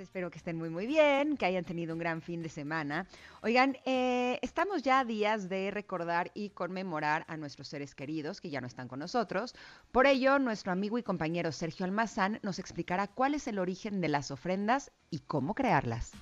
[0.00, 3.06] Espero que estén muy, muy bien, que hayan tenido un gran fin de semana.
[3.42, 8.50] Oigan, eh, estamos ya a días de recordar y conmemorar a nuestros seres queridos que
[8.50, 9.54] ya no están con nosotros.
[9.92, 14.08] Por ello, nuestro amigo y compañero Sergio Almazán nos explicará cuál es el origen de
[14.08, 16.12] las ofrendas y cómo crearlas.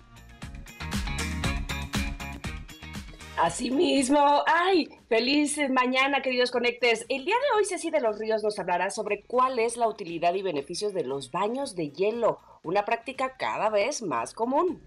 [3.40, 7.06] Asimismo, ay, feliz mañana, queridos conectes.
[7.08, 10.34] El día de hoy Ceci de los Ríos nos hablará sobre cuál es la utilidad
[10.34, 14.82] y beneficios de los baños de hielo, una práctica cada vez más común.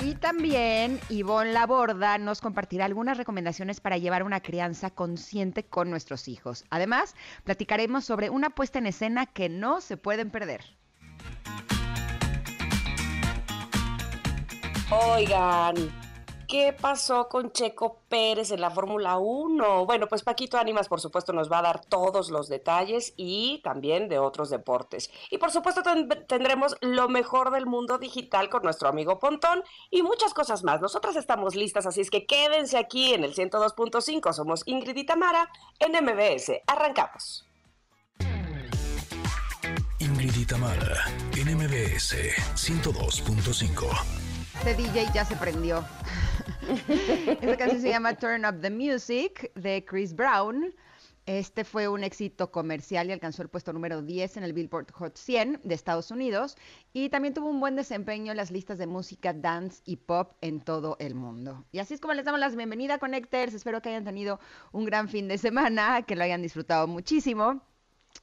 [0.00, 6.26] Y también Ivonne Laborda nos compartirá algunas recomendaciones para llevar una crianza consciente con nuestros
[6.26, 6.64] hijos.
[6.70, 10.76] Además, platicaremos sobre una puesta en escena que no se pueden perder.
[14.88, 15.74] Oigan,
[16.46, 19.84] ¿qué pasó con Checo Pérez en la Fórmula 1?
[19.84, 24.08] Bueno, pues Paquito Ánimas, por supuesto, nos va a dar todos los detalles y también
[24.08, 25.10] de otros deportes.
[25.32, 25.82] Y por supuesto
[26.28, 30.80] tendremos lo mejor del mundo digital con nuestro amigo Pontón y muchas cosas más.
[30.80, 34.32] Nosotras estamos listas, así es que quédense aquí en el 102.5.
[34.32, 35.50] Somos Ingrid y Tamara
[35.80, 36.62] en MBS.
[36.68, 37.44] Arrancamos.
[39.98, 42.14] Ingrid y Tamara en MBS
[42.54, 44.25] 102.5.
[44.58, 45.84] Este DJ ya se prendió.
[47.40, 50.74] Esta canción se llama Turn Up the Music de Chris Brown.
[51.26, 55.16] Este fue un éxito comercial y alcanzó el puesto número 10 en el Billboard Hot
[55.16, 56.56] 100 de Estados Unidos
[56.92, 60.60] y también tuvo un buen desempeño en las listas de música dance y pop en
[60.60, 61.64] todo el mundo.
[61.72, 63.54] Y así es como les damos la bienvenida, Connectors.
[63.54, 64.40] Espero que hayan tenido
[64.72, 67.62] un gran fin de semana, que lo hayan disfrutado muchísimo.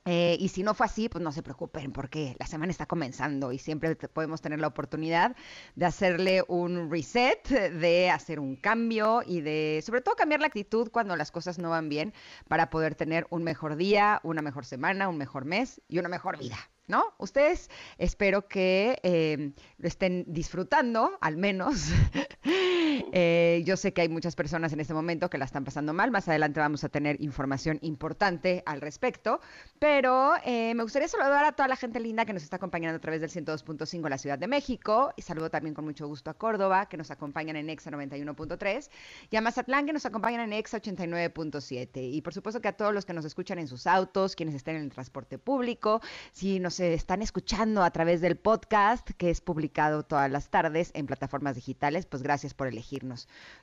[0.06, 3.52] Eh, y si no fue así, pues no se preocupen porque la semana está comenzando
[3.52, 5.36] y siempre podemos tener la oportunidad
[5.76, 10.90] de hacerle un reset, de hacer un cambio y de sobre todo cambiar la actitud
[10.92, 12.14] cuando las cosas no van bien
[12.48, 16.38] para poder tener un mejor día, una mejor semana, un mejor mes y una mejor
[16.38, 16.58] vida.
[16.88, 17.14] ¿no?
[17.18, 21.90] Ustedes espero que eh, lo estén disfrutando, al menos.
[23.12, 26.12] Eh, yo sé que hay muchas personas en este momento que la están pasando mal.
[26.12, 29.40] Más adelante vamos a tener información importante al respecto.
[29.80, 33.00] Pero eh, me gustaría saludar a toda la gente linda que nos está acompañando a
[33.00, 35.14] través del 102.5 en la Ciudad de México.
[35.16, 38.90] Y saludo también con mucho gusto a Córdoba, que nos acompañan en EXA 91.3.
[39.30, 41.90] Y a Mazatlán, que nos acompañan en EXA 89.7.
[42.14, 44.76] Y por supuesto que a todos los que nos escuchan en sus autos, quienes estén
[44.76, 50.04] en el transporte público, si nos están escuchando a través del podcast que es publicado
[50.04, 52.68] todas las tardes en plataformas digitales, pues gracias por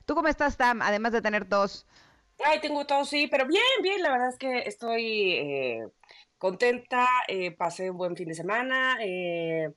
[0.05, 0.81] ¿Tú cómo estás, Tam?
[0.81, 1.85] Además de tener tos.
[2.43, 5.87] Ay, tengo tos, sí, pero bien, bien, la verdad es que estoy eh,
[6.37, 8.97] contenta, eh, pasé un buen fin de semana.
[9.01, 9.69] Eh,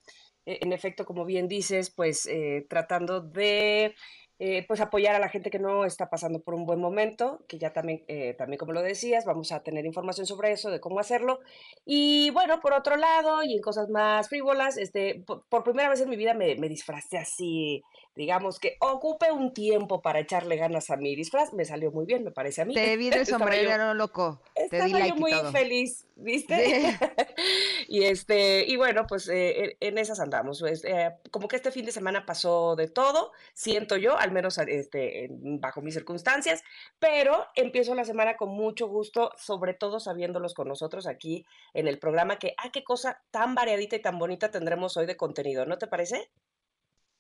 [0.46, 2.28] en efecto, como bien dices, pues
[2.68, 3.94] tratando de
[4.38, 7.58] eh, pues apoyar a la gente que no está pasando por un buen momento, que
[7.58, 10.98] ya también, eh, también como lo decías, vamos a tener información sobre eso, de cómo
[10.98, 11.40] hacerlo.
[11.84, 16.10] Y bueno, por otro lado, y en cosas más frívolas, este, por, primera vez en
[16.10, 17.82] mi vida me, me disfrazé así
[18.16, 22.22] digamos que ocupe un tiempo para echarle ganas a mi disfraz, me salió muy bien,
[22.24, 22.74] me parece a mí.
[22.74, 24.40] Te vi de sombrero loco.
[24.54, 26.54] Estaba te yo muy feliz, ¿viste?
[27.88, 30.60] y este, y bueno, pues eh, en esas andamos.
[30.60, 34.58] Pues, eh, como que este fin de semana pasó de todo, siento yo, al menos
[34.58, 36.62] este, bajo mis circunstancias,
[36.98, 41.98] pero empiezo la semana con mucho gusto, sobre todo sabiéndolos con nosotros aquí en el
[41.98, 45.78] programa, que, ah, qué cosa tan variadita y tan bonita tendremos hoy de contenido, ¿no
[45.78, 46.30] te parece?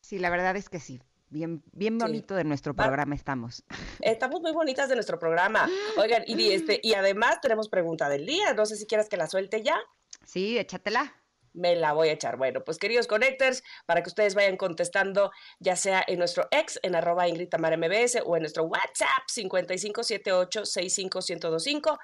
[0.00, 1.00] Sí, la verdad es que sí.
[1.28, 3.64] Bien, bien bonito de nuestro programa estamos.
[4.00, 5.68] Estamos muy bonitas de nuestro programa.
[5.96, 8.54] Oigan, y, este, y además tenemos pregunta del día.
[8.54, 9.76] No sé si quieres que la suelte ya.
[10.24, 11.12] Sí, échatela
[11.54, 12.36] me la voy a echar.
[12.36, 15.30] Bueno, pues queridos connectors, para que ustedes vayan contestando,
[15.60, 21.98] ya sea en nuestro ex, en arroba Ingrid MBS, o en nuestro WhatsApp 5578-65125.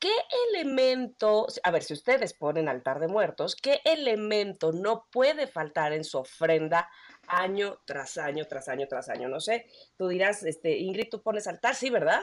[0.00, 0.12] ¿Qué
[0.48, 6.04] elemento, a ver, si ustedes ponen altar de muertos, qué elemento no puede faltar en
[6.04, 6.88] su ofrenda
[7.28, 9.28] año tras año, tras año, tras año.
[9.28, 9.66] No sé,
[9.96, 12.22] tú dirás, este, Ingrid, tú pones altar, sí, ¿verdad?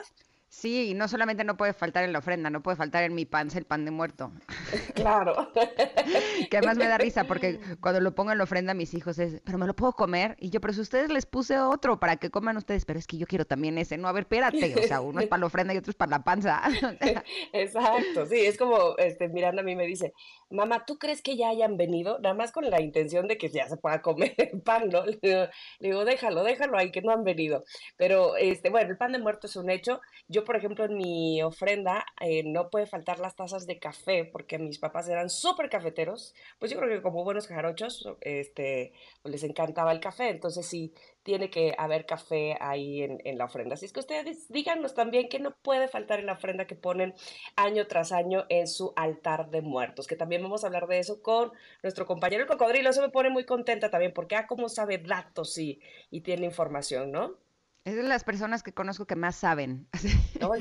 [0.55, 3.25] Sí, y no solamente no puede faltar en la ofrenda, no puede faltar en mi
[3.25, 4.31] panza el pan de muerto.
[4.95, 5.51] Claro.
[6.49, 9.19] que además me da risa porque cuando lo pongo en la ofrenda a mis hijos
[9.19, 10.37] es, pero me lo puedo comer.
[10.39, 13.17] Y yo, pero si ustedes les puse otro para que coman ustedes, pero es que
[13.17, 13.97] yo quiero también ese.
[13.97, 14.73] No, a ver, espérate.
[14.79, 16.61] O sea, uno es para la ofrenda y otro es para la panza.
[17.51, 20.13] Exacto, sí, es como este, Miranda a mí me dice,
[20.49, 22.17] mamá, ¿tú crees que ya hayan venido?
[22.19, 25.05] Nada más con la intención de que ya se pueda comer el pan, ¿no?
[25.05, 25.47] Le digo,
[25.79, 27.65] le digo, déjalo, déjalo ahí, que no han venido.
[27.97, 29.99] Pero, este, bueno, el pan de muerto es un hecho.
[30.27, 34.57] Yo, por ejemplo, en mi ofrenda eh, no puede faltar las tazas de café, porque
[34.57, 36.33] mis papás eran súper cafeteros.
[36.59, 40.29] Pues yo creo que como buenos jarochos, este, pues les encantaba el café.
[40.29, 40.93] Entonces sí,
[41.23, 43.73] tiene que haber café ahí en, en, la ofrenda.
[43.73, 47.13] Así es que ustedes díganos también que no puede faltar en la ofrenda que ponen
[47.55, 51.21] año tras año en su altar de muertos, que también vamos a hablar de eso
[51.21, 51.51] con
[51.83, 52.89] nuestro compañero el cocodrilo.
[52.89, 55.81] Eso me pone muy contenta también, porque ah, cómo sabe datos y,
[56.11, 57.44] y tiene información, ¿no?
[57.85, 59.87] Es de las personas que conozco que más saben.
[59.93, 60.09] sí,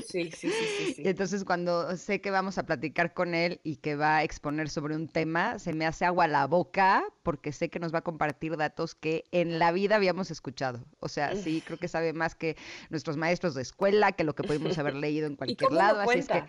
[0.07, 1.01] sí, sí, sí, sí.
[1.05, 4.95] entonces cuando sé que vamos a platicar con él y que va a exponer sobre
[4.95, 8.55] un tema, se me hace agua la boca porque sé que nos va a compartir
[8.57, 10.85] datos que en la vida habíamos escuchado.
[10.99, 12.57] O sea, sí, creo que sabe más que
[12.91, 16.01] nuestros maestros de escuela, que lo que pudimos haber leído en cualquier lado.
[16.01, 16.43] Así es que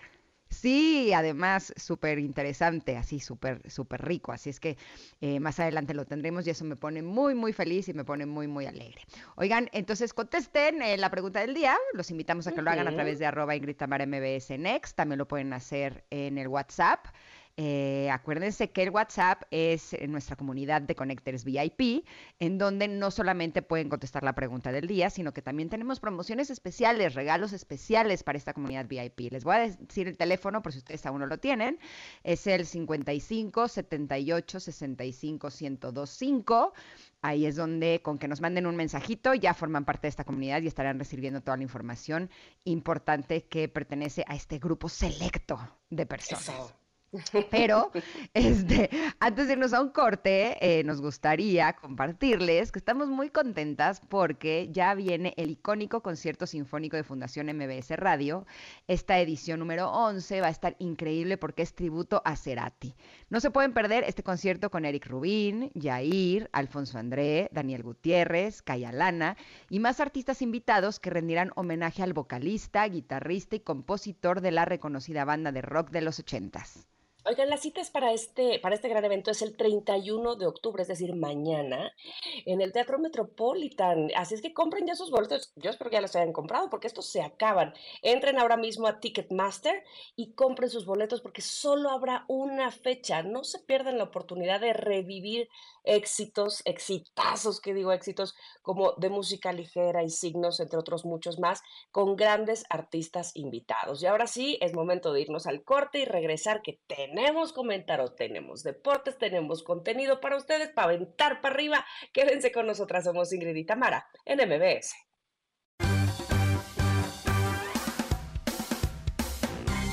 [0.48, 4.32] Sí, además súper interesante, así súper súper rico.
[4.32, 4.76] Así es que
[5.20, 8.26] eh, más adelante lo tendremos y eso me pone muy muy feliz y me pone
[8.26, 9.02] muy muy alegre.
[9.34, 11.76] Oigan, entonces contesten eh, la pregunta del día.
[11.94, 14.96] Los invitamos a que lo hagan a través de arroba Ingrid MBS Next.
[14.96, 17.06] También lo pueden hacer en el WhatsApp.
[17.58, 22.04] Eh, acuérdense que el WhatsApp es nuestra comunidad de Connectors VIP,
[22.38, 26.50] en donde no solamente pueden contestar la pregunta del día, sino que también tenemos promociones
[26.50, 29.32] especiales, regalos especiales para esta comunidad VIP.
[29.32, 31.78] Les voy a decir el teléfono por si ustedes aún no lo tienen.
[32.24, 36.72] Es el 55 78 65 1025.
[37.22, 40.62] Ahí es donde con que nos manden un mensajito ya forman parte de esta comunidad
[40.62, 42.30] y estarán recibiendo toda la información
[42.64, 45.58] importante que pertenece a este grupo selecto
[45.90, 46.85] de personas.
[47.50, 47.90] Pero
[48.34, 48.90] este,
[49.20, 54.68] antes de irnos a un corte, eh, nos gustaría compartirles que estamos muy contentas porque
[54.72, 58.46] ya viene el icónico concierto sinfónico de Fundación MBS Radio.
[58.86, 62.94] Esta edición número 11 va a estar increíble porque es tributo a Cerati.
[63.30, 68.92] No se pueden perder este concierto con Eric Rubín, Jair, Alfonso André, Daniel Gutiérrez, Caya
[68.92, 69.36] Lana
[69.70, 75.24] y más artistas invitados que rendirán homenaje al vocalista, guitarrista y compositor de la reconocida
[75.24, 76.86] banda de rock de los ochentas.
[77.28, 80.86] Oigan, las citas para este, para este gran evento es el 31 de octubre, es
[80.86, 81.92] decir, mañana,
[82.44, 84.12] en el Teatro Metropolitan.
[84.14, 85.52] Así es que compren ya sus boletos.
[85.56, 87.74] Yo espero que ya los hayan comprado porque estos se acaban.
[88.02, 89.82] Entren ahora mismo a Ticketmaster
[90.14, 93.24] y compren sus boletos porque solo habrá una fecha.
[93.24, 95.48] No se pierdan la oportunidad de revivir
[95.82, 101.62] éxitos, exitazos, que digo éxitos, como de música ligera y signos, entre otros muchos más,
[101.90, 104.00] con grandes artistas invitados.
[104.00, 108.14] Y ahora sí, es momento de irnos al corte y regresar que tenemos tenemos comentarios,
[108.14, 111.86] tenemos deportes, tenemos contenido para ustedes, para aventar para arriba.
[112.12, 114.94] Quédense con nosotras, somos Ingrid y Tamara en MBS.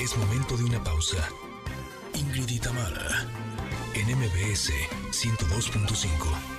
[0.01, 1.29] Es momento de una pausa.
[2.13, 3.25] Ingrid y Tamara
[3.95, 4.73] en MBS
[5.11, 6.52] 102.5.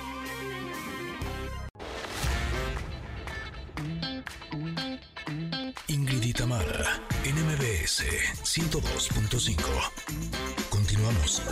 [7.85, 8.01] NMBS
[8.43, 9.61] 102.5.
[10.71, 11.43] Continuamos.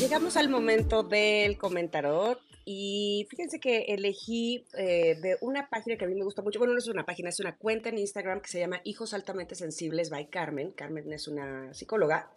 [0.00, 6.08] Llegamos al momento del comentario y fíjense que elegí eh, de una página que a
[6.08, 8.48] mí me gusta mucho, bueno, no es una página, es una cuenta en Instagram que
[8.48, 10.72] se llama Hijos Altamente Sensibles by Carmen.
[10.72, 12.28] Carmen es una psicóloga.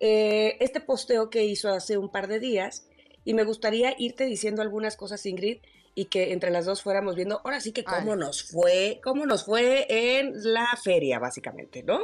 [0.00, 2.88] Eh, este posteo que hizo hace un par de días
[3.24, 5.58] y me gustaría irte diciendo algunas cosas, Ingrid,
[5.94, 9.44] y que entre las dos fuéramos viendo, ahora sí que cómo nos fue, cómo nos
[9.44, 12.00] fue en la feria, básicamente, ¿no?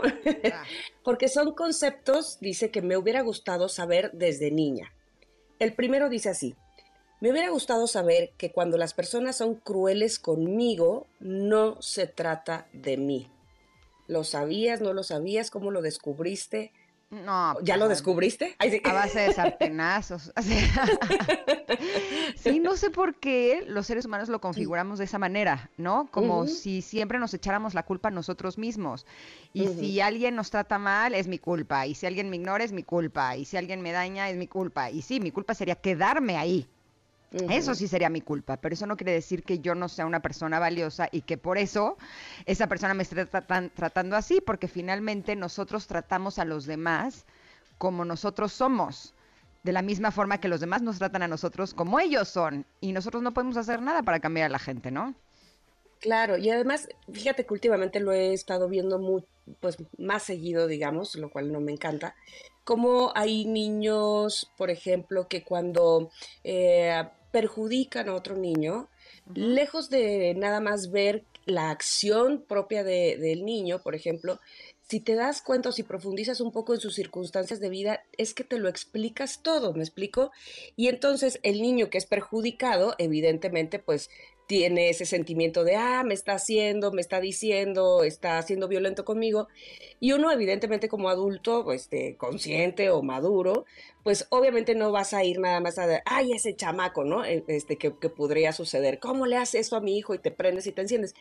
[0.53, 0.65] Ah.
[1.05, 4.93] Porque son conceptos, dice, que me hubiera gustado saber desde niña.
[5.59, 6.55] El primero dice así,
[7.21, 12.97] me hubiera gustado saber que cuando las personas son crueles conmigo, no se trata de
[12.97, 13.31] mí.
[14.07, 14.81] ¿Lo sabías?
[14.81, 15.51] ¿No lo sabías?
[15.51, 16.73] ¿Cómo lo descubriste?
[17.11, 17.57] No.
[17.63, 18.55] ¿Ya lo descubriste?
[18.91, 20.31] A base de sartenazos.
[22.37, 26.09] sí, no sé por qué los seres humanos lo configuramos de esa manera, ¿no?
[26.11, 29.07] Como si siempre nos echáramos la culpa a nosotros mismos.
[29.55, 31.87] Y si alguien nos trata mal, es mi culpa.
[31.87, 33.37] Y si alguien me ignora, es mi culpa.
[33.37, 34.91] Y si alguien me daña, es mi culpa.
[34.91, 36.69] Y sí, mi culpa sería quedarme ahí.
[37.31, 40.21] Eso sí sería mi culpa, pero eso no quiere decir que yo no sea una
[40.21, 41.99] persona valiosa y que por eso
[42.47, 47.27] esa persona me esté tratando así, porque finalmente nosotros tratamos a los demás
[47.77, 49.15] como nosotros somos,
[49.63, 52.93] de la misma forma que los demás nos tratan a nosotros como ellos son, y
[52.93, 55.15] nosotros no podemos hacer nada para cambiar a la gente, ¿no?
[56.01, 59.25] Claro, y además, fíjate que últimamente lo he estado viendo muy,
[59.61, 62.15] pues, más seguido, digamos, lo cual no me encanta,
[62.65, 66.11] como hay niños, por ejemplo, que cuando
[66.45, 68.89] eh, perjudican a otro niño,
[69.35, 74.41] lejos de nada más ver la acción propia del niño, por ejemplo,
[74.89, 78.33] si te das cuenta o si profundizas un poco en sus circunstancias de vida, es
[78.33, 80.31] que te lo explicas todo, ¿me explico?
[80.77, 84.09] Y entonces el niño que es perjudicado, evidentemente, pues
[84.49, 89.47] tiene ese sentimiento de, ah, me está haciendo, me está diciendo, está siendo violento conmigo.
[90.01, 93.67] Y uno, evidentemente, como adulto, este, consciente o maduro,
[94.03, 97.27] pues obviamente no vas a ir nada más a, ay, ese chamaco, ¿no?
[97.27, 98.99] E, este, que, que podría suceder.
[99.01, 101.15] ¿Cómo le haces eso a mi hijo y te prendes y te enciendes?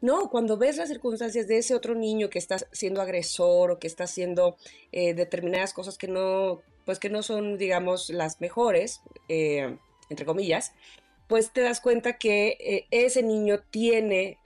[0.00, 3.88] No, cuando ves las circunstancias de ese otro niño que está siendo agresor o que
[3.88, 4.56] está haciendo
[4.90, 9.76] eh, determinadas cosas que no, pues que no son, digamos, las mejores, eh,
[10.08, 10.72] entre comillas,
[11.30, 14.38] pues te das cuenta que eh, ese niño tiene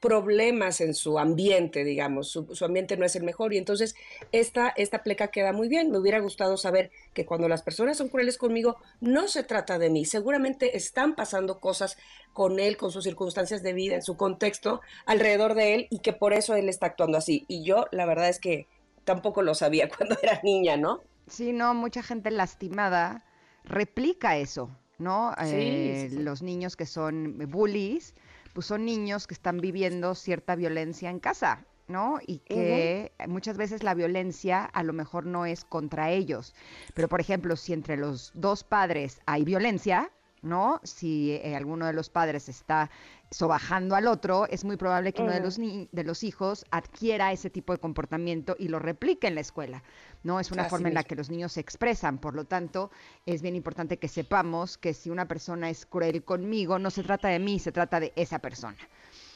[0.00, 3.96] problemas en su ambiente, digamos, su, ambiente no es el mejor y entonces
[4.32, 5.90] esta, esta pleca queda muy bien.
[5.90, 9.90] Me hubiera gustado saber que cuando las personas son crueles conmigo, no se trata de
[9.90, 11.98] mí, seguramente están pasando cosas
[12.32, 16.14] con él, con sus circunstancias de vida, en su contexto, alrededor de él y que
[16.14, 17.44] por eso él está actuando así.
[17.46, 18.68] Y yo la verdad es que
[19.04, 21.02] tampoco lo sabía cuando era niña, ¿no?
[21.26, 23.22] Sí, no, mucha gente lastimada
[23.66, 24.70] replica eso.
[24.98, 25.34] ¿No?
[25.42, 28.14] Eh, los niños que son bullies,
[28.52, 32.18] pues son niños que están viviendo cierta violencia en casa, ¿no?
[32.26, 36.54] Y que muchas veces la violencia a lo mejor no es contra ellos.
[36.94, 40.10] Pero, por ejemplo, si entre los dos padres hay violencia,
[40.46, 40.80] ¿no?
[40.84, 42.90] Si eh, alguno de los padres está
[43.30, 47.50] sobajando al otro, es muy probable que uno de los, de los hijos adquiera ese
[47.50, 49.82] tipo de comportamiento y lo replique en la escuela.
[50.22, 50.40] ¿no?
[50.40, 52.18] Es una forma en la que los niños se expresan.
[52.18, 52.90] Por lo tanto,
[53.26, 57.28] es bien importante que sepamos que si una persona es cruel conmigo, no se trata
[57.28, 58.78] de mí, se trata de esa persona.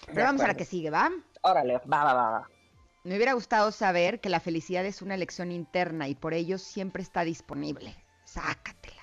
[0.06, 1.10] Pero vamos a la que sigue, ¿va?
[1.42, 2.48] Órale, va, va, va, va.
[3.02, 7.02] Me hubiera gustado saber que la felicidad es una elección interna y por ello siempre
[7.02, 7.96] está disponible.
[8.24, 8.99] Sácatela.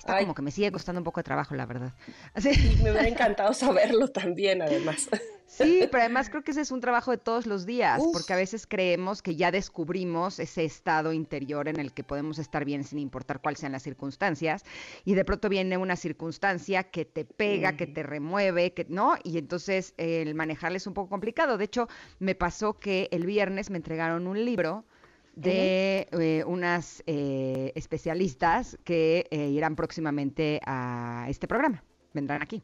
[0.00, 1.92] Está como que me sigue costando un poco de trabajo, la verdad.
[2.32, 2.50] Así.
[2.82, 5.10] me hubiera encantado saberlo también, además.
[5.46, 8.36] Sí, pero además creo que ese es un trabajo de todos los días, porque a
[8.36, 12.98] veces creemos que ya descubrimos ese estado interior en el que podemos estar bien sin
[12.98, 14.64] importar cuáles sean las circunstancias,
[15.04, 19.36] y de pronto viene una circunstancia que te pega, que te remueve, que no, y
[19.38, 21.58] entonces el manejarle es un poco complicado.
[21.58, 21.88] De hecho,
[22.20, 24.86] me pasó que el viernes me entregaron un libro
[25.34, 31.82] de eh, unas eh, especialistas que eh, irán próximamente a este programa,
[32.12, 32.62] vendrán aquí.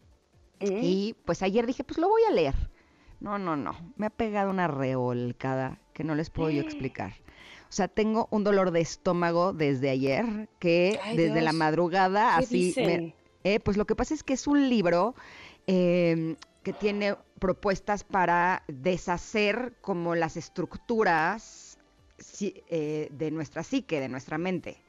[0.58, 2.54] Y pues ayer dije, pues lo voy a leer.
[3.20, 7.12] No, no, no, me ha pegado una revolcada que no les puedo yo explicar.
[7.68, 12.74] O sea, tengo un dolor de estómago desde ayer, que desde la madrugada así...
[13.64, 15.14] pues lo que pasa es que es un libro
[15.66, 21.65] em, que tiene propuestas para deshacer como las estructuras eh,
[22.18, 24.85] de nuestra psique, de nuestra mente.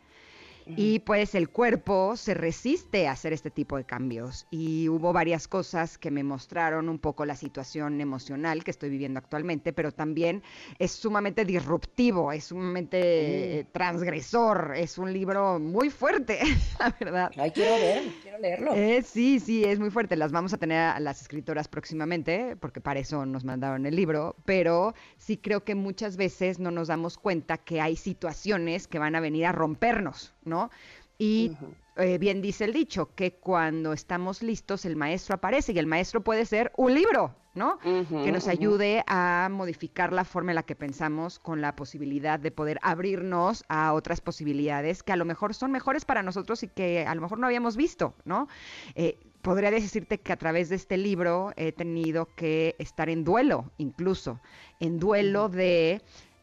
[0.76, 4.48] Y pues el cuerpo se resiste a hacer este tipo de cambios.
[4.52, 9.20] Y hubo varias cosas que me mostraron un poco la situación emocional que estoy viviendo
[9.20, 10.44] actualmente, pero también
[10.80, 13.72] es sumamente disruptivo, es sumamente mm.
[13.72, 16.40] transgresor, es un libro muy fuerte,
[16.80, 17.32] la verdad.
[17.38, 18.74] Ay, quiero ver, quiero leerlo.
[18.74, 20.16] Eh, sí, sí, es muy fuerte.
[20.16, 24.36] Las vamos a tener a las escritoras próximamente, porque para eso nos mandaron el libro,
[24.46, 29.16] pero sí creo que muchas veces no nos damos cuenta que hay situaciones que van
[29.16, 30.72] a venir a rompernos, ¿no?
[31.20, 31.52] Y
[31.96, 36.22] eh, bien dice el dicho, que cuando estamos listos el maestro aparece y el maestro
[36.22, 37.80] puede ser un libro, ¿no?
[37.80, 42.52] que nos ayude a modificar la forma en la que pensamos con la posibilidad de
[42.52, 47.04] poder abrirnos a otras posibilidades que a lo mejor son mejores para nosotros y que
[47.06, 48.48] a lo mejor no habíamos visto, ¿no?
[48.94, 53.72] Eh, podría decirte que a través de este libro he tenido que estar en duelo,
[53.78, 54.40] incluso,
[54.80, 56.02] en duelo de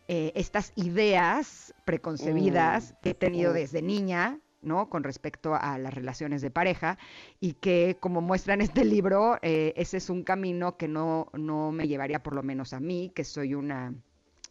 [0.09, 4.89] eh, estas ideas preconcebidas mm, que he tenido desde niña, ¿no?
[4.89, 6.99] Con respecto a las relaciones de pareja
[7.41, 11.73] y que, como muestra en este libro, eh, ese es un camino que no, no
[11.73, 13.95] me llevaría por lo menos a mí, que soy una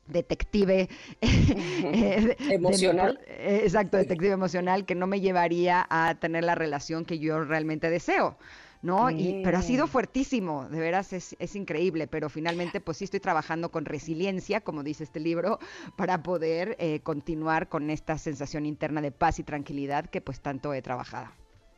[0.08, 0.90] detective
[1.22, 3.20] eh, emocional.
[3.28, 8.38] exacto, detective emocional, que no me llevaría a tener la relación que yo realmente deseo.
[8.84, 9.10] ¿No?
[9.10, 13.22] Y, pero ha sido fuertísimo, de veras es, es, increíble, pero finalmente pues sí estoy
[13.22, 15.58] trabajando con resiliencia, como dice este libro,
[15.98, 20.74] para poder eh, continuar con esta sensación interna de paz y tranquilidad que pues tanto
[20.74, 21.32] he trabajado.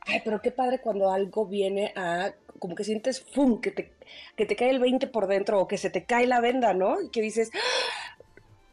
[0.07, 3.93] Ay, pero qué padre cuando algo viene a, como que sientes, ¡fum!, que te,
[4.35, 7.01] que te cae el 20 por dentro o que se te cae la venda, ¿no?
[7.01, 7.49] Y que dices,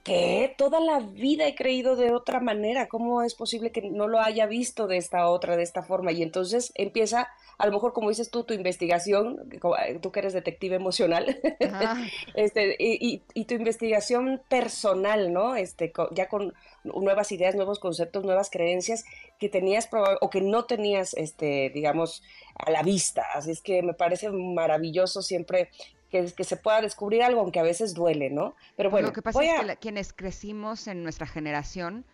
[0.02, 0.54] ¿qué?
[0.58, 4.46] Toda la vida he creído de otra manera, ¿cómo es posible que no lo haya
[4.46, 6.12] visto de esta otra, de esta forma?
[6.12, 7.28] Y entonces empieza,
[7.58, 11.40] a lo mejor como dices tú, tu investigación, eh, tú que eres detective emocional,
[12.34, 15.54] este, y, y, tu investigación personal, ¿no?
[15.54, 16.54] Este, ya con
[16.84, 19.04] nuevas ideas, nuevos conceptos, nuevas creencias
[19.38, 19.88] que tenías
[20.20, 22.22] o que no tenías, este, digamos,
[22.56, 23.24] a la vista.
[23.34, 25.70] Así es que me parece maravilloso siempre
[26.12, 28.54] que, que, se pueda descubrir algo, aunque a veces duele, ¿no?
[28.76, 32.04] Pero bueno, lo que pasa es que quienes crecimos en nuestra generación,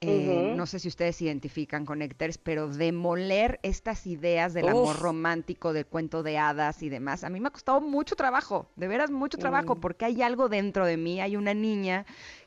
[0.00, 4.98] eh, no sé si ustedes se identifican con Héctor, pero demoler estas ideas del amor
[4.98, 8.88] romántico, del cuento de hadas y demás, a mí me ha costado mucho trabajo, de
[8.88, 9.80] veras mucho trabajo, mm.
[9.80, 12.04] porque hay algo dentro de mí, hay una niña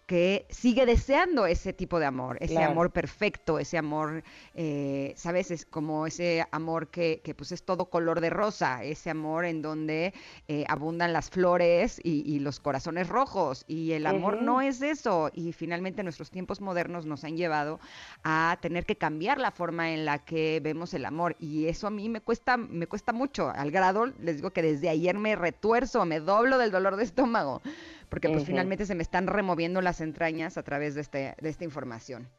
[0.08, 4.24] que sigue deseando ese tipo de amor, ese amor perfecto, ese amor,
[4.56, 5.52] eh, ¿sabes?
[5.52, 9.62] Es como ese amor que, que, pues es todo color de rosa, ese amor en
[9.62, 10.14] donde
[10.48, 13.66] eh, abundan las flores y, los corazones rojos.
[13.68, 15.30] Y el amor no es eso.
[15.34, 17.80] Y finalmente nuestros tiempos modernos nos han llevado
[18.24, 21.36] a tener que cambiar la forma en la que vemos el amor.
[21.40, 24.88] Y eso a mí me cuesta, me cuesta mucho, al grado, les digo que desde
[24.88, 27.62] ayer me retuerzo, me doblo del dolor de estómago
[28.10, 31.64] porque pues finalmente se me están removiendo las entrañas a través de, este, de esta
[31.64, 32.30] información.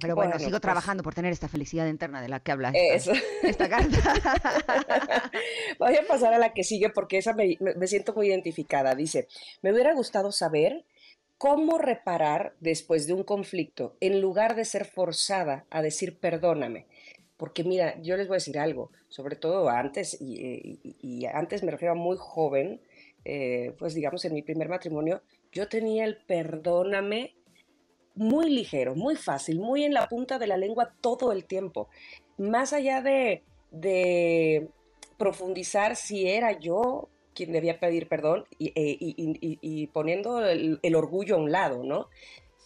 [0.00, 3.12] Pero bueno, sigo pues trabajando por tener esta felicidad interna de la que habla esta,
[3.42, 3.96] esta carta.
[5.78, 8.94] Voy a pasar a la que sigue porque esa me, me, siento muy identificada.
[8.94, 9.26] Dice,
[9.62, 10.84] me hubiera gustado saber
[11.36, 16.86] cómo reparar después de un conflicto en lugar de ser forzada a decir perdóname.
[17.36, 21.62] Porque mira, yo les voy a decir algo, sobre todo antes, y, eh, y antes
[21.62, 22.80] me refiero a muy joven,
[23.30, 25.20] eh, pues digamos, en mi primer matrimonio,
[25.52, 27.34] yo tenía el perdóname
[28.14, 31.90] muy ligero, muy fácil, muy en la punta de la lengua todo el tiempo.
[32.38, 33.42] Más allá de,
[35.18, 41.38] profundizar si era yo quien debía pedir perdón y, eh, poniendo el, el, orgullo a
[41.38, 42.08] un lado, ¿no?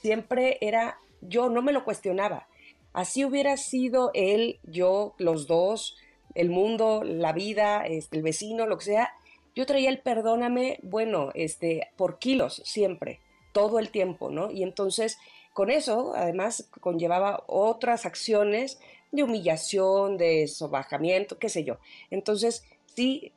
[0.00, 2.46] Siempre era yo, no me lo cuestionaba.
[2.92, 5.96] Así hubiera sido él, yo, los dos,
[6.36, 9.12] el mundo, la vida, este, el vecino, lo que sea,
[9.54, 13.20] yo traía el perdóname, bueno, este, por kilos siempre,
[13.52, 14.50] todo el tiempo, ¿no?
[14.50, 15.18] Y entonces,
[15.52, 18.80] con eso, además, conllevaba otras acciones
[19.10, 21.78] de humillación, de sobajamiento, qué sé yo.
[22.10, 23.32] Entonces, sí,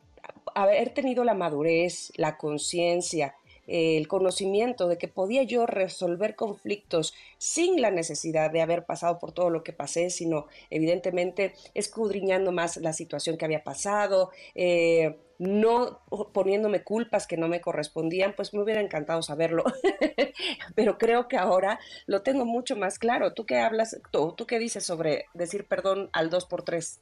[0.53, 3.35] haber tenido la madurez, la conciencia,
[3.67, 9.31] el conocimiento de que podía yo resolver conflictos sin la necesidad de haber pasado por
[9.31, 16.01] todo lo que pasé, sino evidentemente escudriñando más la situación que había pasado, eh, no
[16.33, 19.63] poniéndome culpas que no me correspondían, pues me hubiera encantado saberlo.
[20.75, 23.33] Pero creo que ahora lo tengo mucho más claro.
[23.33, 26.99] ¿Tú qué hablas, tú, tú qué dices sobre decir perdón al 2 por 3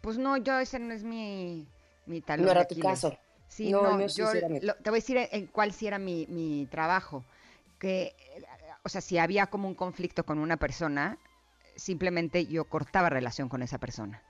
[0.00, 1.66] Pues no, yo ese no es mi,
[2.06, 2.46] mi talón.
[2.46, 3.16] No era tu caso.
[3.48, 7.24] Sí, no, yo te voy a decir en cuál sí era mi, mi trabajo.
[7.78, 8.14] Que,
[8.82, 11.18] o sea, si había como un conflicto con una persona,
[11.76, 14.22] simplemente yo cortaba relación con esa persona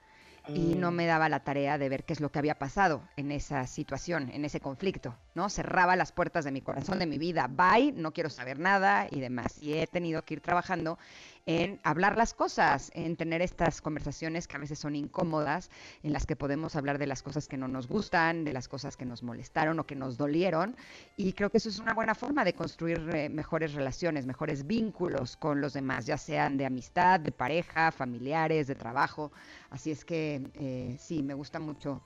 [0.49, 0.95] y no mm.
[0.95, 4.31] me daba la tarea de ver qué es lo que había pasado en esa situación,
[4.33, 5.49] en ese conflicto, ¿no?
[5.49, 9.21] Cerraba las puertas de mi corazón, de mi vida, bye, no quiero saber nada y
[9.21, 9.61] demás.
[9.61, 10.99] Y he tenido que ir trabajando
[11.47, 15.71] en hablar las cosas, en tener estas conversaciones que a veces son incómodas,
[16.03, 18.97] en las que podemos hablar de las cosas que no nos gustan, de las cosas
[18.97, 20.77] que nos molestaron o que nos dolieron.
[21.17, 25.37] Y creo que eso es una buena forma de construir eh, mejores relaciones, mejores vínculos
[25.37, 29.31] con los demás, ya sean de amistad, de pareja, familiares, de trabajo.
[29.71, 32.03] Así es que eh, sí, me gusta mucho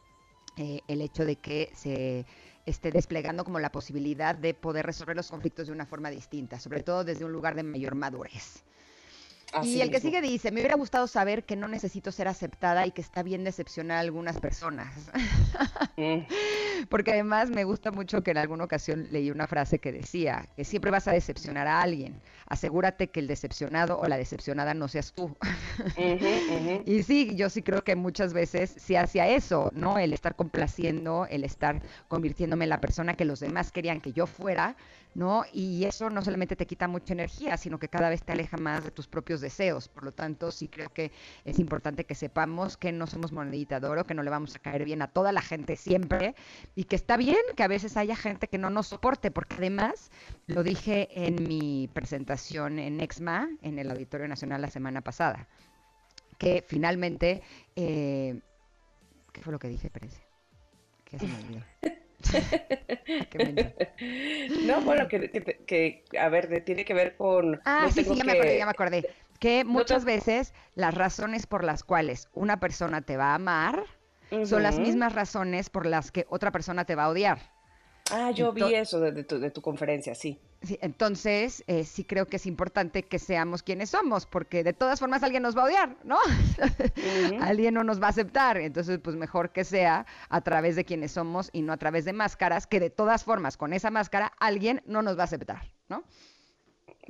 [0.59, 2.27] eh, el hecho de que se
[2.67, 6.83] esté desplegando como la posibilidad de poder resolver los conflictos de una forma distinta, sobre
[6.83, 8.65] todo desde un lugar de mayor madurez
[9.63, 12.93] y el que sigue dice, me hubiera gustado saber que no necesito ser aceptada y
[12.93, 15.11] que está bien decepcionar a algunas personas.
[15.97, 16.21] Mm.
[16.89, 20.65] Porque además me gusta mucho que en alguna ocasión leí una frase que decía, que
[20.65, 22.21] siempre vas a decepcionar a alguien.
[22.47, 25.37] Asegúrate que el decepcionado o la decepcionada no seas tú.
[26.87, 29.99] Y sí, yo sí creo que muchas veces sí hacía eso, ¿no?
[29.99, 34.27] El estar complaciendo, el estar convirtiéndome en la persona que los demás querían que yo
[34.27, 34.77] fuera,
[35.15, 35.45] ¿no?
[35.53, 38.85] Y eso no solamente te quita mucha energía, sino que cada vez te aleja más
[38.85, 39.89] de tus propios deseos.
[39.89, 41.11] Por lo tanto, sí creo que
[41.45, 44.59] es importante que sepamos que no somos monedita de oro, que no le vamos a
[44.59, 46.35] caer bien a toda la gente siempre
[46.75, 50.11] y que está bien que a veces haya gente que no nos soporte, porque además,
[50.47, 55.49] lo dije en mi presentación en EXMA, en el Auditorio Nacional la semana pasada,
[56.39, 57.43] que finalmente,
[57.77, 58.41] eh,
[59.33, 60.15] ¿qué fue lo que dije, Pérez?
[61.05, 61.65] Que se me olvidó.
[64.67, 67.61] no, bueno, que, a ver, tiene que ver con...
[67.65, 69.09] Ah, sí, sí, ya me acordé, ya me acordé.
[69.39, 73.85] Que muchas veces las razones por las cuales una persona te va a amar
[74.45, 77.39] son las mismas razones por las que otra persona te va a odiar.
[78.11, 80.39] Ah, yo vi eso de, tu, conferencia, sí.
[80.63, 85.01] Sí, entonces, eh, sí creo que es importante que seamos quienes somos, porque de todas
[85.01, 86.19] formas alguien nos va a odiar, ¿no?
[87.41, 88.59] alguien no nos va a aceptar.
[88.59, 92.13] Entonces, pues mejor que sea a través de quienes somos y no a través de
[92.13, 96.05] máscaras, que de todas formas con esa máscara alguien no nos va a aceptar, ¿no?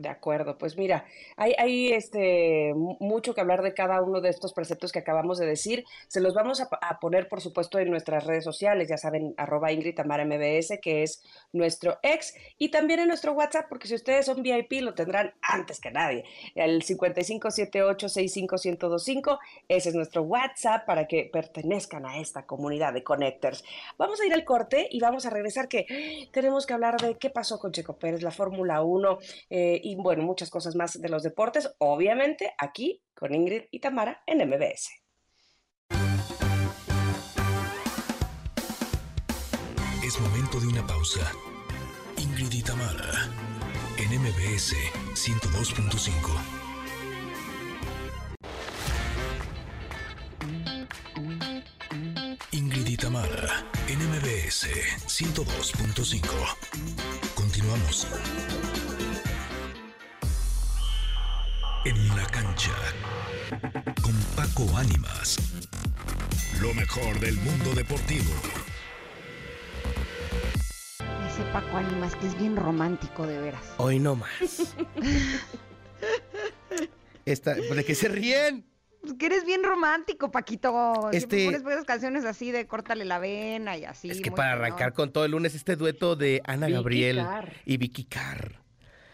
[0.00, 1.04] De acuerdo, pues mira,
[1.36, 5.44] hay, hay este, mucho que hablar de cada uno de estos preceptos que acabamos de
[5.44, 5.84] decir.
[6.08, 9.94] Se los vamos a, poner, por supuesto, en nuestras redes sociales, ya saben, arroba Ingrid
[9.94, 14.42] Tamara MBS, que es nuestro ex, y también en nuestro WhatsApp, porque si ustedes son
[14.42, 16.24] VIP lo tendrán antes que nadie.
[16.54, 23.64] El 5578-65125, ese es nuestro WhatsApp para que pertenezcan a esta comunidad de Connectors.
[23.98, 27.28] Vamos a ir al corte y vamos a regresar que tenemos que hablar de qué
[27.28, 29.18] pasó con Checo Pérez, la Fórmula 1.
[29.50, 34.22] Eh, y bueno, muchas cosas más de los deportes, obviamente aquí con Ingrid y Tamara
[34.26, 34.90] en MBS.
[40.03, 41.20] Es momento de una pausa.
[42.16, 43.31] Ingrid y Tamara
[43.96, 44.74] en MBS
[45.14, 46.61] 102.5.
[52.53, 54.66] Ingrid y Tamara en MBS
[55.07, 56.29] 102.5.
[57.35, 58.07] Continuamos.
[61.83, 62.75] En la cancha.
[64.03, 65.38] Con Paco Ánimas.
[66.61, 68.31] Lo mejor del mundo deportivo.
[71.27, 73.62] Ese Paco Ánimas que es bien romántico, de veras.
[73.79, 74.75] Hoy no más.
[77.25, 78.66] Esta, ¿De qué se ríen?
[79.01, 81.09] Pues que eres bien romántico, Paquito.
[81.12, 81.47] Este...
[81.47, 84.11] pones buenas canciones así de córtale la vena y así.
[84.11, 87.25] Es que para arrancar con todo el lunes este dueto de Ana Gabriel
[87.64, 88.61] y Vicky Carr.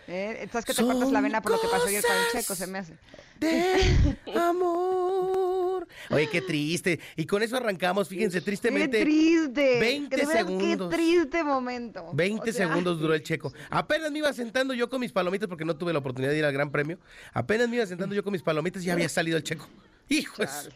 [0.09, 0.49] ¿Eh?
[0.53, 2.55] ¿Sabes que te cortas la vena por lo que pasó ayer con el checo?
[2.55, 2.95] Se me hace.
[3.40, 5.87] De amor.
[6.11, 7.01] Oye, qué triste.
[7.16, 8.99] Y con eso arrancamos, fíjense, tristemente.
[8.99, 9.81] Qué triste.
[9.81, 10.90] 20 segundos.
[10.90, 12.11] Qué triste momento.
[12.12, 13.53] 20 segundos duró el checo.
[13.71, 16.45] Apenas me iba sentando yo con mis palomitas, porque no tuve la oportunidad de ir
[16.45, 16.99] al Gran Premio.
[17.33, 19.69] Apenas me iba sentando yo con mis palomitas y ya había salido el checo.
[20.09, 20.71] Hijos.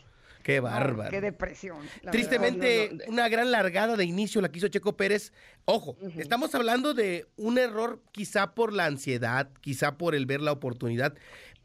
[0.51, 1.11] Qué bárbaro.
[1.11, 1.79] qué depresión.
[2.11, 5.33] Tristemente, una gran largada de inicio la quiso Checo Pérez.
[5.65, 10.51] Ojo, estamos hablando de un error quizá por la ansiedad, quizá por el ver la
[10.51, 11.15] oportunidad,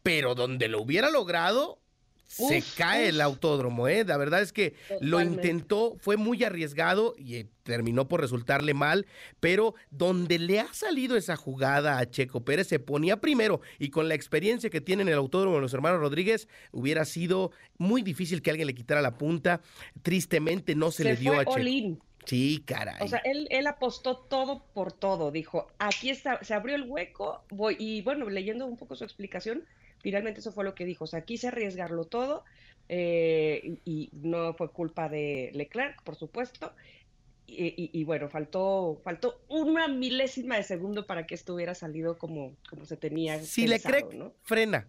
[0.03, 1.79] pero donde lo hubiera logrado,
[2.27, 4.03] se cae el autódromo, ¿eh?
[4.03, 9.05] La verdad es que lo intentó, fue muy arriesgado y eh, terminó por resultarle mal,
[9.39, 14.09] pero donde le ha salido esa jugada a Checo Pérez se ponía primero y con
[14.09, 18.67] la experiencia que tienen el autódromo los hermanos Rodríguez hubiera sido muy difícil que alguien
[18.67, 19.61] le quitara la punta.
[20.01, 22.05] Tristemente no se, le dio a Checo.
[22.25, 22.97] Sí, caray.
[23.01, 25.31] O sea, él, él apostó todo por todo.
[25.31, 29.63] Dijo, aquí está, se abrió el hueco, voy, y bueno, leyendo un poco su explicación,
[30.05, 32.43] Finalmente eso fue lo que dijo, o sea, quise arriesgarlo todo
[32.89, 36.75] eh, y, no fue culpa de Leclerc, por supuesto.
[37.47, 42.85] Y, bueno, faltó, faltó una milésima de segundo para que esto hubiera salido como, como
[42.85, 43.41] se tenía.
[43.41, 44.13] Si Leclerc
[44.43, 44.87] frena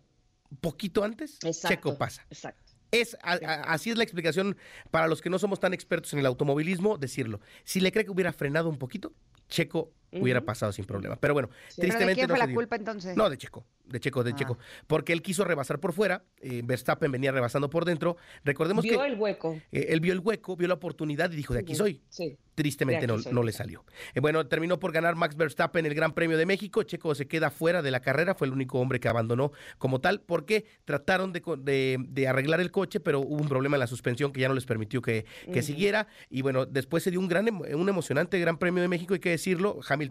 [0.61, 2.27] poquito antes, Checo pasa.
[2.29, 2.75] Exacto.
[2.91, 4.59] Es, así es la explicación
[4.91, 7.41] para los que no somos tan expertos en el automovilismo, decirlo.
[7.65, 9.15] Si Leclerc hubiera frenado un poquito,
[9.49, 11.17] Checo hubiera pasado sin problema.
[11.17, 12.07] Pero bueno, tristemente.
[12.07, 13.17] ¿De quién fue la culpa entonces?
[13.17, 14.65] No, de Checo de Checo, de Checo, ah.
[14.87, 18.17] porque él quiso rebasar por fuera, eh, Verstappen venía rebasando por dentro.
[18.45, 18.91] Recordemos que.
[18.91, 19.61] Vio el hueco.
[19.73, 22.03] Eh, él vio el hueco, vio la oportunidad y dijo: De aquí soy.
[22.09, 22.37] Sí.
[22.55, 23.85] Tristemente no, no, le salió.
[24.15, 26.83] Eh, bueno, terminó por ganar Max Verstappen el Gran Premio de México.
[26.85, 30.23] Checo se queda fuera de la carrera, fue el único hombre que abandonó como tal,
[30.23, 34.41] porque trataron de, de, arreglar el coche, pero hubo un problema en la suspensión que
[34.41, 36.07] ya no les permitió que, que siguiera.
[36.31, 39.31] Y bueno, después se dio un gran, un emocionante Gran Premio de México, hay que
[39.31, 39.79] decirlo.
[39.87, 40.06] Hamilton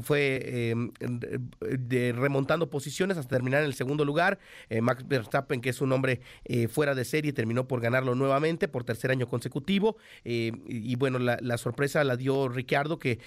[0.00, 4.38] fue de, remontando posiciones hasta terminar en el segundo lugar.
[4.68, 8.68] Eh, Max Verstappen, que es un hombre eh, fuera de serie, terminó por ganarlo nuevamente
[8.68, 9.96] por tercer año consecutivo.
[10.24, 13.18] Eh, y, bueno, la, sorpresa la dio Ricciardo, que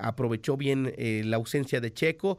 [0.00, 2.38] aprovechó bien la ausencia de Checo,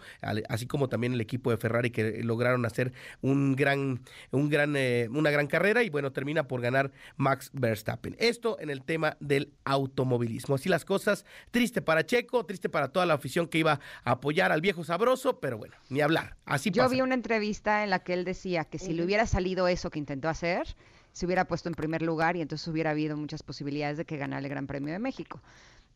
[0.49, 4.75] así como también el equipo de Ferrari, que lograron hacer un gran, un gran,
[5.09, 5.83] una gran carrera.
[5.83, 8.15] Y bueno, termina por ganar Max Verstappen.
[8.19, 10.55] Esto en el tema del automovilismo.
[10.55, 14.51] Así las cosas, triste para Checo, triste para toda la afición que iba a apoyar
[14.51, 16.37] al viejo sabroso, pero bueno, ni hablar.
[16.45, 19.67] Así Yo vi una entrevista en la que él decía que si le hubiera salido
[19.67, 20.75] eso que intentó hacer,
[21.11, 24.39] se hubiera puesto en primer lugar y entonces hubiera habido muchas posibilidades de que ganara
[24.39, 25.41] el Gran Premio de México.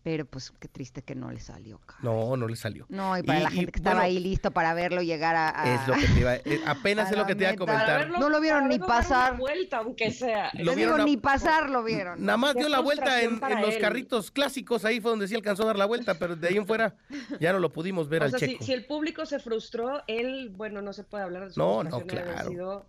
[0.04, 1.80] Pero pues qué triste que no le salió.
[2.02, 2.86] No, no le salió.
[2.90, 5.76] No, y para la gente que estaba ahí listo para verlo llegar a...
[5.76, 8.10] Es lo que te iba, eh, apenas es lo que te iba a comentar.
[8.10, 9.38] no lo vieron ni pasar.
[9.38, 10.50] vuelta, aunque sea.
[10.56, 12.24] Lo vieron ni pasar lo vieron.
[12.24, 15.68] Nada más dio la vuelta en, los carritos clásicos, ahí fue donde sí alcanzó a
[15.68, 16.96] dar la vuelta, pero de ahí en fuera
[17.40, 18.60] ya no lo pudimos ver al checo.
[18.60, 21.84] Si, si, el público se frustró, él, bueno, no se puede hablar de su No,
[21.84, 22.50] no, claro.
[22.50, 22.86] Sido,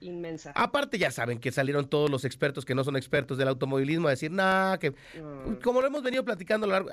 [0.00, 0.52] inmensa.
[0.54, 4.10] Aparte ya saben que salieron todos los expertos que no son expertos del automovilismo a
[4.10, 5.60] decir, nada, que Mm.
[5.62, 6.90] como lo hemos venido platicando a lo largo,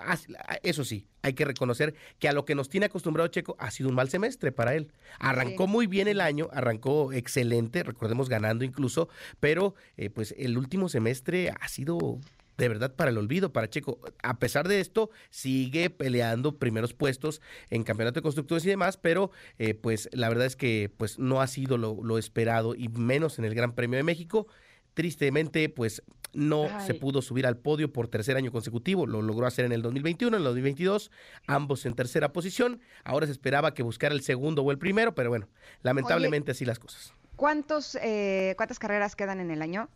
[0.63, 3.89] eso sí, hay que reconocer que a lo que nos tiene acostumbrado Checo ha sido
[3.89, 4.91] un mal semestre para él.
[5.20, 5.72] Arrancó Sí.
[5.72, 11.50] muy bien el año, arrancó excelente, recordemos ganando incluso, pero eh, pues el último semestre
[11.60, 12.20] ha sido
[12.58, 14.00] de verdad para el olvido para Checo.
[14.24, 19.32] A pesar de esto, sigue peleando primeros puestos en campeonato de constructores y demás, pero
[19.58, 23.39] eh, pues la verdad es que pues no ha sido lo, lo esperado y menos
[23.39, 24.48] en el Gran Premio de México.
[24.94, 26.02] Tristemente, pues
[26.36, 29.08] no se pudo subir al podio por tercer año consecutivo.
[29.08, 31.12] Lo logró hacer en el 2021, en el 2022,
[31.48, 32.82] ambos en tercera posición.
[33.04, 35.48] Ahora se esperaba que buscara el segundo o el primero, pero bueno,
[35.82, 37.13] lamentablemente así las cosas.
[37.36, 39.89] ¿Cuántos, eh, ¿Cuántas carreras quedan en el año?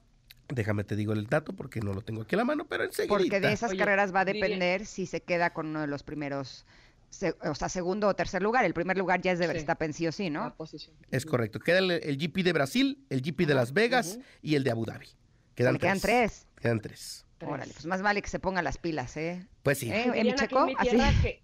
[0.50, 3.16] Déjame te digo el dato porque no lo tengo aquí a la mano, pero enseguida.
[3.18, 6.02] Porque de esas Oye, carreras va a depender si se queda con uno de los
[6.04, 6.66] primeros,
[7.12, 8.66] se- o sea, segundo o tercer lugar.
[8.66, 9.54] El primer lugar ya es de Sí.
[9.54, 10.56] Verstappen sí o sí, La ¿no?
[10.56, 10.96] posición.
[11.12, 11.60] Es correcto.
[11.60, 14.86] Queda el, el GP de Brasil, el GP de Las Vegas y el de Abu
[14.86, 15.08] Dhabi.
[15.56, 16.46] Quedan, Le quedan tres.
[16.56, 16.62] tres.
[16.62, 17.26] Quedan tres.
[17.38, 17.52] Tres.
[17.52, 19.46] Órale, pues más vale que se pongan las pilas, ¿eh?
[19.64, 19.90] Pues sí.
[19.92, 20.60] ¿Eh, aquí Checo?
[20.62, 20.90] en mi Así.
[20.90, 21.42] tierra que,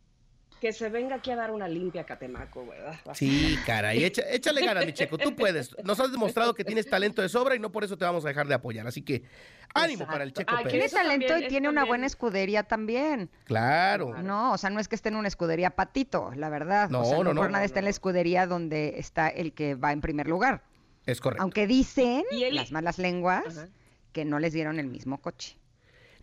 [0.65, 2.95] que se venga aquí a dar una limpia a Catemaco, ¿verdad?
[3.13, 4.04] Sí, caray.
[4.04, 5.15] Echa- échale ganas, mi Checo.
[5.15, 5.75] Tú puedes.
[5.84, 8.30] Nos has demostrado que tienes talento de sobra y no por eso te vamos a
[8.30, 8.88] dejar de apoyar.
[8.88, 9.21] Así que
[9.75, 10.12] ánimo Exacto.
[10.12, 10.91] para el Checo Ay, Pérez.
[10.91, 11.89] Tiene talento también, y tiene una también.
[11.91, 13.30] buena escudería también.
[13.43, 14.19] Claro.
[14.23, 16.89] No, o sea, no es que esté en una escudería patito, la verdad.
[16.89, 17.41] No, o sea, no, no.
[17.41, 17.88] por nada No, está en no.
[17.88, 20.63] la escudería donde está el que va en primer lugar.
[21.06, 21.43] Es correcto.
[21.43, 23.67] Aunque dicen Y las malas lenguas Ajá.
[24.13, 25.58] que no les dieron el mismo coche.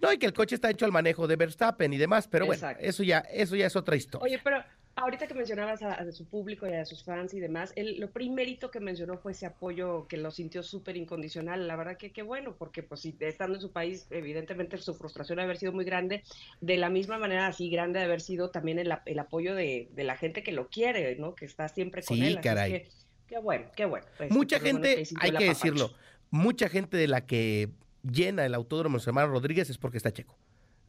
[0.02, 2.58] No, y que el coche está hecho al manejo de Verstappen y demás, pero bueno,
[2.58, 2.84] Exacto.
[2.84, 4.24] eso ya, eso ya es otra historia.
[4.24, 4.62] Oye, pero
[4.96, 8.10] ahorita que mencionabas a, a su público y a sus fans y demás, él, lo
[8.10, 11.68] primerito que mencionó fue ese apoyo que lo sintió súper incondicional.
[11.68, 15.36] La verdad que qué bueno, porque pues si estando en su país, evidentemente su frustración
[15.36, 16.24] de haber sido muy grande,
[16.60, 20.02] de la misma manera así grande de haber sido también el, el apoyo de, de
[20.04, 21.36] la gente que lo quiere, ¿no?
[21.36, 22.38] Que está siempre con Sí, él.
[22.38, 22.72] Así caray.
[22.72, 22.88] que,
[23.28, 24.04] qué bueno, qué bueno.
[24.18, 25.92] Este, mucha menos gente, hay el que decirlo,
[26.30, 27.70] mucha gente de la que
[28.02, 30.36] llena el autódromo José Manuel Rodríguez es porque está Checo.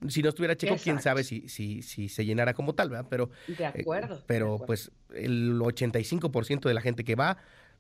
[0.10, 3.08] Si no estuviera Checo, quién sabe si, si, si se llenara como tal, ¿verdad?
[3.10, 4.18] Pero, De eh, acuerdo.
[4.18, 4.66] de pero acuerdo.
[4.66, 7.38] pues el 85% de la gente que va,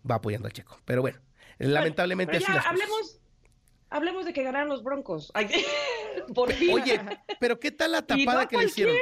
[0.10, 0.80] va apoyando al Checo.
[0.86, 1.19] Pero bueno,
[1.60, 2.72] lamentablemente Pero así las cosas.
[2.72, 3.19] hablemos,
[3.89, 5.32] hablemos de que ganaron los Broncos.
[5.34, 5.50] Ay,
[6.34, 6.74] por fin.
[6.74, 7.02] Oye,
[7.41, 8.96] pero ¿qué tal la Y no tapada que le hicieron?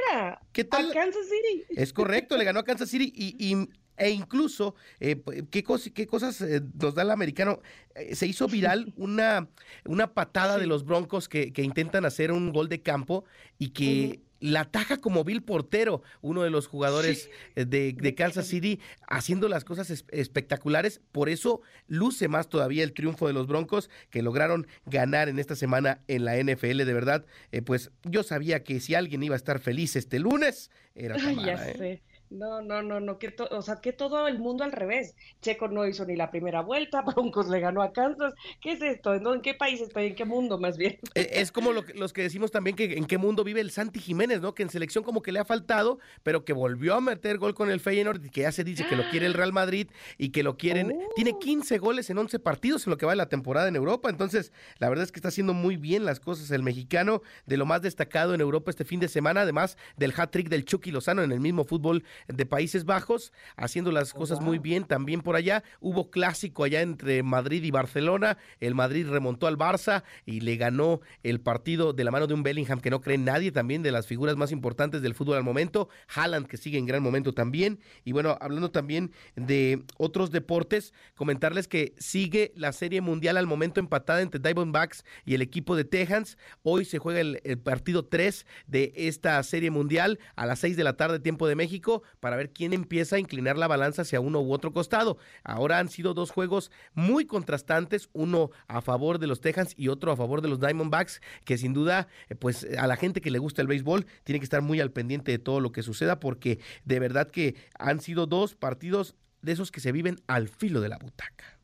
[0.51, 0.89] ¿Qué tal?
[0.89, 1.65] A Kansas City.
[1.69, 3.69] Es correcto, le ganó a Kansas City y, y-
[4.01, 7.61] e incluso, eh, ¿qué, cos- qué cosas eh, nos da el americano?
[7.95, 9.47] Eh, se hizo viral una,
[9.85, 13.25] una patada de los Broncos que, que intentan hacer un gol de campo
[13.59, 18.47] y que la ataja como Bill Portero, uno de los jugadores eh, de, de Kansas
[18.47, 20.99] City, haciendo las cosas es- espectaculares.
[21.11, 25.55] Por eso luce más todavía el triunfo de los Broncos que lograron ganar en esta
[25.55, 26.77] semana en la NFL.
[26.85, 30.71] De verdad, eh, pues yo sabía que si alguien iba a estar feliz este lunes,
[30.95, 31.75] era Ay, Tamara, ya ¿eh?
[31.77, 32.01] sé.
[32.31, 35.15] No, no, no, no, que to- o sea, que todo el mundo al revés.
[35.41, 38.33] Checo no hizo ni la primera vuelta, Broncos le ganó a Kansas.
[38.61, 39.13] ¿Qué es esto?
[39.13, 40.07] ¿En, en qué país estoy?
[40.07, 40.97] ¿En qué mundo más bien?
[41.15, 43.69] Eh, Es como lo que- los que decimos también que en qué mundo vive el
[43.69, 44.55] Santi Jiménez, ¿no?
[44.55, 47.69] Que en selección como que le ha faltado, pero que volvió a meter gol con
[47.69, 50.41] el Feyenoord y que ya se dice que lo quiere el Real Madrid y que
[50.41, 50.93] lo quieren.
[50.95, 51.09] Oh.
[51.15, 54.09] Tiene 15 goles en 11 partidos en lo que va de la temporada en Europa.
[54.09, 57.65] Entonces, la verdad es que está haciendo muy bien las cosas el mexicano, de lo
[57.65, 61.33] más destacado en Europa este fin de semana, además del hat-trick del Chucky Lozano en
[61.33, 65.63] el mismo fútbol de Países Bajos, haciendo las cosas muy bien también por allá.
[65.79, 68.37] Hubo clásico allá entre Madrid y Barcelona.
[68.59, 72.43] El Madrid remontó al Barça y le ganó el partido de la mano de un
[72.43, 75.89] Bellingham que no cree nadie, también de las figuras más importantes del fútbol al momento.
[76.13, 77.79] Haaland que sigue en gran momento también.
[78.03, 83.79] Y bueno, hablando también de otros deportes, comentarles que sigue la serie mundial al momento
[83.79, 86.37] empatada entre Diamondbacks y el equipo de Texans.
[86.63, 90.83] Hoy se juega el, el partido 3 de esta serie mundial a las 6 de
[90.83, 94.41] la tarde, tiempo de México, para ver quién empieza a inclinar la balanza hacia uno
[94.41, 95.17] u otro costado.
[95.43, 100.11] Ahora han sido dos juegos muy contrastantes, uno a favor de los Texans y otro
[100.11, 103.39] a favor de los Diamondbacks, que sin duda, eh, pues a la gente que le
[103.39, 106.59] gusta el béisbol tiene que estar muy al pendiente de todo lo que suceda, porque
[106.85, 110.89] de verdad que han sido dos partidos de esos que se viven al filo de
[110.89, 111.57] la butaca.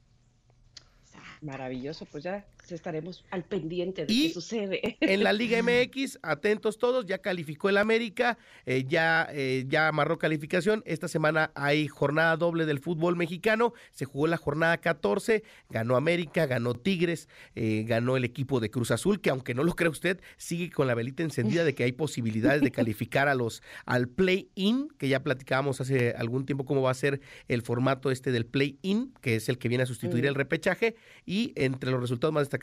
[1.41, 4.97] Maravilloso, pues ya estaremos al pendiente de Y- qué sucede.
[5.01, 10.17] En la Liga MX, atentos todos, ya calificó el América, eh, ya, eh, ya amarró
[10.17, 10.84] calificación.
[10.86, 13.73] Esta semana hay jornada doble del fútbol mexicano.
[13.91, 18.91] Se jugó la jornada 14, ganó América, ganó Tigres, eh, ganó el equipo de Cruz
[18.91, 21.91] Azul, que aunque no lo crea usted, sigue con la velita encendida de que hay
[21.91, 26.91] posibilidades de calificar a los al play-in, que ya platicábamos hace algún tiempo cómo va
[26.91, 30.27] a ser el formato este del play-in, que es el que viene a sustituir Mm.
[30.27, 30.95] el repechaje.
[31.25, 32.57] Y entre los resultados más destacados,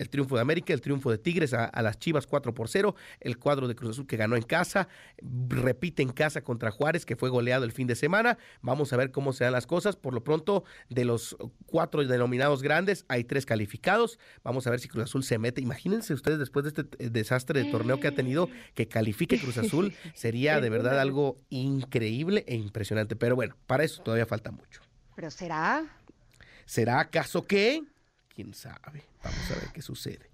[0.00, 3.36] el triunfo de América, el triunfo de Tigres a, las Chivas 4 por 0, el
[3.36, 4.88] cuadro de Cruz Azul que ganó en casa,
[5.20, 8.38] repite en casa contra Juárez que fue goleado el fin de semana.
[8.62, 9.96] Vamos a ver cómo se dan las cosas.
[9.96, 14.18] Por lo pronto, de los cuatro denominados grandes, hay tres calificados.
[14.42, 15.60] Vamos a ver si Cruz Azul se mete.
[15.60, 19.92] Imagínense ustedes después de este desastre de torneo que ha tenido, que califique Cruz Azul.
[20.14, 23.16] Sería de verdad algo increíble e impresionante.
[23.16, 24.80] Pero bueno, para eso todavía falta mucho.
[25.14, 25.84] ¿Pero será?
[26.64, 27.82] ¿Será acaso que?
[28.40, 29.04] ¿Quién sabe?
[29.22, 30.29] Vamos a ver qué sucede.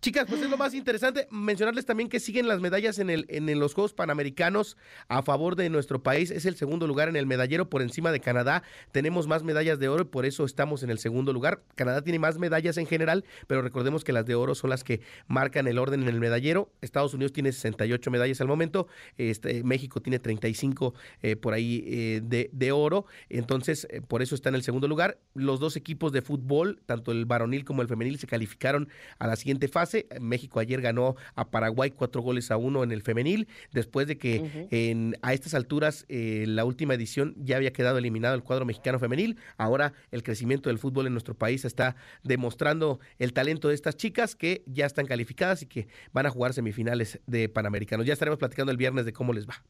[0.00, 3.58] Chicas, pues es lo más interesante mencionarles también que siguen las medallas en, el, en
[3.58, 4.76] los Juegos Panamericanos
[5.08, 6.30] a favor de nuestro país.
[6.30, 8.62] Es el segundo lugar en el medallero por encima de Canadá.
[8.92, 11.64] Tenemos más medallas de oro y por eso estamos en el segundo lugar.
[11.74, 15.00] Canadá tiene más medallas en general, pero recordemos que las de oro son las que
[15.26, 16.70] marcan el orden en el medallero.
[16.80, 18.86] Estados Unidos tiene 68 medallas al momento.
[19.16, 23.06] Este, México tiene 35 eh, por ahí eh, de, de, oro.
[23.30, 25.18] Entonces, eh, por eso está en el segundo lugar.
[25.34, 29.34] Los dos equipos de fútbol, tanto el varonil como el femenil, se calificaron a la
[29.34, 29.87] siguiente fase
[30.20, 34.68] México ayer ganó a Paraguay cuatro goles a uno en el femenil, después de que
[34.70, 38.98] en, a estas alturas eh, la última edición ya había quedado eliminado el cuadro mexicano
[38.98, 39.36] femenil.
[39.56, 44.34] Ahora el crecimiento del fútbol en nuestro país está demostrando el talento de estas chicas
[44.34, 48.06] que ya están calificadas y que van a jugar semifinales de Panamericanos.
[48.06, 49.62] Ya estaremos platicando el viernes de cómo les va.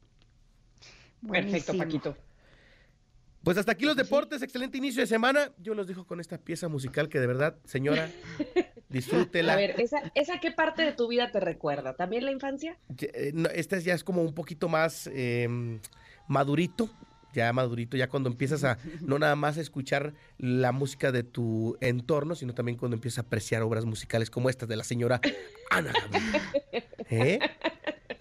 [1.27, 2.17] Perfecto, Paquito.
[3.43, 5.53] Pues hasta aquí los deportes, excelente inicio de semana.
[5.59, 8.11] Yo los dejo con esta pieza musical que de verdad, señora,
[8.89, 9.55] disfrútela.
[9.55, 9.77] A ver,
[10.15, 11.95] ¿esa, qué parte de tu vida te recuerda?
[11.95, 12.77] ¿También la infancia?
[13.01, 15.81] Eh, esta ya es como un poquito más em,
[16.27, 16.91] madurito,
[17.35, 22.35] ya madurito, ya cuando empiezas a no nada más escuchar la música de tu entorno,
[22.35, 25.21] sino también cuando empiezas a apreciar obras musicales como estas de la señora
[25.71, 25.93] Ana
[27.11, 27.39] ¿Eh?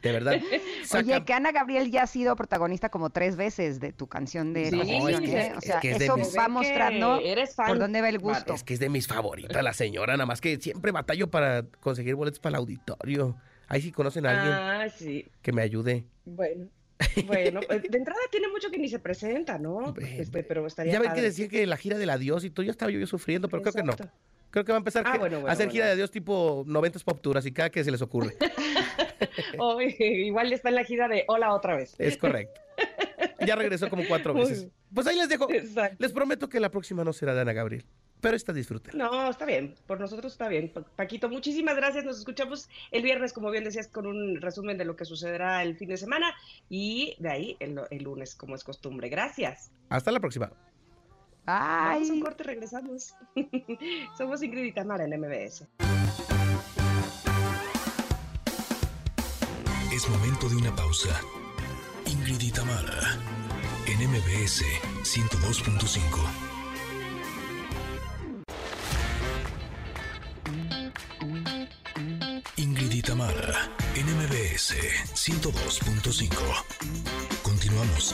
[0.02, 0.40] De verdad.
[0.94, 4.70] Oye, que Ana Gabriel ya ha sido protagonista como tres veces de tu canción de
[4.70, 5.54] sí, ¿eh?
[5.56, 7.20] O sea, eso va mostrando
[7.56, 8.54] por dónde va el gusto.
[8.54, 12.16] Es que es de mis favoritas la señora, nada más que siempre batallo para conseguir
[12.16, 13.36] boletos para el auditorio.
[13.68, 15.26] Ahí sí conocen a alguien ah, sí.
[15.42, 16.06] que me ayude.
[16.26, 16.70] Bueno.
[17.26, 19.94] Bueno, eh, de entrada tiene mucho que ni se presenta, ¿no?
[19.98, 22.72] Este, pero estaría Ya ven que decir que la gira del adiós y todo, ya
[22.72, 23.94] estaba yo, sufriendo, pero creo que no.
[24.50, 27.46] Creo que va a empezar ah, a hacer gira de adiós tipo 90 pop tours
[27.46, 28.36] y cada que se les ocurre.
[30.00, 31.96] igual está en la gira de hola otra vez.
[31.98, 32.62] Es correcto.
[33.46, 34.68] Ya regresó como cuatro veces.
[34.94, 35.48] Pues ahí les dejo.
[35.98, 37.86] Les prometo que la próxima no será de Ana Gabriel.
[38.20, 38.98] Pero esta disfruten.
[38.98, 39.76] No, está bien.
[39.86, 40.74] Por nosotros está bien.
[40.96, 42.04] Paquito, muchísimas gracias.
[42.04, 45.78] Nos escuchamos el viernes, como bien decías, con un resumen de lo que sucederá el
[45.78, 46.34] fin de semana.
[46.68, 49.10] Y de ahí el, lunes, como es costumbre.
[49.10, 49.72] Gracias.
[49.90, 50.52] Hasta la próxima.
[51.48, 51.56] Bye.
[51.56, 53.16] Vamos un corte, regresamos.
[54.18, 55.66] Somos Ingrid y Tamara en MBS.
[59.94, 61.22] Es momento de una pausa.
[62.06, 63.18] Ingrid y Tamara
[63.86, 64.66] en MBS
[65.04, 66.02] 102.5.
[72.58, 74.76] Ingrid y Tamara en MBS
[75.16, 77.42] 102.5.
[77.42, 78.14] Continuamos.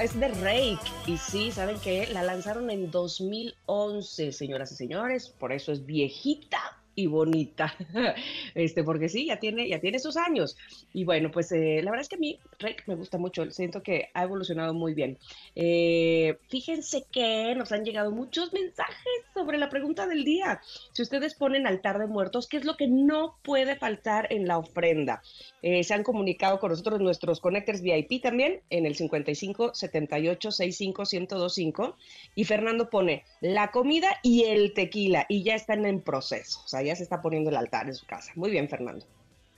[0.00, 0.78] Es de Rake.
[1.06, 2.08] Y sí, ¿saben qué?
[2.10, 5.28] La lanzaron en 2011, señoras y señores.
[5.28, 7.74] Por eso es viejita bonita,
[8.54, 10.56] este, porque sí, ya tiene, ya tiene sus años.
[10.92, 12.38] Y bueno, pues eh, la verdad es que a mí
[12.86, 15.18] me gusta mucho, siento que ha evolucionado muy bien.
[15.54, 18.96] Eh, fíjense que nos han llegado muchos mensajes
[19.34, 20.60] sobre la pregunta del día.
[20.92, 24.58] Si ustedes ponen altar de muertos, ¿qué es lo que no puede faltar en la
[24.58, 25.22] ofrenda?
[25.62, 31.02] Eh, se han comunicado con nosotros nuestros connectors VIP también en el 55 78 65
[31.10, 31.96] 1025
[32.34, 36.60] y Fernando pone la comida y el tequila y ya están en proceso.
[36.64, 38.32] O sea, ya se está poniendo el altar en su casa.
[38.34, 39.06] Muy bien, Fernando.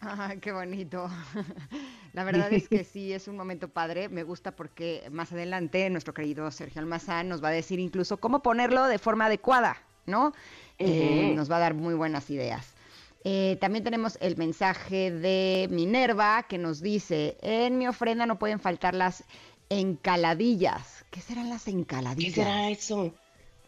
[0.01, 1.09] Ah, qué bonito.
[2.13, 4.09] La verdad es que sí, es un momento padre.
[4.09, 8.43] Me gusta porque más adelante nuestro querido Sergio Almazán nos va a decir incluso cómo
[8.43, 10.33] ponerlo de forma adecuada, ¿no?
[10.79, 12.75] Eh, nos va a dar muy buenas ideas.
[13.25, 18.59] Eh, también tenemos el mensaje de Minerva que nos dice, en mi ofrenda no pueden
[18.59, 19.23] faltar las
[19.69, 21.05] encaladillas.
[21.13, 22.35] ¿Qué serán las encaladillas?
[22.35, 23.15] ¿Qué será eso?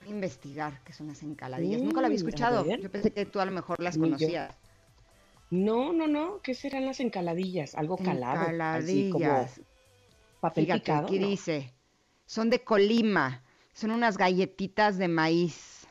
[0.06, 1.82] Investigar qué son las encaladillas.
[1.82, 2.66] Nunca lo había mm, escuchado.
[2.76, 4.56] Yo pensé que tú a lo mejor las conocías.
[5.50, 6.40] No, no, no.
[6.42, 7.74] ¿Qué serán las encaladillas?
[7.74, 8.42] Algo calado.
[8.42, 8.84] Encaladillas.
[8.84, 9.70] Así como
[10.40, 11.06] papel picado.
[11.06, 11.72] Aquí dice,
[12.26, 13.42] son de Colima.
[13.72, 15.86] Son unas galletitas de maíz.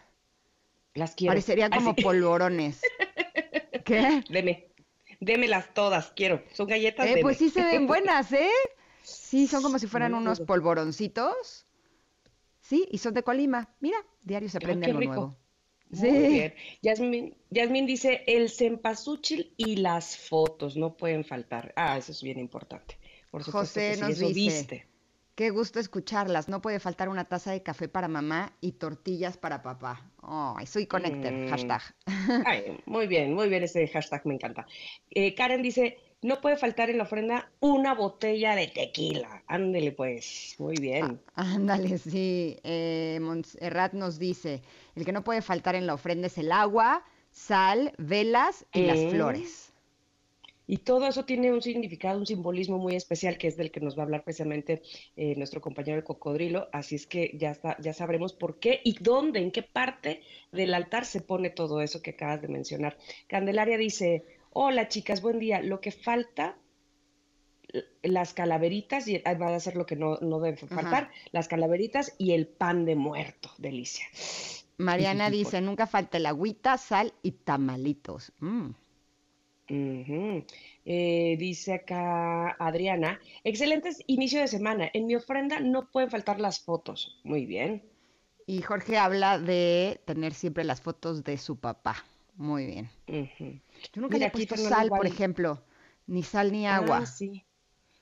[0.93, 1.32] Las quiero.
[1.32, 2.82] Parecerían como polvorones.
[3.84, 4.23] ¿Qué?
[4.30, 4.69] Deme.
[5.19, 6.43] Démelas todas, quiero.
[6.54, 7.08] Son galletas.
[7.08, 8.52] Eh, pues sí se ven buenas, ¿eh?
[9.04, 11.65] Sí, son como si fueran unos polvoroncitos.
[12.74, 13.70] Sí, y son de Colima.
[13.82, 15.38] Mira, diario se aprende algo nuevo.
[15.92, 16.10] Sí.
[16.10, 21.72] Muy Yasmin, dice el cempasúchil y las fotos no pueden faltar.
[21.76, 22.98] Ah, eso es bien importante.
[23.30, 24.88] Por supuesto José nos dice,
[25.36, 26.50] Qué gusto escucharlas.
[26.50, 30.12] No puede faltar una taza de café para mamá y tortillas para papá.
[30.24, 31.50] Ay, soy connector, Mm.
[31.50, 31.82] hashtag.
[32.48, 34.66] Ay, muy bien, muy bien ese hashtag, me encanta.
[35.12, 39.43] Eh, Karen dice, no puede faltar en la ofrenda una botella de tequila.
[39.47, 41.19] Ándele pues, muy bien.
[41.36, 42.57] Ándale, sí.
[42.63, 44.61] Eh, Montserrat nos dice,
[44.95, 48.99] el que no puede faltar en la ofrenda es el agua, sal, velas y las
[49.11, 49.74] flores.
[50.65, 53.97] Y todo eso tiene un significado, un simbolismo muy especial, que es del que nos
[53.97, 54.82] va a hablar precisamente
[55.17, 56.69] eh, nuestro compañero el cocodrilo.
[56.71, 60.21] Así es que ya está, ya sabremos por qué y dónde, en qué parte
[60.53, 62.97] del altar se pone todo eso que acabas de mencionar.
[63.28, 64.24] Candelaria dice,
[64.54, 65.62] hola chicas, buen día.
[65.62, 66.58] Lo que falta,
[68.01, 70.76] las calaveritas, y ah, va a ser lo que no, no debe Ajá.
[70.76, 73.49] faltar, las calaveritas y el pan de muerto.
[73.58, 74.06] Delicia.
[74.78, 78.32] Mariana dice, nunca falta el agüita, sal y tamalitos.
[78.39, 78.72] Mm.
[80.86, 84.89] Eh, dice acá Adriana, excelente inicio de semana.
[84.93, 87.20] En mi ofrenda no pueden faltar las fotos.
[87.24, 87.82] Muy bien.
[88.45, 91.95] Y Jorge habla de tener siempre las fotos de su papá.
[92.38, 92.90] Muy bien.
[93.94, 95.64] Yo nunca Mira, le he puesto sal, por ejemplo.
[96.08, 97.06] Ni sal ni Ah, agua.
[97.06, 97.46] sí.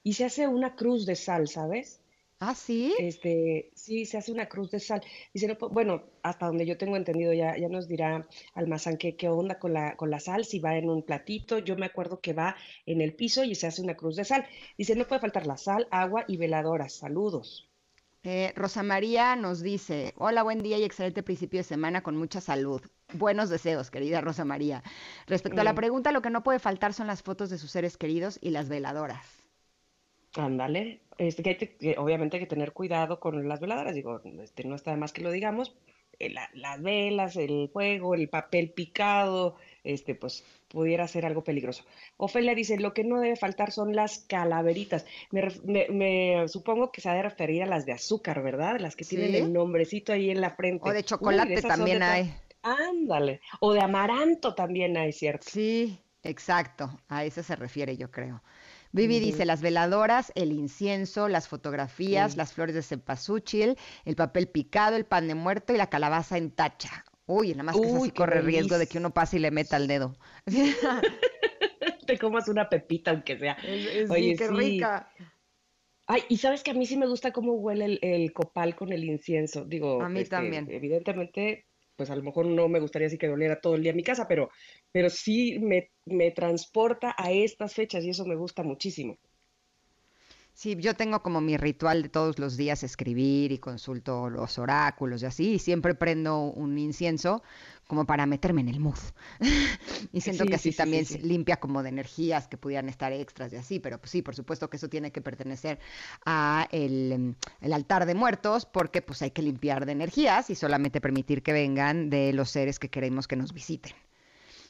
[0.04, 2.02] Y se hace una cruz de sal, ¿sabes?
[2.42, 2.92] Ah, sí.
[2.98, 5.02] Este, sí, se hace una cruz de sal.
[5.34, 9.18] Dice, no, pu- bueno, hasta donde yo tengo entendido, ya, ya nos dirá Almazán qué,
[9.18, 11.60] qué onda con la, con la sal, si va en un platito.
[11.60, 12.58] Yo me acuerdo que va
[12.88, 14.48] en el piso y se hace una cruz de sal.
[14.78, 16.94] Dice, no puede faltar la sal, agua y veladoras.
[16.96, 17.71] Saludos.
[18.24, 22.40] Eh, Rosa María nos dice, hola, buen día y excelente principio de semana con mucha
[22.40, 22.82] salud.
[23.14, 24.84] Buenos deseos, querida Rosa María.
[25.26, 27.98] Respecto a la pregunta, lo que no puede faltar son las fotos de sus seres
[27.98, 29.26] queridos y las veladoras.
[30.36, 34.66] Ándale, este, que hay que- obviamente hay que tener cuidado con las veladoras, digo, este,
[34.66, 35.76] no está de más que lo digamos,
[36.30, 41.84] la- las velas, el fuego, el papel picado, este, pues pudiera ser algo peligroso.
[42.18, 45.06] Ofelia dice, lo que no debe faltar son las calaveritas.
[45.32, 48.80] Me, me- me supongo que se ha de referir a las de azúcar, ¿verdad?
[48.80, 50.88] Las que tienen el nombrecito ahí en la frente.
[50.90, 52.34] O de chocolate de también hay.
[52.64, 55.48] Ándale, o de amaranto también hay, ¿cierto?
[55.50, 57.00] Sí, exacto.
[57.10, 58.44] A eso se refiere, yo creo.
[58.92, 64.96] Vivi dice las veladoras, el incienso, las fotografías, las flores de cempasúchil, el papel picado,
[64.96, 67.06] el pan de muerto y la calabaza en tacha.
[67.26, 69.78] Uy, nada más Uy, sí qué corre riesgo de que uno pase y le meta
[69.78, 70.16] el dedo.
[72.06, 73.58] Te comas una pepita, aunque sea.
[73.62, 74.56] Sí, Oye, qué sí.
[74.56, 75.08] rica.
[76.08, 78.92] Ay, y sabes que a mí sí me gusta cómo huele el, el copal con
[78.92, 79.66] el incienso.
[79.66, 80.68] Digo, A mí este, también.
[80.68, 84.04] evidentemente, pues a lo mejor no me gustaría así que doliera todo el día mi
[84.04, 84.50] casa, pero,
[84.92, 89.18] pero sí me, me transporta a estas fechas y eso me gusta muchísimo.
[90.62, 95.24] Sí, yo tengo como mi ritual de todos los días escribir y consulto los oráculos
[95.24, 97.42] y así, y siempre prendo un incienso
[97.88, 99.00] como para meterme en el mood.
[100.14, 101.20] y siento Sí, que así sí, sí, sí, también sí.
[101.24, 104.70] limpia como de energías que pudieran estar extras y así, pero pues sí, por supuesto
[104.70, 105.80] que eso tiene que pertenecer
[106.26, 111.02] a el, el altar de muertos porque pues hay que limpiar de energías y solamente
[111.02, 113.94] permitir que vengan de los seres que queremos que nos visiten.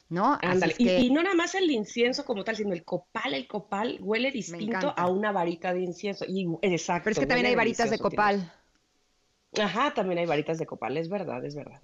[0.08, 0.38] ¿No?
[0.42, 0.74] Ándale.
[0.78, 4.30] Y, y no nada más el incienso como tal, sino el copal, el copal huele
[4.30, 6.26] distinto a una varita de incienso.
[6.28, 8.52] Y, exacto, pero es que también hay varitas de copal.
[9.58, 11.80] Ajá, también hay varitas de copal, es verdad, es verdad.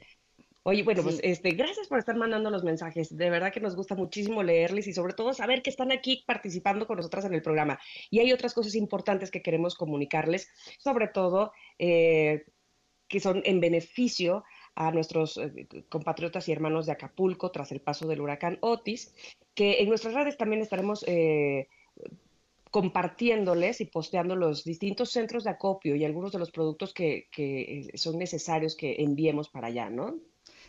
[0.62, 1.22] Oye, bueno, pues Sí.
[1.24, 3.16] este, gracias por estar mandando los mensajes.
[3.16, 6.86] De verdad que nos gusta muchísimo leerles y sobre todo saber que están aquí participando
[6.86, 7.78] con nosotras en el programa.
[8.10, 12.44] Y hay otras cosas importantes que queremos comunicarles, sobre todo eh,
[13.08, 14.44] que son en beneficio
[14.78, 19.12] a nuestros eh, compatriotas y hermanos de Acapulco tras el paso del huracán Otis,
[19.52, 21.66] que en nuestras redes también estaremos eh,
[22.70, 27.88] compartiéndoles y posteando los distintos centros de acopio y algunos de los productos que, que,
[27.92, 30.14] eh, son necesarios que enviemos para allá, ¿no?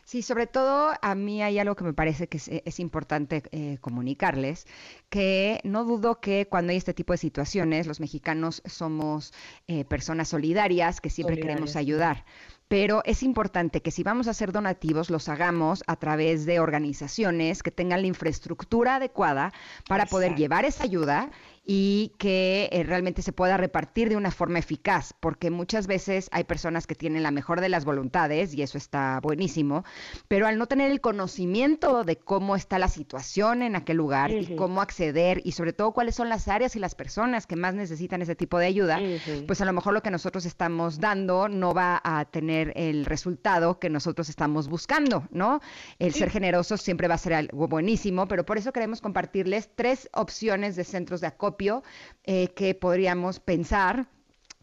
[0.05, 3.78] Sí, sobre todo a mí hay algo que me parece que es, es importante eh,
[3.80, 4.66] comunicarles,
[5.10, 9.36] que no dudo que cuando hay este tipo de situaciones, los mexicanos somos
[9.68, 12.26] eh, personas solidarias, que siempre queremos ayudar.
[12.70, 17.63] Pero es importante que si vamos a hacer donativos, los hagamos a través de organizaciones
[17.63, 19.51] que tengan la infraestructura adecuada
[19.88, 21.32] para poder llevar esa ayuda
[21.66, 26.43] y que eh, realmente se pueda repartir de una forma eficaz, porque muchas veces hay
[26.43, 29.84] personas que tienen la mejor de las voluntades y eso está buenísimo,
[30.28, 34.55] pero al no tener el conocimiento de cómo está la situación en aquel lugar y
[34.55, 38.22] cómo acceder y sobre todo cuáles son las áreas y las personas que más necesitan
[38.22, 38.99] ese tipo de ayuda,
[39.47, 43.80] pues a lo mejor lo que nosotros estamos dando no va a tener el resultado
[43.80, 45.62] que nosotros estamos buscando, ¿no?
[45.99, 50.10] El ser generosos siempre va a ser algo buenísimo, pero por eso queremos compartirles tres
[50.14, 51.83] opciones de centros de acopio
[52.23, 54.07] eh, que podríamos pensar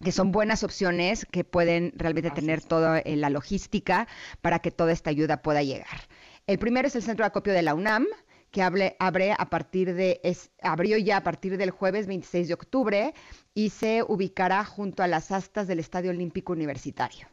[0.03, 4.07] que son buenas opciones que pueden realmente tener toda eh, la logística
[4.43, 6.09] para que toda esta ayuda pueda llegar.
[6.47, 8.07] El primero es el centro de acopio de la UNAM,
[8.51, 13.15] que abre a partir de, es, abrió ya a partir del jueves 26 de octubre
[13.53, 17.27] y se ubicará junto a las astas del Estadio Olímpico Universitario.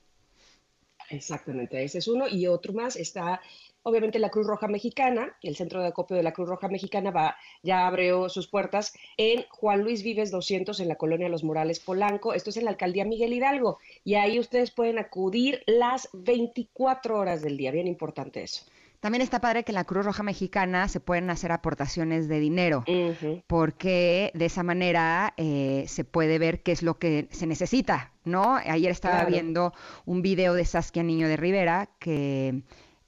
[1.09, 2.27] Exactamente, ese es uno.
[2.27, 3.41] Y otro más está,
[3.83, 5.35] obviamente, la Cruz Roja Mexicana.
[5.41, 9.45] El centro de acopio de la Cruz Roja Mexicana va, ya abrió sus puertas en
[9.49, 12.33] Juan Luis Vives 200, en la colonia Los Morales Polanco.
[12.33, 13.79] Esto es en la alcaldía Miguel Hidalgo.
[14.03, 17.71] Y ahí ustedes pueden acudir las 24 horas del día.
[17.71, 18.65] Bien importante eso.
[19.03, 22.85] También está padre que en la Cruz Roja Mexicana se pueden hacer aportaciones de dinero,
[23.47, 28.55] porque de esa manera eh, se puede ver qué es lo que se necesita, ¿no?
[28.55, 29.73] Ayer estaba viendo
[30.05, 32.61] un video de Saskia Niño de Rivera que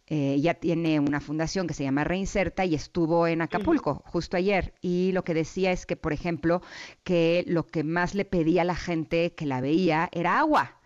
[0.07, 4.75] eh, ya tiene una fundación que se llama Reinserta y estuvo en Acapulco justo ayer
[4.81, 6.61] y lo que decía es que, por ejemplo,
[7.03, 10.77] que lo que más le pedía a la gente que la veía era agua.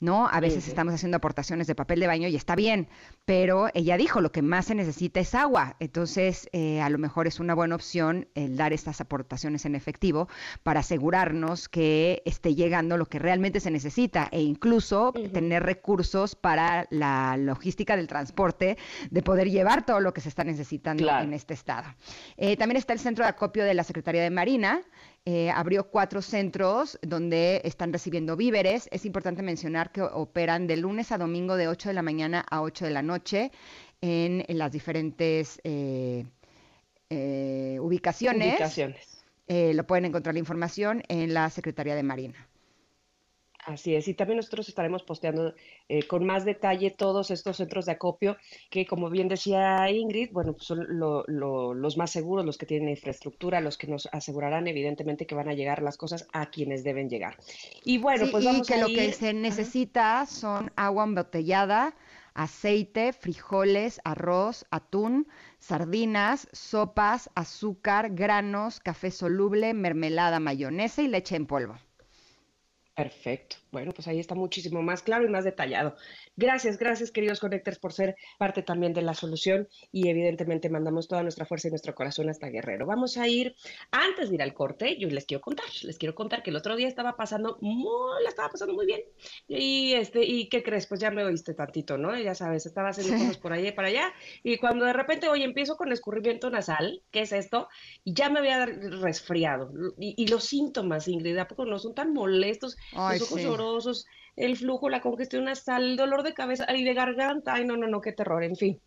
[0.00, 0.28] ¿no?
[0.28, 2.88] A veces estamos haciendo aportaciones de papel de baño y está bien,
[3.28, 5.76] pero ella dijo, lo que más se necesita es agua.
[5.80, 10.28] Entonces, eh, a lo mejor es una buena opción el dar estas aportaciones en efectivo
[10.62, 16.86] para asegurarnos que esté llegando lo que realmente se necesita e incluso tener recursos para
[16.88, 18.78] la logística del transporte,
[19.10, 21.86] de poder llevar todo lo que se está necesitando en este estado.
[22.38, 24.80] Eh, también está el centro de acopio de la Secretaría de Marina,
[25.26, 28.88] eh, abrió cuatro centros donde están recibiendo víveres.
[28.90, 32.62] Es importante mencionar que operan de lunes a domingo de 8 de la mañana a
[32.62, 33.17] 8 de la noche
[34.00, 36.24] en, las diferentes eh,
[37.10, 38.54] eh, ubicaciones.
[38.54, 39.24] ubicaciones.
[39.48, 42.48] lo pueden encontrar la información en la Secretaría de Marina.
[43.68, 45.54] Así es, y también nosotros estaremos posteando
[45.90, 48.38] eh, con más detalle todos estos centros de acopio
[48.70, 53.60] que, como bien decía Ingrid, bueno, pues son los más seguros, los que tienen infraestructura,
[53.60, 57.36] los que nos asegurarán evidentemente que van a llegar las cosas a quienes deben llegar.
[57.84, 61.94] Y bueno, pues vamos y que lo que se necesita son agua embotellada,
[62.38, 65.26] aceite, frijoles, arroz, atún,
[65.58, 71.74] sardinas, sopas, azúcar, granos, café soluble, mermelada, mayonesa y leche en polvo.
[72.98, 73.58] Perfecto.
[73.70, 75.94] Bueno, pues ahí está muchísimo más claro y más detallado.
[76.36, 81.22] Gracias, gracias queridos conectores por ser parte también de la solución y evidentemente mandamos toda
[81.22, 82.86] nuestra fuerza y nuestro corazón hasta Guerrero.
[82.86, 83.54] Vamos a ir,
[83.92, 86.74] antes de ir al corte, yo les quiero contar, les quiero contar que el otro
[86.74, 89.02] día estaba pasando, muy, la estaba pasando muy bien
[89.46, 90.88] y este, ¿y qué crees?
[90.88, 92.18] Pues ya me oíste tantito, ¿no?
[92.18, 95.44] Ya sabes, estaba haciendo cosas por allá y para allá y cuando de repente, oye,
[95.44, 97.68] empiezo con escurrimiento nasal, ¿qué es esto?
[98.02, 102.76] Y ya me había resfriado y, los síntomas, Ingrid, ¿a poco no son tan molestos?
[102.92, 107.54] Los ojos llorosos, el flujo, la congestión nasal, el dolor de cabeza y de garganta.
[107.54, 108.80] Ay, no, no, no, qué terror, en fin.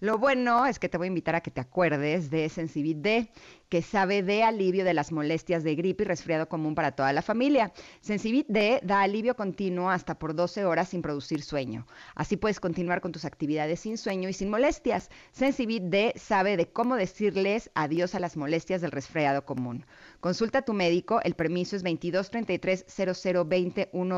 [0.00, 3.30] Lo bueno es que te voy a invitar a que te acuerdes de Sensibit D,
[3.68, 7.22] que sabe de alivio de las molestias de gripe y resfriado común para toda la
[7.22, 7.72] familia.
[8.00, 11.86] Sensibit D da alivio continuo hasta por 12 horas sin producir sueño.
[12.14, 15.10] Así puedes continuar con tus actividades sin sueño y sin molestias.
[15.32, 19.86] Sensibit D sabe de cómo decirles adiós a las molestias del resfriado común.
[20.20, 22.86] Consulta a tu médico, el permiso es 2233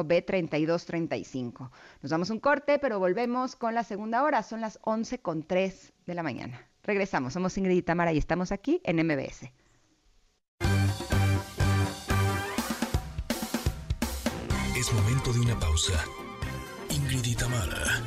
[0.07, 1.70] b 3235
[2.03, 4.42] Nos damos un corte, pero volvemos con la segunda hora.
[4.42, 6.66] Son las 11 con 3 de la mañana.
[6.87, 9.51] Regresamos, somos Ingrid y Tamara y estamos aquí en MBS.
[14.76, 16.05] Es momento de una pausa.
[16.91, 18.01] Ingrid y Tamara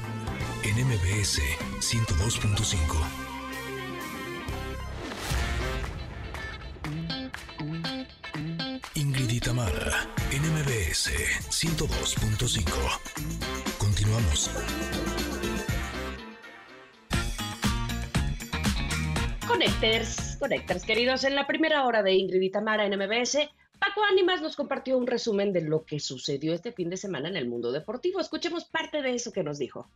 [0.64, 1.42] en MBS
[1.82, 3.30] 102.5.
[8.96, 11.12] Ingrid Tamara, NMBS
[11.50, 12.64] 102.5.
[13.78, 14.50] Continuamos.
[19.50, 24.44] Conecters, conecters queridos, en la primera hora de Ingrid y Tamara en MBS, Paco Ánimas
[24.44, 27.72] nos compartió un resumen de lo que sucedió este fin de semana en el mundo
[27.72, 28.20] deportivo.
[28.20, 29.90] Escuchemos parte de eso que nos dijo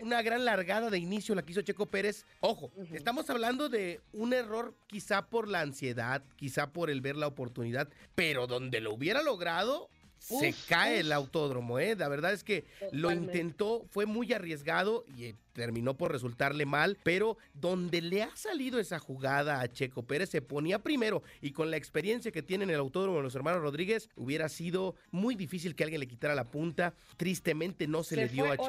[0.00, 2.24] una gran largada de inicio la que hizo Checo Pérez.
[2.40, 7.26] Ojo, estamos hablando de un error quizá por la ansiedad, quizá por el ver la
[7.26, 9.88] oportunidad, pero donde lo hubiera logrado,
[10.20, 11.96] se cae el autódromo, ¿eh?
[11.96, 16.98] La verdad es que lo intentó, fue muy arriesgado y eh, terminó por resultarle mal,
[17.02, 21.70] pero donde le ha salido esa jugada a Checo Pérez se ponía primero y con
[21.70, 25.74] la experiencia que tiene en el autódromo de los hermanos Rodríguez hubiera sido muy difícil
[25.74, 26.94] que alguien le quitara la punta.
[27.16, 28.66] Tristemente no se, le dio a Checo.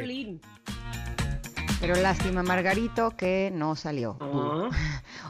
[1.81, 4.15] Pero lástima, Margarito, que no salió.
[4.21, 4.69] Ah.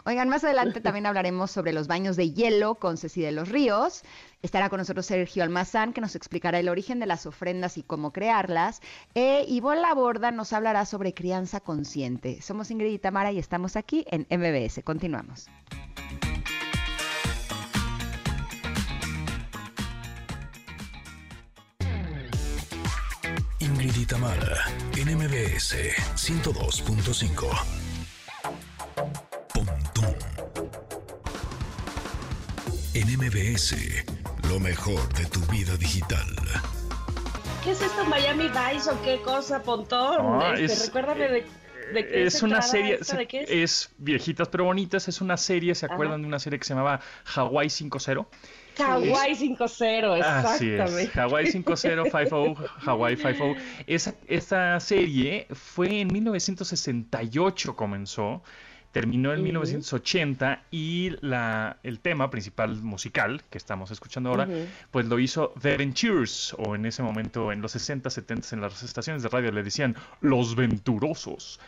[0.03, 4.03] Oigan, más adelante también hablaremos sobre los baños de hielo con Ceci de los Ríos.
[4.41, 8.11] Estará con nosotros Sergio Almazán, que nos explicará el origen de las ofrendas y cómo
[8.11, 8.81] crearlas.
[9.15, 12.41] E Ivonne Laborda nos hablará sobre crianza consciente.
[12.41, 14.83] Somos Ingrid y Tamara y estamos aquí en MBS.
[14.83, 15.47] Continuamos.
[23.91, 24.55] Ingrid y Tamara
[24.93, 27.49] 102.5.
[29.53, 30.15] Pontón.
[32.93, 33.75] En MBS,
[34.49, 36.25] lo mejor de tu vida digital.
[37.63, 40.23] ¿Qué es esto, Miami Vice o qué cosa, Pontón?
[40.23, 41.45] No, este, es, recuérdame de,
[41.93, 42.41] de qué es.
[42.43, 43.49] una serie, esta, se, es?
[43.49, 43.89] es?
[43.97, 46.21] Viejitas pero Bonitas, es una serie, ¿se acuerdan Ajá.
[46.21, 47.01] de una serie que se llamaba
[47.35, 48.25] Hawaii 50?
[48.77, 51.03] Hawaii 5-0, Así exactamente.
[51.03, 53.57] es, Hawaii 5-0, 5-0, Hawaii 5-0.
[53.87, 58.41] Esa, esa serie fue en 1968 comenzó,
[58.91, 59.45] terminó en Ujú.
[59.45, 64.65] 1980 y la, el tema principal musical que estamos escuchando ahora, Ujú.
[64.91, 68.83] pues lo hizo The Ventures, o en ese momento en los 60, 70 en las
[68.83, 71.59] estaciones de radio le decían Los Venturosos.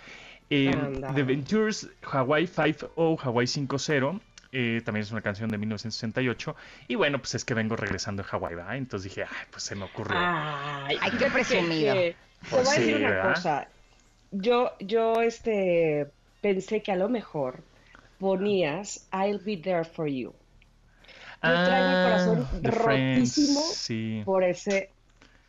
[0.49, 0.71] Eh.
[1.15, 4.19] The Ventures, Hawaii 5-0, Hawaii 5-0.
[4.53, 6.55] Eh, también es una canción de 1968.
[6.87, 8.77] Y bueno, pues es que vengo regresando de Hawái, ¿verdad?
[8.77, 10.17] Entonces dije, ay, pues se me ocurrió.
[10.17, 11.93] Ay, Ay, qué presumido.
[11.95, 13.33] que- Te Pues voy a decir sí, una ¿verdad?
[13.33, 13.67] cosa.
[14.31, 16.07] Yo, yo, este,
[16.41, 17.63] pensé que a lo mejor
[18.19, 20.33] ponías I'll be there for you.
[21.41, 24.21] Yo traigo el corazón Ah, Friends, rotísimo sí.
[24.25, 24.91] por ese,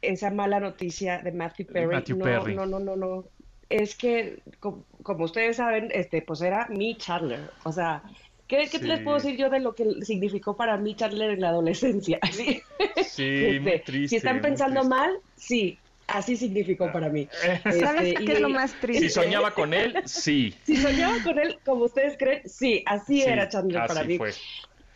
[0.02, 1.94] esa mala noticia de Matthew Perry.
[1.94, 2.54] Matthew no, Perry.
[2.54, 3.24] no, no, no, no.
[3.68, 7.50] Es que, co- como, ustedes saben, este, pues era mi Chandler.
[7.64, 8.02] O sea,
[8.46, 8.86] ¿qué, qué Sí.
[8.86, 12.18] les puedo decir yo de lo que significó para mí Chandler en la adolescencia?
[12.22, 12.62] Sí,
[13.60, 14.04] muy Este, triste.
[14.04, 17.28] si están muy pensando mal, sí, así significó para mí.
[17.68, 19.08] ¿Sabes Este, qué y es lo más triste?
[19.08, 20.54] Si soñaba con él, sí.
[20.62, 24.18] Si soñaba con él, como ustedes creen, sí, así sí, era Chandler para así mí.
[24.18, 24.30] fue.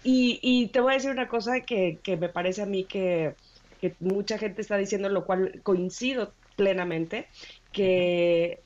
[0.03, 3.35] Y, y te voy a decir una cosa que, que me parece a mí que,
[3.79, 7.29] que mucha gente está diciendo, lo cual coincido plenamente,
[7.73, 8.65] que,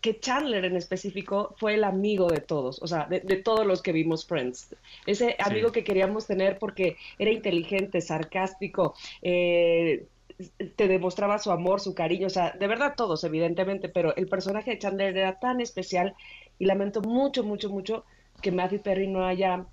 [0.00, 3.82] que Chandler en específico fue el amigo de todos, o sea, de, de todos los
[3.82, 4.74] que vimos Friends.
[5.06, 10.06] Ese amigo que queríamos tener porque era inteligente, sarcástico, eh,
[10.76, 14.72] te demostraba su amor, su cariño, o sea, de verdad todos, evidentemente, pero el personaje
[14.72, 16.14] de Chandler era tan especial
[16.58, 18.04] y lamento mucho, mucho, mucho
[18.42, 19.66] que Matthew Perry no haya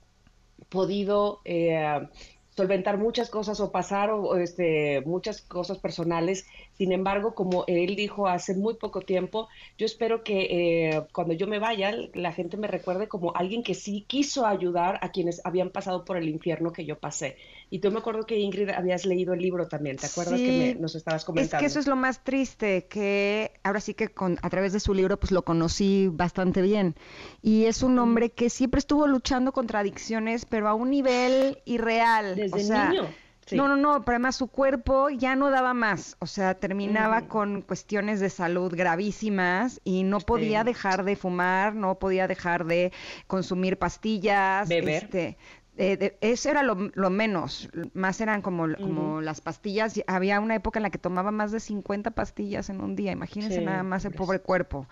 [0.70, 2.08] podido eh,
[2.56, 6.45] solventar muchas cosas o pasar o, este, muchas cosas personales.
[6.82, 11.46] Sin embargo, como él dijo hace muy poco tiempo, yo espero que eh, cuando yo
[11.46, 15.70] me vaya, la gente me recuerde como alguien que sí quiso ayudar a quienes habían
[15.70, 17.38] pasado por el infierno que yo pasé.
[17.70, 20.52] Y tú me acuerdo que Ingrid habías leído el libro también, ¿te acuerdas Sí, que
[20.54, 21.60] me- nos estabas Es comentando?
[21.60, 24.94] que eso es lo más triste, que ahora sí que con, a través de su
[24.94, 26.96] libro pues lo conocí bastante bien.
[27.42, 32.36] Y es un hombre que siempre estuvo luchando contra adicciones, pero a un nivel irreal.
[32.36, 33.20] Desde o sea, niño.
[33.46, 33.56] Sí.
[33.58, 37.62] No, no, no, pero además su cuerpo ya no daba más, o sea, terminaba con
[37.64, 40.66] cuestiones de salud gravísimas y no podía Sí.
[40.68, 42.92] dejar de fumar, no podía dejar de
[43.28, 45.04] consumir pastillas, Beber.
[45.04, 45.38] este,
[45.82, 49.98] eh, de- eso era lo, lo menos, más eran como, como las pastillas.
[49.98, 53.12] y Había una época en la que tomaba más de 50 pastillas en un día,
[53.12, 54.88] imagínense Sí, nada más el pobre cuerpo.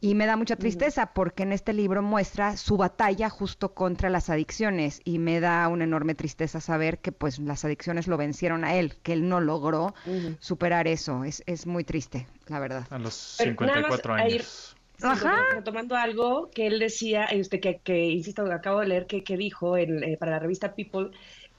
[0.00, 4.30] Y me da mucha tristeza porque en este libro muestra su batalla justo contra las
[4.30, 8.74] adicciones y me da una enorme tristeza saber que pues las adicciones lo vencieron a
[8.74, 9.94] él, que él no logró
[10.40, 11.24] superar eso.
[11.24, 12.86] Es, es muy triste, la verdad.
[12.90, 14.76] A los Pero nada más 54 a ir- años.
[15.02, 15.32] Ajá.
[15.32, 19.36] retom- retomando algo que él decía, este, que, que insisto, acabo de leer que, que
[19.36, 21.10] dijo en, eh, para la revista People,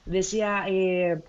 [0.06, 1.22] decía, eh,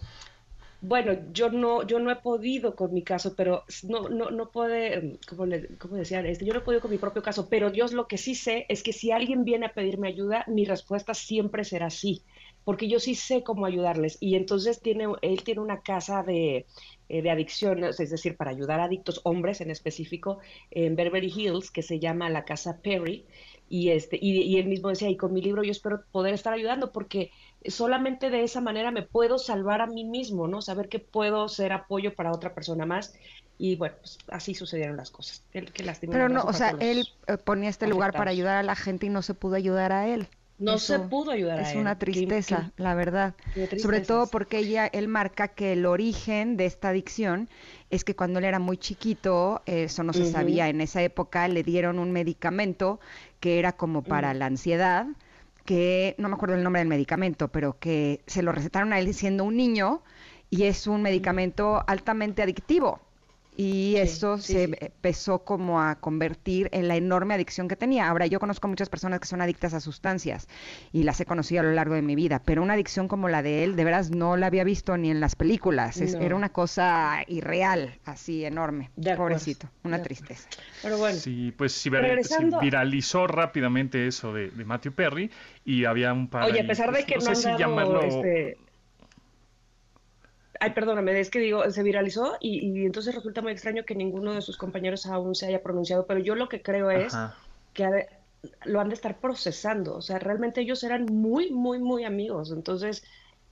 [0.81, 5.19] bueno, yo no, yo no he podido con mi caso, pero no, no, no puede,
[5.29, 7.87] como, le, como decían, este, yo no he podido con mi propio caso, pero yo
[7.89, 11.65] lo que sí sé es que si alguien viene a pedirme ayuda, mi respuesta siempre
[11.65, 12.25] será sí,
[12.65, 14.19] porque yo sí sé cómo ayudarles.
[14.21, 16.67] Y entonces tiene, él tiene una casa de,
[17.09, 20.39] eh, de adicciones, es decir, para ayudar a adictos, hombres en específico,
[20.71, 23.25] en Beverly Hills, que se llama la Casa Perry.
[23.69, 26.53] Y, este, y, y él mismo decía, y con mi libro yo espero poder estar
[26.53, 27.31] ayudando, porque
[27.67, 30.63] solamente de esa manera me puedo salvar a mí mismo, ¿no?
[30.63, 33.15] Saber que puedo ser apoyo para otra persona más.
[33.57, 35.45] Y bueno, pues así sucedieron las cosas.
[35.53, 38.63] Qué, qué lástima, Pero no, o sea, él eh, ponía este lugar para ayudar a
[38.63, 40.29] la gente y no se pudo ayudar a él.
[40.59, 43.35] No se pudo ayudar a Es una tristeza, qué- la verdad.
[43.77, 47.49] Sobre todo porque ella, él marca que el origen de esta adicción
[47.91, 51.63] es que cuando él era muy chiquito, eso no se sabía, en esa época le
[51.63, 53.01] dieron un medicamento
[53.41, 54.39] que era como para Ujú.
[54.39, 55.07] la ansiedad,
[55.65, 59.15] que no me acuerdo el nombre del medicamento, pero que se lo recetaron a él
[59.15, 60.03] siendo un niño
[60.51, 63.01] y es un medicamento altamente adictivo.
[63.57, 64.73] Y Sí, eso sí, se sí.
[64.81, 68.09] empezó como a convertir en la enorme adicción que tenía.
[68.09, 70.49] Ahora, yo conozco muchas personas que son adictas a sustancias
[70.93, 73.43] y las he conocido a lo largo de mi vida, pero una adicción como la
[73.43, 76.01] de él, de veras no la había visto ni en las películas.
[76.01, 76.21] Es- No.
[76.23, 78.91] Era una cosa irreal, así enorme.
[78.97, 80.49] De acuerdo, Pobrecito, una de tristeza.
[80.83, 85.31] Pero bueno, Sí, pues sí, vir- sí Regresando- viralizó rápidamente eso de, de Matthew Perry
[85.65, 87.59] y había un par Oye, a pesar de pues, que no, sé han si dado,
[87.59, 88.59] llamarlo este...
[90.65, 94.33] Ay, perdóname, es que digo, se viralizó y, y entonces resulta muy extraño que ninguno
[94.33, 97.37] de sus compañeros aún se haya pronunciado, pero yo lo que creo es Ajá.
[97.75, 98.09] que de-
[98.65, 103.05] lo han de estar procesando, o sea, realmente ellos eran muy, muy, muy amigos, entonces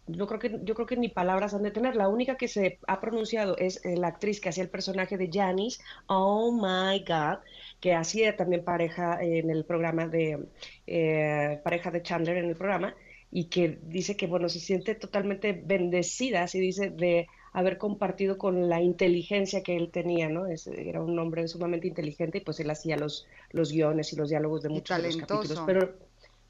[0.07, 1.95] yo creo que yo creo que ni palabras han de tener.
[1.97, 5.31] La única que se ha pronunciado es eh, la actriz que hacía el personaje de
[5.33, 7.39] Janice, Oh My God,
[7.81, 10.49] que hacía también pareja en el programa de
[10.87, 12.95] eh, pareja de Chandler en el programa
[13.35, 18.69] y que dice que bueno se siente totalmente bendecida, así dice de haber compartido con
[18.69, 20.47] la inteligencia que él tenía, ¿no?
[20.47, 24.63] era un hombre sumamente inteligente y pues él hacía los, los guiones y los diálogos
[24.63, 25.63] de muchos de los capítulos.
[25.67, 25.95] Pero,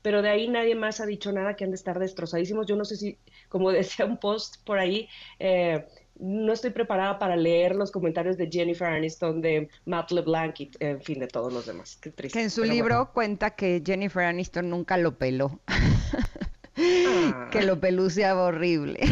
[0.02, 2.66] pero de ahí nadie más ha dicho nada que han de estar destrozadísimos.
[2.66, 3.16] Yo no sé si,
[3.48, 5.08] como decía un post por ahí,
[5.38, 10.70] eh, no estoy preparada para leer los comentarios de Jennifer Aniston, de Matt LeBlanc y,
[10.78, 11.98] en fin, de todos los demás.
[12.00, 12.38] Qué triste.
[12.38, 15.60] Que en su libro cuenta que Jennifer Aniston nunca lo peló.
[17.50, 19.00] que lo peluceaba horrible.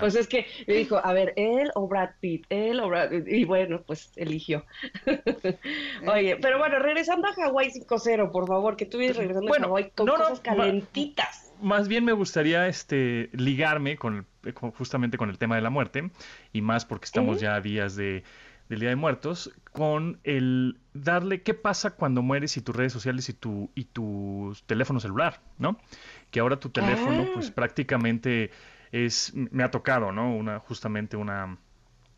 [0.00, 3.28] pues es que me dijo, a ver, él o Brad Pitt, él o Brad Pitt,
[3.28, 4.64] y bueno, pues eligió.
[6.06, 9.90] Oye, pero bueno, regresando a Hawái 5-0, por favor, que tú vienes regresando a Hawái
[9.94, 11.52] con cosas calentitas.
[11.62, 14.26] Más bien me gustaría este ligarme con,
[14.76, 16.10] justamente con el tema de la muerte,
[16.52, 18.24] y más porque estamos ya a días de
[18.68, 23.28] del Día de Muertos, con el darle qué pasa cuando mueres y tus redes sociales
[23.28, 25.78] y tu, y tu teléfono celular, ¿no?
[26.30, 27.52] Que ahora tu teléfono, pues ah.
[27.54, 28.50] prácticamente
[28.92, 30.34] es, me ha tocado, ¿no?
[30.34, 31.58] Una, justamente una,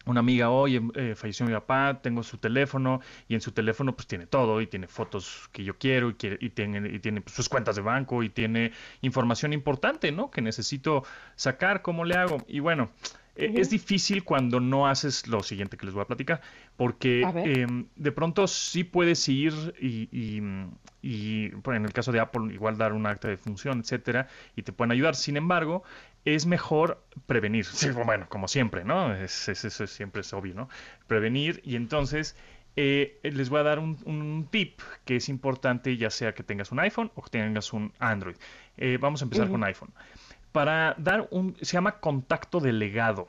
[0.07, 4.07] una amiga, oye, eh, falleció mi papá, tengo su teléfono y en su teléfono pues
[4.07, 7.35] tiene todo y tiene fotos que yo quiero y, quiere, y tiene, y tiene pues,
[7.35, 10.31] sus cuentas de banco y tiene información importante, ¿no?
[10.31, 12.45] Que necesito sacar, ¿cómo le hago?
[12.47, 12.91] Y bueno,
[13.37, 16.41] e, es difícil cuando no haces lo siguiente que les voy a platicar,
[16.77, 22.79] porque em, de pronto sí puedes ir y, y, en el caso de Apple igual
[22.79, 25.15] dar un acta de función, etcétera, y te pueden ayudar.
[25.15, 25.85] Sin embargo,
[26.25, 27.67] es mejor prevenir.
[28.05, 29.15] bueno, como siempre, ¿no?
[29.15, 30.69] Es, eso siempre es obvio, ¿no?
[31.07, 32.37] Prevenir y entonces
[32.75, 36.81] eh, les voy a dar un, tip que es importante, ya sea que tengas un
[36.81, 38.37] iPhone o que tengas un Android.
[38.77, 39.93] Eh, vamos a empezar con iPhone
[40.53, 43.29] para dar un, se llama contacto delegado.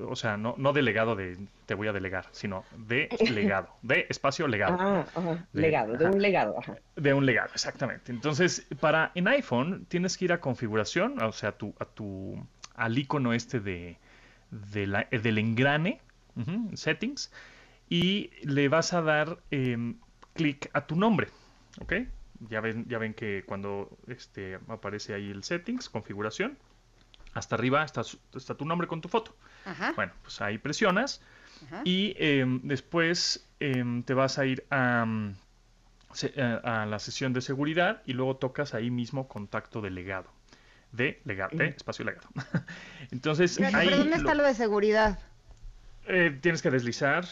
[0.00, 4.48] O, sea, no, no delegado de te voy a delegar, sino de legado, de espacio
[4.48, 4.76] legado.
[4.80, 5.04] Ah,
[5.52, 6.58] legado, de un legado.
[6.58, 6.76] Ajá.
[6.96, 8.10] De un legado, exactamente.
[8.10, 12.44] Entonces, para en iPhone tienes que ir a configuración, o sea, tu, a tu,
[12.74, 13.98] al icono este de,
[14.50, 16.00] del engrane,
[16.74, 17.30] settings,
[17.88, 19.96] y le vas a dar em,
[20.34, 21.28] clic a tu nombre,
[21.80, 21.94] ¿ok?
[22.40, 26.58] Ya ven, ya ven que cuando este, aparece ahí el settings, configuración,
[27.34, 28.02] hasta arriba está,
[28.34, 29.34] está tu nombre con tu foto.
[29.96, 31.20] Bueno, pues ahí presionas
[31.84, 35.06] y em, después em, te vas a ir a,
[36.22, 40.30] eh, a, la sesión de seguridad y luego tocas ahí mismo contacto delegado.
[40.90, 42.26] De legado, de espacio legado.
[43.10, 45.18] Entonces, ahí ¿Pero dónde está lo de seguridad?
[46.06, 47.26] Eh, tienes que deslizar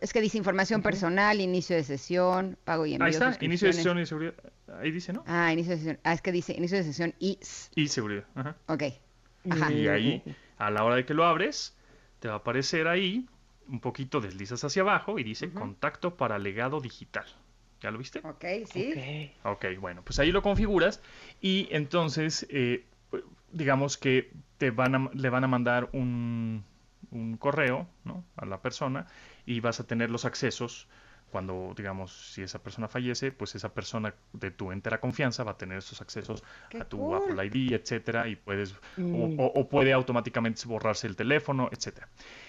[0.00, 3.06] es que dice información personal, inicio de sesión, pago y envío.
[3.06, 4.34] Ahí está, inicio de sesión y seguridad.
[4.80, 5.24] Ahí dice, ¿no?
[5.26, 5.98] Ah, inicio de sesión.
[6.04, 7.38] Ah, es que dice inicio de sesión y...
[7.74, 8.24] Y seguridad.
[8.34, 8.56] Ajá.
[8.66, 8.82] Ok.
[9.50, 9.72] Ajá.
[9.72, 10.22] Y ahí,
[10.58, 11.76] a la hora de que lo abres,
[12.20, 13.26] te va a aparecer ahí,
[13.68, 17.26] un poquito deslizas hacia abajo y dice contacto para legado digital.
[17.80, 18.20] ¿Ya lo viste?
[18.24, 19.32] Ok, sí.
[19.44, 21.00] Ok, bueno, pues ahí lo configuras
[21.40, 22.84] y entonces, eh,
[23.52, 26.64] digamos que te van a, le van a mandar un,
[27.12, 28.24] un correo ¿no?
[28.36, 29.06] a la persona
[29.48, 30.86] y vas a tener los accesos
[31.30, 35.56] cuando, digamos, si esa persona fallece, pues esa persona de tu entera confianza va a
[35.56, 36.42] tener esos accesos
[36.78, 39.36] a tu Apple ID, etcétera, y puedes, mm.
[39.38, 42.08] o, puede automáticamente borrarse el teléfono, etcétera.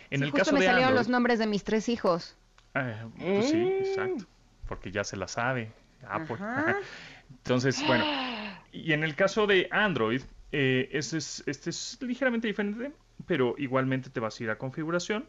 [0.09, 2.35] En el caso me salieron los nombres de mis tres hijos.
[2.75, 3.85] Eh, pues sí, mm.
[3.85, 4.25] exacto,
[4.67, 5.71] porque ya se la sabe.
[6.07, 6.37] Apple.
[7.29, 8.05] Entonces, bueno,
[8.73, 10.21] y en el caso de Android,
[10.51, 12.91] eh, este, es, este es ligeramente diferente,
[13.25, 15.25] pero igualmente te vas a ir a configuración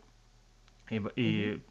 [0.91, 1.63] y,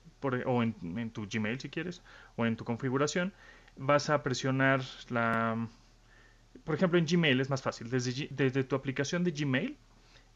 [0.45, 2.01] o en, tu Gmail si quieres,
[2.35, 3.33] o en tu configuración,
[3.77, 5.67] vas a presionar la...
[6.63, 7.89] Por ejemplo, en Gmail es más fácil.
[7.89, 9.77] Desde, desde tu aplicación de Gmail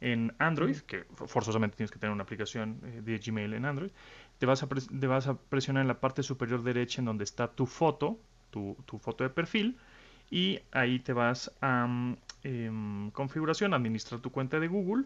[0.01, 3.91] en Android, que forzosamente tienes que tener una aplicación eh, de Gmail en Android,
[4.37, 7.47] te vas, a te vas a presionar en la parte superior derecha en donde está
[7.47, 8.19] tu foto,
[8.51, 9.77] tu, tu foto de perfil,
[10.29, 11.87] y ahí te vas a
[12.43, 15.05] em, configuración, administrar tu cuenta de Google,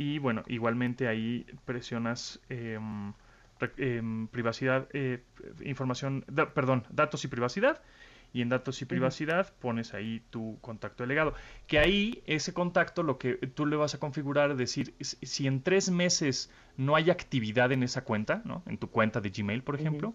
[0.00, 3.12] y bueno, igualmente ahí presionas em,
[4.28, 5.22] privacidad, eh,
[5.62, 6.24] información,
[6.54, 7.82] perdón, datos y privacidad.
[8.32, 11.34] Y en datos y privacidad pones ahí tu contacto delegado.
[11.66, 15.62] Que ahí ese contacto lo que tú le vas a configurar es decir, si en
[15.62, 18.62] tres meses no hay actividad en esa cuenta, ¿no?
[18.64, 20.14] En tu cuenta de Gmail, por ejemplo,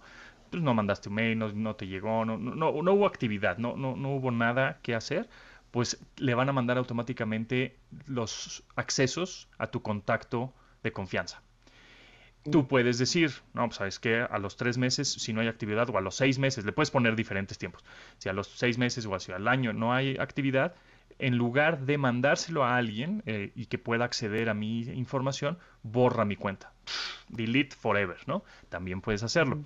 [0.49, 3.95] pues no mandaste un mail, no, te llegó, no, no, no, hubo actividad, no, no,
[3.95, 5.29] no hubo nada que hacer
[5.76, 7.76] pues le van a mandar automáticamente
[8.07, 10.53] los accesos a tu contacto
[10.84, 11.41] de confianza.
[12.49, 12.67] Tú mm.
[12.67, 15.97] puedes decir, no, pues sabes que a los tres meses, si no hay actividad, o
[15.97, 17.84] a los seis meses, le puedes poner diferentes tiempos.
[18.19, 20.76] Si a los seis meses o hacia el año no hay actividad,
[21.19, 26.23] en lugar de mandárselo a alguien eh, y que pueda acceder a mi información, borra
[26.23, 26.71] mi cuenta.
[27.28, 28.45] Delete forever, ¿no?
[28.69, 29.59] También puedes hacerlo.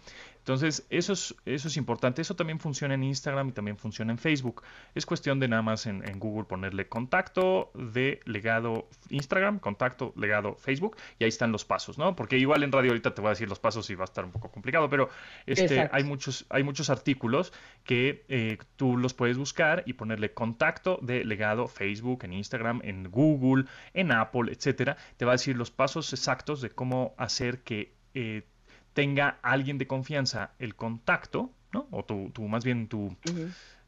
[0.50, 2.24] Entonces, eso es, eso es importante.
[2.24, 4.64] Eso también funciona en Instagram y también funciona en Facebook.
[4.96, 10.98] Es cuestión de nada más en, Google ponerle contacto de legado Instagram, contacto legado Facebook,
[11.20, 12.16] y ahí están los pasos, ¿no?
[12.16, 14.26] Porque igual en radio ahorita te voy a decir los pasos y va a estar
[14.26, 15.10] un poco complicado, pero
[15.46, 20.98] este, hay, muchos, hay muchos artículos que eh, tú los puedes buscar y ponerle contacto
[21.04, 24.98] de legado Facebook, en Instagram, en Google, en Apple, etcétera.
[25.18, 28.48] Te va a decir los pasos exactos de cómo hacer que eh,
[28.94, 31.88] tenga alguien de confianza el contacto, ¿no?
[31.92, 33.16] O tu, más bien tu,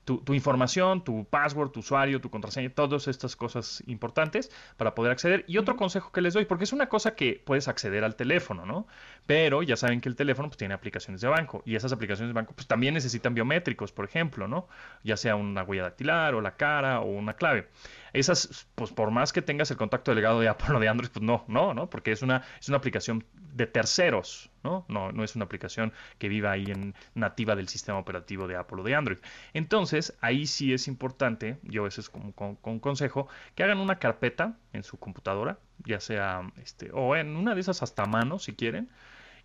[0.06, 5.46] tu, información, tu password, tu usuario, tu contraseña, todas estas cosas importantes para poder acceder.
[5.48, 8.66] Y otro consejo que les doy, porque es una cosa que puedes acceder al teléfono,
[8.66, 8.88] ¿no?
[9.26, 12.34] Pero ya saben que el teléfono pues, tiene aplicaciones de banco y esas aplicaciones de
[12.34, 14.68] banco pues, también necesitan biométricos, por ejemplo, ¿no?
[15.04, 17.68] Ya sea una huella dactilar o la cara o una clave.
[18.14, 21.24] Esas, pues por más que tengas el contacto delegado de Apple o de Android, pues
[21.24, 21.90] no, no, ¿no?
[21.90, 23.24] Porque es una, es una aplicación
[23.54, 24.86] de terceros, ¿no?
[24.88, 25.12] ¿no?
[25.12, 28.84] No es una aplicación que viva ahí en nativa del sistema operativo de Apple o
[28.84, 29.18] de Android.
[29.54, 34.58] Entonces, ahí sí es importante, yo ese es como con, consejo, que hagan una carpeta
[34.74, 38.90] en su computadora, ya sea, este, o en una de esas hasta mano, si quieren,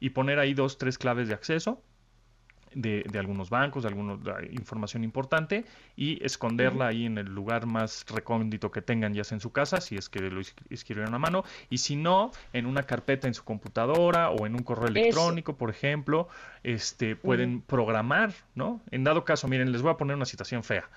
[0.01, 1.83] y poner ahí dos, tres claves de acceso
[2.77, 4.19] de, algunos bancos, de alguna
[4.51, 5.65] información importante
[5.97, 9.81] y esconderla ahí en el lugar más recóndito que tengan ya sea en su casa,
[9.81, 13.45] si es que lo escribieron a mano, y si no, en una carpeta en su
[13.45, 16.29] computadora o en un correo electrónico, por ejemplo,
[16.63, 18.83] este, pueden programar, ¿no?
[18.91, 20.89] En dado caso, miren, les voy a poner una situación fea.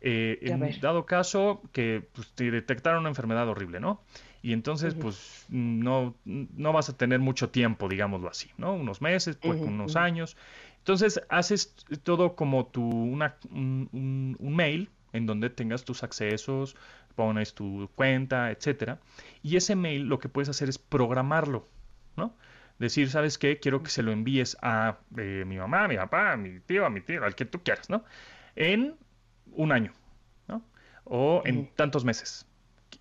[0.00, 4.02] Eh, en dado caso que pues, te detectaron una enfermedad horrible, ¿no?
[4.44, 8.74] Y entonces, pues, no, no vas a tener mucho tiempo, digámoslo así, ¿no?
[8.74, 10.36] Unos meses, pues, unos años.
[10.84, 16.76] Entonces haces todo como tu, una, un, mail en donde tengas tus accesos,
[17.14, 19.00] pones tu cuenta, etcétera.
[19.42, 21.66] Y ese mail lo que puedes hacer es programarlo,
[22.18, 22.36] ¿no?
[22.78, 23.58] Decir, ¿sabes qué?
[23.60, 26.84] Quiero que se lo envíes a eh, mi mamá, a mi papá, a mi tío,
[26.84, 28.04] a mi tío, al que tú quieras, ¿no?
[28.54, 28.94] En
[29.52, 29.94] un año,
[30.48, 30.62] ¿no?
[31.04, 32.46] O en tantos meses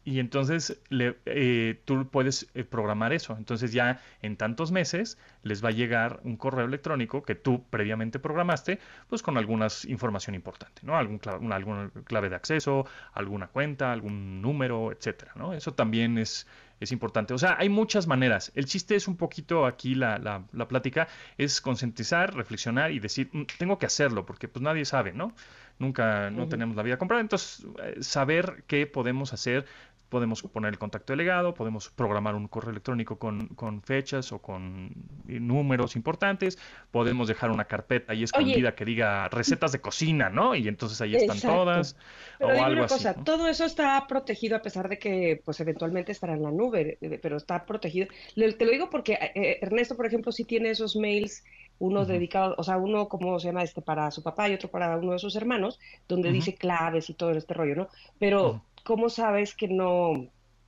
[0.05, 3.35] y entonces le, eh, tú puedes eh, programar eso.
[3.37, 8.19] Entonces ya en tantos meses les va a llegar un correo electrónico que tú previamente
[8.19, 10.97] programaste, pues con alguna información importante, ¿no?
[10.97, 15.53] Algún clave, alguna clave de acceso, alguna cuenta, algún número, etcétera, ¿no?
[15.53, 16.47] Eso también es,
[16.81, 17.33] es importante.
[17.33, 18.51] O sea, hay muchas maneras.
[18.55, 23.29] El chiste es un poquito aquí la, la, la plática, es concientizar, reflexionar y decir,
[23.31, 25.33] mm, tengo que hacerlo, porque pues nadie sabe, ¿no?
[25.79, 27.21] Nunca, no tenemos la vida comprada.
[27.21, 29.65] Entonces, eh, saber qué podemos hacer
[30.13, 34.91] podemos poner el contacto delegado, podemos programar un correo electrónico con, con fechas o con
[35.25, 36.59] números importantes,
[36.91, 40.53] podemos dejar una carpeta ahí escondida que diga recetas de cocina, ¿no?
[40.53, 41.97] Y entonces ahí están todas.
[42.37, 46.11] Pero o algo una cosa, todo eso está protegido a pesar de que pues eventualmente
[46.11, 48.05] estará en la nube, eh, pero está protegido.
[48.35, 51.43] Te lo digo porque eh, eh, Ernesto, por ejemplo, sí tiene esos mails
[51.79, 54.95] uno dedicado, o sea, uno como se llama este para su papá y otro para
[54.95, 57.87] uno de sus hermanos, donde dice claves y todo este rollo, ¿no?
[58.19, 60.13] Pero ¿cómo sabes que no,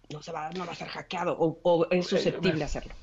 [0.09, 2.93] no, se va, no va a ser hackeado o, es susceptible a hacerlo?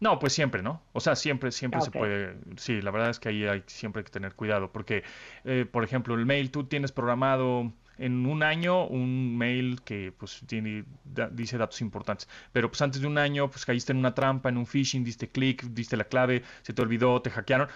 [0.00, 0.80] No, pues siempre, ¿no?
[0.92, 2.36] O sea, siempre, siempre se puede.
[2.56, 5.02] Sí, la verdad es que ahí hay siempre que tener cuidado, porque,
[5.44, 10.42] eh, por ejemplo, el mail tú tienes programado en un año un mail que pues
[10.46, 10.84] tiene,
[11.32, 12.28] dice datos importantes.
[12.52, 15.28] Pero pues antes de un año pues caíste en una trampa, en un phishing, diste
[15.28, 17.68] clic, diste la clave, se te olvidó, te hackearon,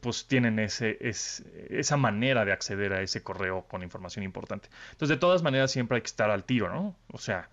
[0.00, 4.68] pues tienen ese, es, esa manera de acceder a ese correo con información importante.
[4.92, 6.96] Entonces de todas maneras siempre hay que estar al tiro, ¿no?
[7.12, 7.48] O sea,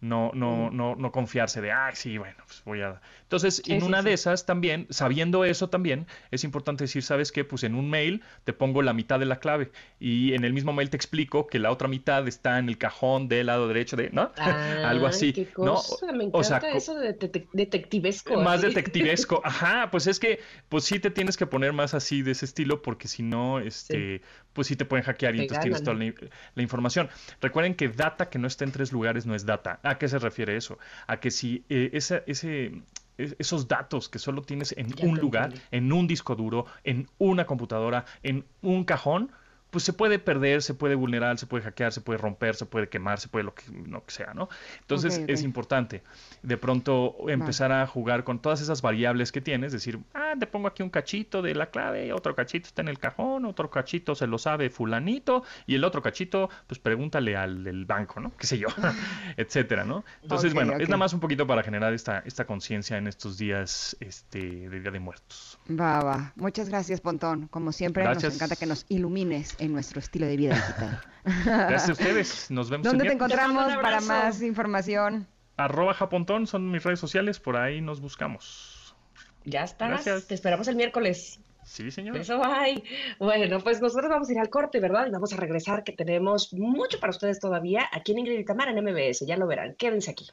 [0.00, 3.00] no, no, no, no confiarse de, ay, sí, bueno, pues voy a...
[3.22, 7.44] Entonces, en una de esas también, sabiendo eso también, es importante decir, ¿sabes qué?
[7.44, 9.70] Pues en un mail te pongo la mitad de la clave
[10.00, 13.28] y en el mismo mail te explico que la otra mitad está en el cajón
[13.28, 14.32] del lado derecho de, ¿no?
[14.84, 16.06] Algo así, qué cosa.
[16.06, 16.12] ¿no?
[16.12, 17.16] Me encanta o sea, eso de
[17.52, 18.40] detectivesco.
[18.40, 22.32] Más detectivesco, ajá, pues es que, pues sí te tienes que poner más así de
[22.32, 24.22] ese estilo porque si no, este,
[24.52, 27.08] pues sí te pueden hackear y entonces tienes toda la, información.
[27.40, 29.78] Recuerden que data que no está en tres lugares no es data.
[29.90, 30.78] ¿A qué se refiere eso?
[31.08, 32.80] A que si eh, ese, ese,
[33.18, 38.04] esos datos que solo tienes en un lugar, en un disco duro, en una computadora,
[38.22, 39.32] en un cajón,
[39.70, 42.88] pues se puede perder, se puede vulnerar, se puede hackear, se puede romper, se puede
[42.88, 44.48] quemar, se puede lo que, lo que sea, ¿no?
[44.80, 46.02] Entonces es importante
[46.42, 50.68] de pronto empezar a jugar con todas esas variables que tienes, decir, ah, te pongo
[50.68, 54.26] aquí un cachito de la clave, otro cachito está en el cajón, otro cachito se
[54.26, 58.32] lo sabe fulanito, y el otro cachito, pues pregúntale al del banco, ¿no?
[58.36, 58.68] Qué sé yo,
[59.36, 60.04] etcétera, ¿no?
[60.22, 63.96] Entonces, bueno, es nada más un poquito para generar esta, esta conciencia en estos días
[64.00, 65.58] este, de Día de Muertos.
[65.68, 66.32] Va, va.
[66.36, 67.48] Muchas gracias, Pontón.
[67.48, 71.00] Como siempre, nos encanta que nos ilumines en nuestro estilo de vida digital.
[71.44, 72.50] Gracias a ustedes.
[72.50, 75.26] Nos vemos ¿Dónde te encontramos para más información?
[75.56, 78.96] Arroba Japontón son mis redes sociales, por ahí nos buscamos.
[79.44, 79.90] Ya estás.
[79.90, 80.26] Gracias.
[80.26, 81.40] Te esperamos el miércoles.
[81.64, 82.16] Sí, señor.
[82.16, 82.82] Eso, bye.
[83.18, 85.06] Bueno, pues nosotros vamos a ir al corte, ¿verdad?
[85.06, 88.72] Y vamos a regresar, que tenemos mucho para ustedes todavía aquí en Ingrid y Tamara
[88.72, 89.26] en MBS.
[89.26, 89.74] Ya lo verán.
[89.74, 90.26] Quédense aquí.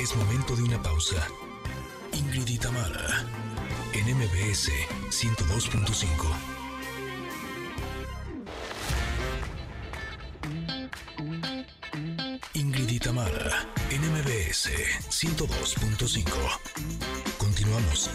[0.00, 1.16] Es momento de una pausa.
[2.14, 3.26] Ingrid y Tamara,
[4.08, 4.70] en MBS
[5.10, 6.08] 102.5.
[12.54, 14.70] Ingrid y Tamara, en MBS
[15.10, 16.24] 102.5.
[17.36, 18.10] Continuamos.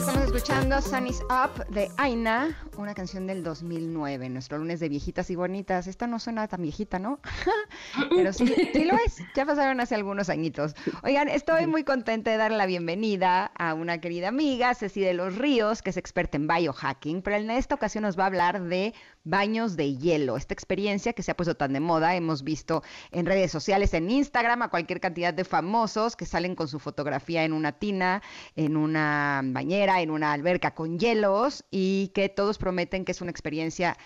[0.00, 5.28] Estamos escuchando Sun is Up de Aina, una canción del 2009, nuestro lunes de viejitas
[5.28, 5.86] y bonitas.
[5.86, 7.20] Esta no suena tan viejita, ¿no?
[8.08, 9.18] Pero sí, sí lo es.
[9.34, 10.74] Ya pasaron hace algunos añitos.
[11.02, 15.36] Oigan, estoy muy contenta de darle la bienvenida a una querida amiga, Ceci de los
[15.36, 18.94] Ríos, que es experta en biohacking, pero en esta ocasión nos va a hablar de
[19.24, 22.14] baños de hielo, esta experiencia que se ha puesto tan de moda.
[22.16, 26.68] Hemos visto en redes sociales, en Instagram, a cualquier cantidad de famosos que salen con
[26.68, 28.22] su fotografía en una tina,
[28.56, 33.30] en una bañera, en una alberca con hielos y que todos prometen que es una
[33.30, 33.96] experiencia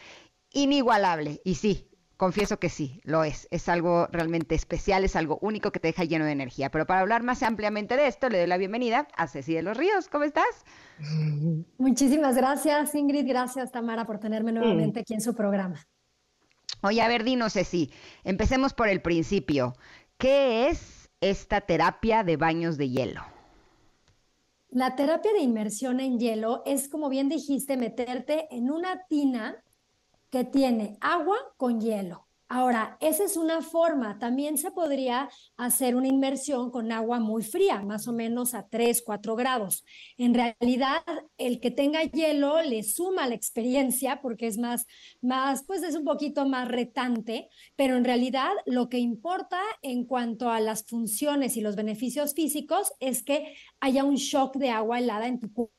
[0.53, 1.41] inigualable.
[1.45, 3.49] Y sí, confieso que sí, lo es.
[3.51, 6.71] Es algo realmente especial, es algo único que te deja lleno de energía.
[6.71, 9.77] Pero para hablar más ampliamente de esto, le doy la bienvenida a Ceci de los
[9.77, 10.09] Ríos.
[10.09, 10.65] ¿Cómo estás?
[11.79, 13.27] Muchísimas gracias, Ingrid.
[13.27, 15.85] Gracias, Tamara, por tenerme nuevamente aquí en su programa.
[16.83, 17.91] Oye, a ver, dinos, Ceci,
[18.25, 19.75] empecemos por el principio.
[20.19, 23.23] ¿Qué es esta terapia de baños de hielo?
[24.69, 29.63] La terapia de inmersión en hielo es, como bien dijiste, meterte en una tina
[30.35, 32.27] que tiene agua con hielo.
[32.49, 34.19] Ahora, esa es una forma.
[34.19, 39.03] También se podría hacer una inmersión con agua muy fría, más o menos a 3,
[39.07, 39.85] 4 grados.
[40.19, 41.03] En realidad,
[41.39, 44.87] el que tenga hielo le suma la experiencia porque es más,
[45.23, 50.51] más, pues es un poquito más retante, pero en realidad lo que importa en cuanto
[50.51, 55.29] a las funciones y los beneficios físicos es que haya un shock de agua helada
[55.29, 55.75] en tu cuerpo,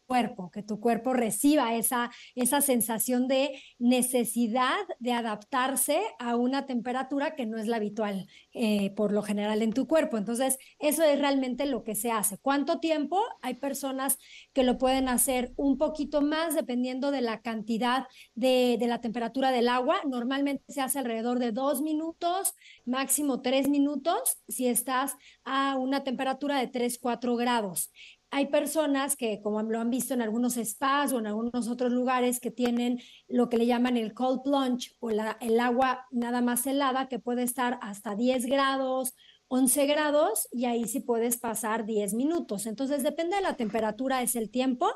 [0.52, 7.46] que tu cuerpo reciba esa, esa sensación de necesidad de adaptarse a una temperatura que
[7.46, 10.18] no es la habitual eh, por lo general en tu cuerpo.
[10.18, 12.38] Entonces, eso es realmente lo que se hace.
[12.38, 13.20] ¿Cuánto tiempo?
[13.42, 14.18] Hay personas
[14.54, 19.52] que lo pueden hacer un poquito más dependiendo de la cantidad de, de la temperatura
[19.52, 19.98] del agua.
[20.06, 22.54] Normalmente se hace alrededor de dos minutos,
[22.86, 27.92] máximo tres minutos, si estás a una temperatura de 3, 4 grados.
[28.36, 32.42] Hay personas que, como lo han visto en algunos spas o en algunos otros lugares,
[32.42, 36.68] que tienen lo que le llaman el cold plunge o la, el agua nada más
[36.68, 39.16] helada, que puede estar hasta 10 grados,
[39.48, 42.66] 11 grados, y ahí sí puedes pasar 10 minutos.
[42.66, 44.92] Entonces, depende de la temperatura, es el tiempo,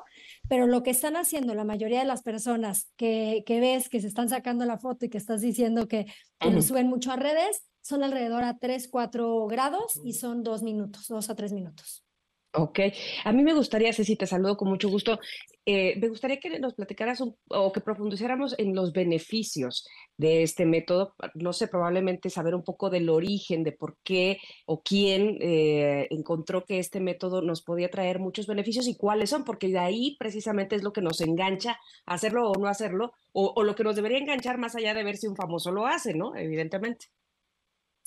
[0.50, 4.08] pero lo que están haciendo la mayoría de las personas que, que ves que se
[4.08, 6.08] están sacando la foto y que estás diciendo que,
[6.62, 11.30] suben mucho a redes, son alrededor a 3, 4 grados y son 2 minutos, 2
[11.30, 12.04] a 3 minutos.
[12.52, 12.80] Ok,
[13.26, 15.20] a mí me gustaría, Ceci, te saludo con mucho gusto.
[15.68, 19.88] Eh, me gustaría que nos platicaras un- o que profundizáramos en los beneficios
[20.18, 21.14] de este método.
[21.36, 26.66] No sé, probablemente saber un poco del origen, de por qué o quién eh, encontró
[26.66, 30.76] que este método nos podía traer muchos beneficios y cuáles son, porque de ahí precisamente
[30.76, 31.78] es lo que nos engancha
[32.08, 35.18] hacerlo o no hacerlo, o, o lo que nos debería enganchar más allá de ver
[35.18, 36.36] si un famoso lo hace, ¿no?
[36.36, 37.08] Evidentemente.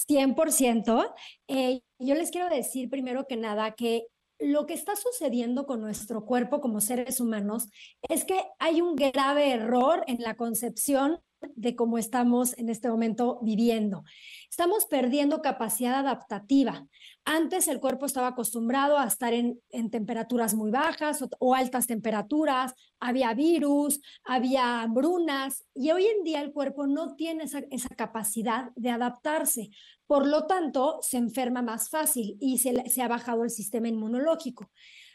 [0.08, 1.14] 100%.
[1.46, 4.02] Eh, yo les quiero decir primero que nada que
[4.42, 7.68] lo que está sucediendo con nuestro cuerpo como seres humanos
[8.08, 11.20] es que hay un grave error en la concepción
[11.54, 14.04] de cómo estamos en este momento viviendo.
[14.50, 16.86] Estamos perdiendo capacidad adaptativa.
[17.24, 23.32] Antes el cuerpo estaba acostumbrado a estar en, temperaturas muy bajas o, altas temperaturas, había
[23.34, 29.70] virus, había hambrunas y hoy en día el cuerpo no tiene esa, capacidad de adaptarse.
[30.06, 34.70] Por lo tanto, se enferma más fácil y se ha bajado el sistema inmunológico.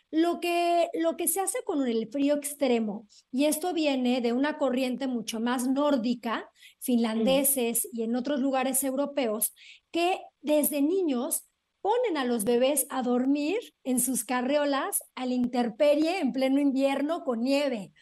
[0.10, 4.58] Lo que, lo que se hace con el frío extremo, y esto viene de una
[4.58, 6.50] corriente mucho más nórdica,
[6.80, 9.54] finlandeses y en otros lugares europeos,
[9.92, 11.48] que desde niños
[11.82, 17.24] ponen a los bebés a dormir en sus carreolas a la intemperie en pleno invierno
[17.24, 17.94] con nieve.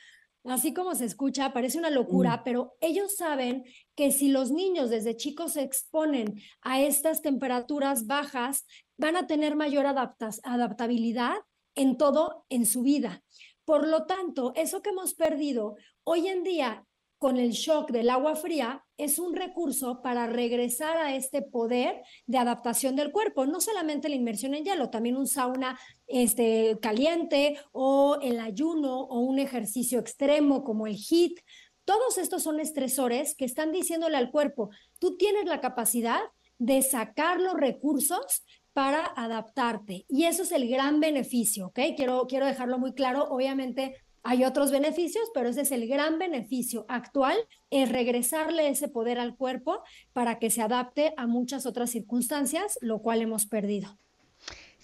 [0.44, 2.42] Así como se escucha, parece una locura, mm.
[2.44, 3.64] pero ellos saben
[3.96, 8.66] que si los niños desde chicos se exponen a estas temperaturas bajas,
[8.98, 11.38] van a tener mayor adaptabilidad
[11.76, 13.24] en todo en su vida.
[13.66, 16.86] Por lo tanto, eso que hemos perdido hoy en día
[17.18, 22.38] con el shock del agua fría es un recurso para regresar a este poder de
[22.38, 28.20] adaptación del cuerpo, no solamente la inmersión en hielo, también un sauna este, caliente o
[28.22, 31.40] el ayuno o un ejercicio extremo como el HIIT.
[31.84, 34.70] Todos estos son estresores que están diciéndole al cuerpo,
[35.00, 36.20] tú tienes la capacidad
[36.58, 38.44] de sacar los recursos
[38.76, 40.06] para adaptarte.
[40.10, 41.80] Y eso es el gran beneficio, ¿ok?
[41.96, 43.24] Quiero, quiero dejarlo muy claro.
[43.30, 47.38] Obviamente hay otros beneficios, pero ese es el gran beneficio actual,
[47.70, 53.02] es regresarle ese poder al cuerpo para que se adapte a muchas otras circunstancias, lo
[53.02, 53.98] cual hemos perdido.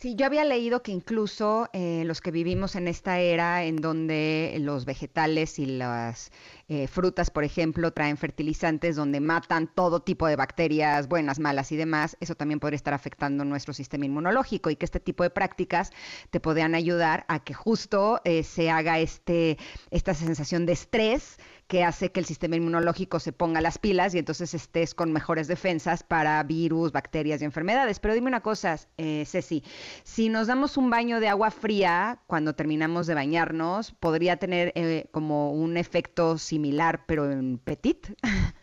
[0.02, 4.58] Sí, yo había leído que incluso eh, los que vivimos en esta era en donde
[4.60, 6.32] los vegetales y las
[6.70, 11.76] eh, frutas, por ejemplo, traen fertilizantes donde matan todo tipo de bacterias, buenas, malas y
[11.76, 15.92] demás, eso también podría estar afectando nuestro sistema inmunológico y que este tipo de prácticas
[16.32, 19.60] te podrían ayudar a que justo eh, se haga este,
[19.92, 21.38] esta sensación de estrés
[21.72, 25.48] que hace que el sistema inmunológico se ponga las pilas y entonces estés con mejores
[25.48, 27.98] defensas para virus, bacterias y enfermedades.
[28.00, 29.64] Pero dime una cosa, eh, Ceci,
[30.04, 35.06] si nos damos un baño de agua fría cuando terminamos de bañarnos, ¿podría tener eh,
[35.12, 38.08] como un efecto similar pero en petit?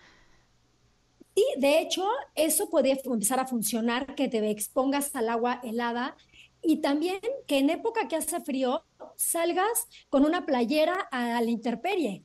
[1.35, 2.05] Sí, de hecho,
[2.35, 6.17] eso podría empezar a funcionar, que te expongas al agua helada
[6.61, 8.85] y también que en época que hace frío
[9.15, 12.25] salgas con una playera a la intemperie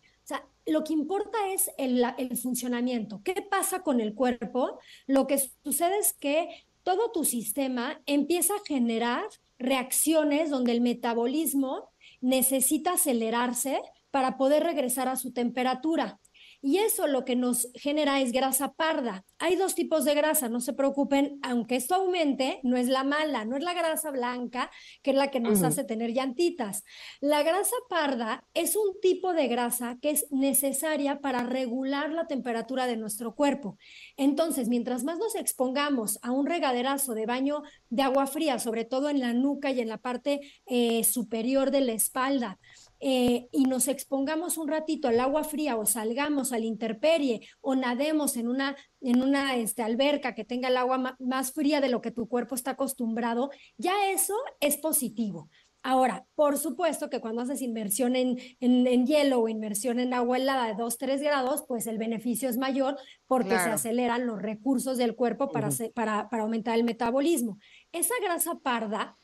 [0.65, 2.05] lo que importa es el,
[2.37, 3.21] funcionamiento.
[3.23, 4.79] ¿Qué pasa con el cuerpo?
[5.07, 9.23] Lo que sucede es que todo tu sistema empieza a generar
[9.57, 11.89] reacciones donde el metabolismo
[12.21, 16.19] necesita acelerarse para poder regresar a su temperatura.
[16.65, 19.25] Y eso lo que nos genera es grasa parda.
[19.37, 23.43] Hay dos tipos de grasa, no se preocupen, aunque esto aumente, no es la mala,
[23.43, 26.85] no es la grasa blanca, que es la que nos hace tener llantitas.
[27.19, 32.87] La grasa parda es un tipo de grasa que es necesaria para regular la temperatura
[32.87, 33.77] de nuestro cuerpo.
[34.15, 39.09] Entonces, mientras más nos expongamos a un regaderazo de baño de agua fría, sobre todo
[39.09, 42.57] en la nuca y en la parte eh, superior de la espalda,
[43.05, 47.75] eh, y nos expongamos un ratito al agua fría o salgamos a la intemperie o
[47.75, 52.01] nademos en una, en una este, alberca que tenga el agua más fría de lo
[52.01, 55.49] que tu cuerpo está acostumbrado, ya eso es positivo.
[55.81, 60.67] Ahora, por supuesto que cuando haces inmersión en, en, hielo o inmersión en agua helada
[60.67, 62.95] de 2, 3 grados, pues el beneficio es mayor
[63.27, 67.59] porque se aceleran los recursos del cuerpo para, para, para aumentar el metabolismo.
[67.91, 69.17] Esa grasa parda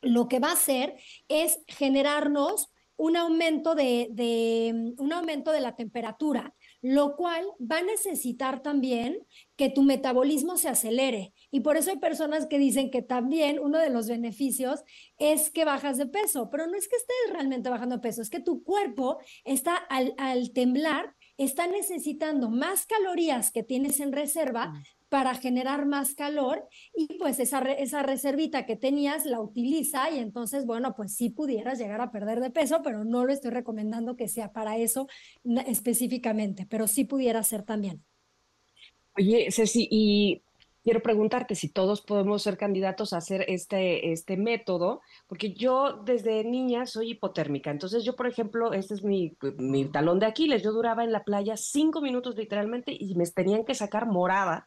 [0.00, 0.96] lo que va a hacer
[1.28, 8.62] es generarnos un aumento de, un aumento de la temperatura, lo cual va a necesitar
[8.62, 9.26] también
[9.56, 11.34] que tu metabolismo se acelere.
[11.50, 14.84] Y por eso hay personas que dicen que también uno de los beneficios
[15.18, 18.30] es que bajas de peso, pero no es que estés realmente bajando de peso, es
[18.30, 24.68] que tu cuerpo está al, al temblar, está necesitando más calorías que tienes en reserva
[24.68, 30.18] mm para generar más calor y pues esa, esa reservita que tenías la utiliza y
[30.18, 34.16] entonces, bueno, pues sí pudieras llegar a perder de peso, pero no lo estoy recomendando
[34.16, 35.08] que sea para eso
[35.66, 38.02] específicamente, pero sí pudiera ser también.
[39.14, 40.40] Oye, Ceci, y
[40.82, 46.42] quiero preguntarte si todos podemos ser candidatos a hacer este, este método, porque yo desde
[46.42, 47.70] niña soy hipotérmica.
[47.70, 50.62] Entonces yo, por ejemplo, este es mi, mi talón de Aquiles.
[50.62, 54.66] Yo duraba en la playa cinco minutos literalmente y me tenían que sacar morada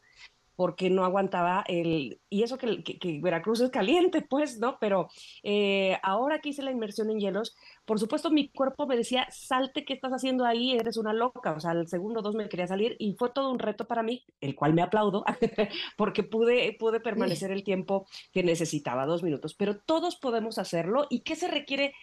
[0.56, 2.20] porque no aguantaba el...
[2.30, 4.78] Y eso que, Veracruz es caliente, pues, ¿no?
[4.80, 5.08] Pero
[5.42, 7.54] eh, ahora que hice la inmersión en hielos,
[7.84, 10.72] por supuesto mi cuerpo me decía, salte, ¿qué estás haciendo ahí?
[10.72, 11.52] Eres una loca.
[11.52, 14.24] O sea, el segundo dos me quería salir y fue todo un reto para mí,
[14.40, 15.24] el cual me aplaudo,
[15.96, 19.54] porque pude, pude permanecer el tiempo que necesitaba, dos minutos.
[19.54, 21.06] Pero todos podemos hacerlo.
[21.10, 21.94] ¿Y qué se requiere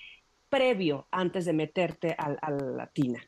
[0.49, 3.27] previo antes de meterte a, a la tina?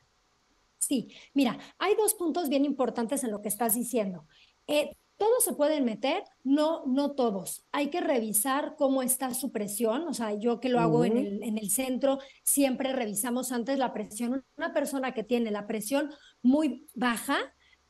[0.78, 4.28] Sí, mira, hay dos puntos bien importantes en lo que estás diciendo.
[4.68, 7.66] Eh, todos se pueden meter, no, no todos.
[7.72, 10.08] Hay que revisar cómo está su presión.
[10.08, 13.94] O sea, yo que lo hago en, el, en el centro, siempre revisamos antes la
[13.94, 14.44] presión.
[14.58, 16.12] Una persona que tiene la presión
[16.42, 17.38] muy baja,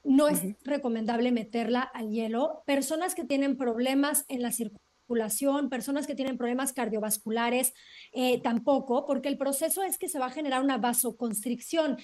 [0.04, 2.64] no es recomendable meterla al hielo.
[2.66, 7.74] Personas que tienen problemas en la circulación, personas que tienen problemas cardiovasculares,
[8.12, 11.98] eh, tampoco, porque el proceso es que se va a generar una vasoconstricción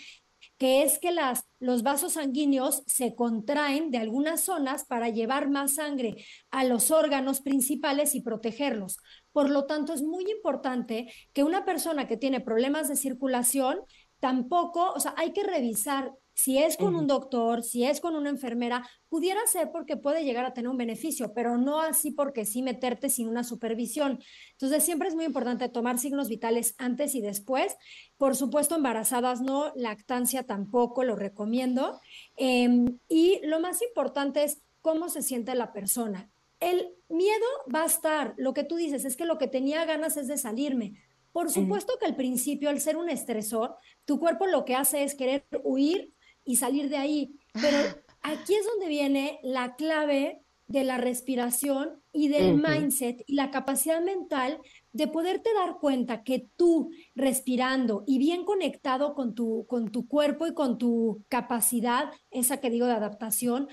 [0.61, 5.73] que es que las, los vasos sanguíneos se contraen de algunas zonas para llevar más
[5.73, 8.97] sangre a los órganos principales y protegerlos.
[9.31, 13.79] Por lo tanto, es muy importante que una persona que tiene problemas de circulación
[14.19, 18.29] tampoco, o sea, hay que revisar Si es con un doctor, si es con una
[18.29, 22.61] enfermera, pudiera ser porque puede llegar a tener un beneficio, pero no así porque sí
[22.61, 24.19] meterte sin una supervisión.
[24.53, 27.75] Entonces, siempre es muy importante tomar signos vitales antes y después.
[28.17, 31.99] Por supuesto, embarazadas no, lactancia tampoco, lo recomiendo.
[32.37, 36.29] Em, y lo más importante es cómo se siente la persona.
[36.59, 40.17] El miedo va a estar, lo que tú dices es que lo que tenía ganas
[40.17, 40.93] es de salirme.
[41.31, 43.75] Por supuesto que al principio, al ser un estresor,
[44.05, 46.13] tu cuerpo lo que hace es querer huir
[46.45, 47.35] y salir de ahí.
[47.53, 47.77] Pero
[48.21, 54.01] aquí es donde viene la clave de la respiración y del mindset y la capacidad
[54.01, 54.57] mental
[54.93, 60.47] de poderte dar cuenta que tú respirando y bien conectado con tu, con tu cuerpo
[60.47, 63.67] y con tu capacidad, esa que digo de adaptación,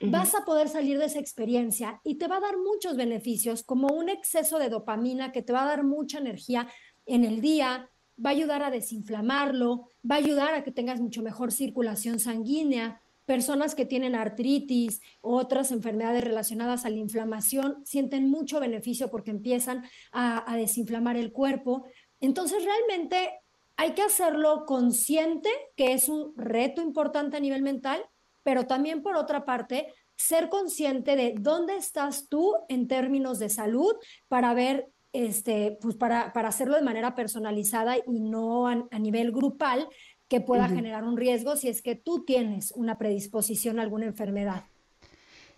[0.00, 3.88] vas a poder salir de esa experiencia y te va a dar muchos beneficios, como
[3.88, 6.68] un exceso de dopamina que te va a dar mucha energía
[7.04, 7.90] en el día,
[8.24, 13.00] va a ayudar a desinflamarlo, va a ayudar a que tengas mucho mejor circulación sanguínea.
[13.26, 19.30] Personas que tienen artritis u otras enfermedades relacionadas a la inflamación sienten mucho beneficio porque
[19.30, 21.84] empiezan a, a desinflamar el cuerpo.
[22.20, 23.30] Entonces, realmente
[23.76, 28.02] hay que hacerlo consciente, que es un reto importante a nivel mental,
[28.42, 33.94] pero también por otra parte, ser consciente de dónde estás tú en términos de salud
[34.26, 39.88] para ver este, pues para, para hacerlo de manera personalizada y no a, nivel grupal
[40.28, 44.66] que pueda generar un riesgo si es que tú tienes una predisposición a alguna enfermedad.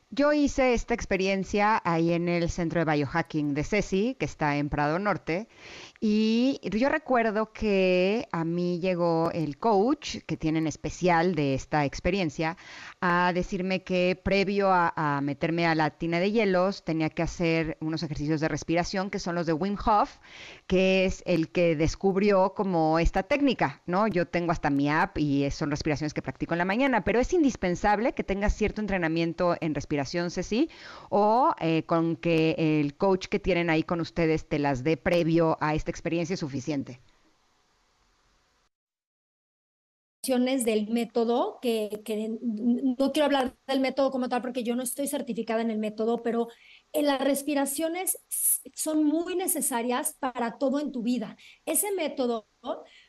[0.09, 4.71] Yo hice esta experiencia ahí en el centro de biohacking de CECI, que está en
[4.71, 5.47] Prado Norte,
[6.01, 12.57] y yo recuerdo que a mí llegó el coach que tienen especial de esta experiencia
[13.01, 18.03] a decirme que previo a, meterme a la tina de hielos tenía que hacer unos
[18.03, 20.19] ejercicios de respiración que son los de Wim Hof,
[20.67, 24.07] que es el que descubrió como esta técnica, ¿no?
[24.07, 27.33] Yo tengo hasta mi app y son respiraciones que practico en la mañana, pero es
[27.33, 30.69] indispensable que tengas cierto entrenamiento en respiración, Ceci,
[31.09, 35.57] o eh, con que el coach que tienen ahí con ustedes te las dé previo
[35.61, 37.01] a este experiencia suficiente.
[40.65, 45.07] Del método, que, que, no quiero hablar del método como tal porque yo no estoy
[45.07, 46.49] certificada en el método, pero
[46.95, 48.19] las respiraciones
[48.75, 51.37] son muy necesarias para todo en tu vida.
[51.67, 52.47] Ese método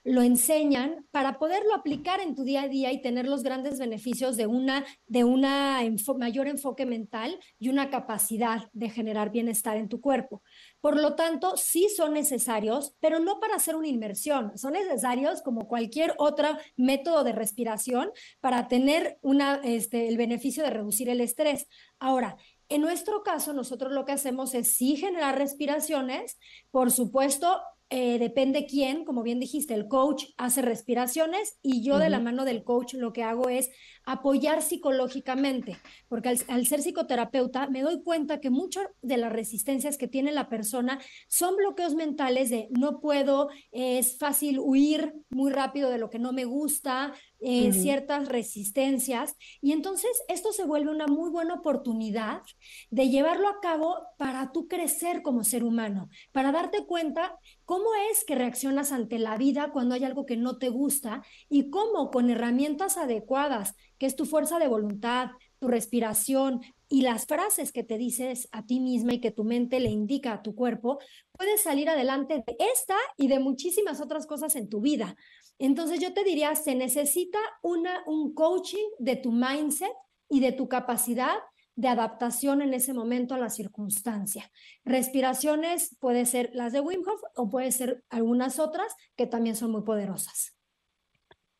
[0.03, 4.37] lo enseñan para poderlo aplicar en tu día a día y tener los grandes beneficios
[4.37, 5.81] de una de una
[6.17, 10.41] mayor enfoque mental y una capacidad de generar bienestar en tu cuerpo.
[10.79, 15.67] Por lo tanto, sí son necesarios, pero no para hacer una inmersión, son necesarios como
[15.67, 16.47] cualquier otro
[16.77, 21.67] método de respiración para tener una, este, el beneficio de reducir el estrés.
[21.99, 22.37] Ahora,
[22.71, 26.39] en nuestro caso, nosotros lo que hacemos es sí generar respiraciones,
[26.71, 27.61] por supuesto,
[27.93, 32.45] eh, depende quién, como bien dijiste, el coach hace respiraciones y yo de la mano
[32.45, 33.69] del coach lo que hago es
[34.05, 35.77] apoyar psicológicamente,
[36.07, 40.47] porque al, ser psicoterapeuta me doy cuenta que muchas de las resistencias que tiene la
[40.47, 46.17] persona son bloqueos mentales de no puedo, es fácil huir muy rápido de lo que
[46.17, 47.13] no me gusta,
[47.43, 49.35] eh, ciertas resistencias.
[49.61, 52.43] Y entonces esto se vuelve una muy buena oportunidad
[52.91, 57.39] de llevarlo a cabo para tú crecer como ser humano, para darte cuenta
[57.71, 61.69] cómo es que reaccionas ante la vida cuando hay algo que no te gusta y
[61.69, 67.71] cómo con herramientas adecuadas, que es tu fuerza de voluntad, tu respiración y las frases
[67.71, 70.99] que te dices a ti misma y que tu mente le indica a tu cuerpo,
[71.31, 75.15] puedes salir adelante de esta y de muchísimas otras cosas en tu vida.
[75.57, 79.93] Entonces yo te diría, se necesita una, un coaching de tu mindset
[80.29, 81.37] y de tu capacidad
[81.75, 84.51] de adaptación en ese momento a la circunstancia.
[84.83, 89.71] Respiraciones puede ser las de Wim Hof o puede ser algunas otras que también son
[89.71, 90.55] muy poderosas.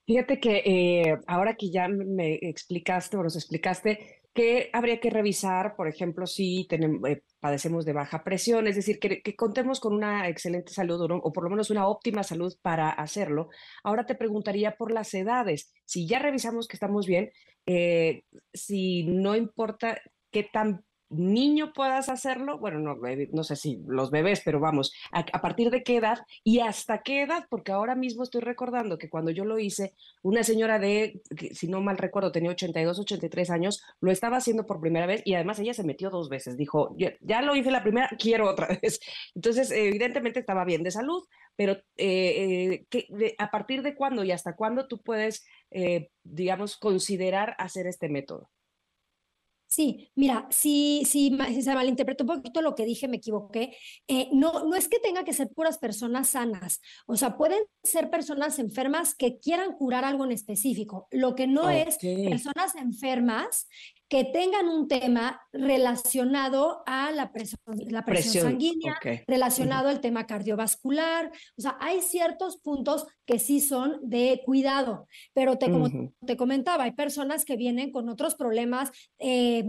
[0.05, 5.75] Fíjate que eh, ahora que ya me explicaste o nos explicaste, que habría que revisar,
[5.75, 10.29] por ejemplo, si tenemos, eh, padecemos de baja presión, es decir, que, contemos con una
[10.29, 13.49] excelente salud o, por lo menos una óptima salud para hacerlo.
[13.83, 15.73] Ahora te preguntaría por las edades.
[15.85, 17.31] Si ya revisamos que estamos bien,
[17.65, 20.01] eh, si no importa
[20.31, 22.97] qué tan niño puedas hacerlo, bueno, no,
[23.31, 27.23] no sé si los bebés, pero vamos, a, partir de qué edad y hasta qué
[27.23, 31.21] edad, porque ahora mismo estoy recordando que cuando yo lo hice, una señora de,
[31.51, 35.33] si no mal recuerdo, tenía 82, 83 años, lo estaba haciendo por primera vez y
[35.33, 38.99] además ella se metió dos veces, dijo, ya, lo hice la primera, quiero otra vez.
[39.35, 41.23] Entonces, evidentemente estaba bien de salud,
[41.55, 47.55] pero eh, eh, ¿a partir de cuándo y hasta cuándo tú puedes, eh, digamos, considerar
[47.57, 48.49] hacer este método?
[49.71, 51.31] Sí, mira, si, si,
[51.61, 53.77] se malinterpretó un poquito lo que dije, me equivoqué.
[54.05, 58.09] Eh, no, no es que tenga que ser puras personas sanas, o sea, pueden ser
[58.09, 61.07] personas enfermas que quieran curar algo en específico.
[61.09, 63.69] Lo que no es personas enfermas
[64.11, 71.31] que tengan un tema relacionado a la presión, la presión, sanguínea, relacionado al tema cardiovascular.
[71.57, 75.87] O sea, hay ciertos puntos que sí son de cuidado, pero te, como
[76.25, 79.65] te comentaba, hay personas que vienen con otros problemas, eh,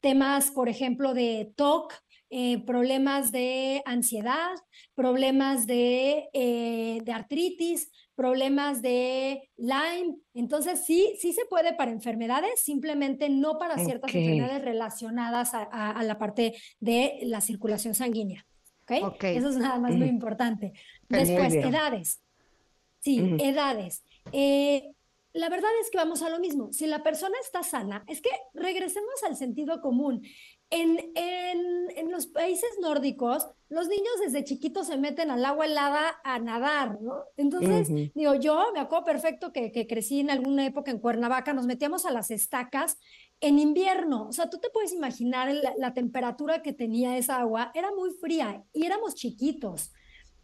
[0.00, 1.94] temas, por ejemplo, de TOC,
[2.28, 4.50] eh, problemas de ansiedad,
[4.96, 10.16] problemas de, eh, de artritis, problemas de Lyme.
[10.34, 16.18] Entonces, sí, sí se puede para enfermedades, simplemente no para ciertas enfermedades relacionadas a, la
[16.18, 18.44] parte de la circulación sanguínea.
[18.82, 19.36] ¿okay?
[19.36, 20.72] Eso es nada más muy importante.
[21.08, 22.22] Después, edades.
[23.00, 24.02] Sí, edades.
[24.32, 24.90] Eh,
[25.36, 26.72] la verdad es que vamos a lo mismo.
[26.72, 30.22] Si la persona está sana, es que regresemos al sentido común.
[30.70, 36.38] En, en, los países nórdicos, los niños desde chiquitos se meten al agua helada a
[36.38, 37.24] nadar, ¿no?
[37.36, 41.66] Entonces, digo, yo me acuerdo perfecto que, que, crecí en alguna época en Cuernavaca, nos
[41.66, 42.98] metíamos a las estacas
[43.40, 44.28] en invierno.
[44.28, 48.10] O sea, tú te puedes imaginar la, la temperatura que tenía esa agua, era muy
[48.12, 49.92] fría y éramos chiquitos.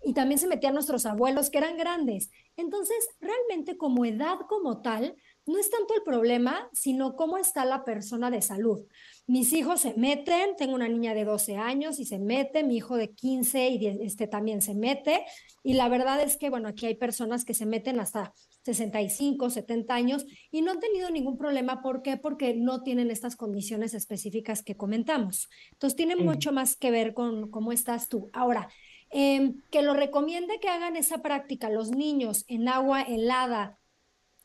[0.04, 2.30] Y también se metían nuestros abuelos que eran grandes.
[2.56, 5.16] Entonces, realmente como edad como tal,
[5.46, 8.80] no es tanto el problema, sino cómo está la persona de salud.
[9.26, 12.96] Mis hijos se meten, tengo una niña de 12 años y se mete, mi hijo
[12.96, 15.24] de 15 y este también se mete.
[15.62, 18.32] Y la verdad es que, bueno, aquí hay personas que se meten hasta
[18.64, 21.82] 65, 70 años y no han tenido ningún problema.
[21.82, 22.16] ¿Por qué?
[22.16, 25.48] Porque no tienen estas condiciones específicas que comentamos.
[25.72, 28.28] Entonces, tiene mucho más que ver con cómo estás tú.
[28.32, 28.68] Ahora,
[29.10, 33.78] em, que lo recomiende que hagan esa práctica los niños en agua helada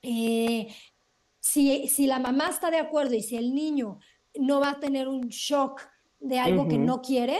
[0.01, 0.67] eh,
[1.39, 3.99] si, si la mamá está de acuerdo y si el niño
[4.39, 5.81] no va a tener un shock
[6.19, 7.37] de algo que no quiere,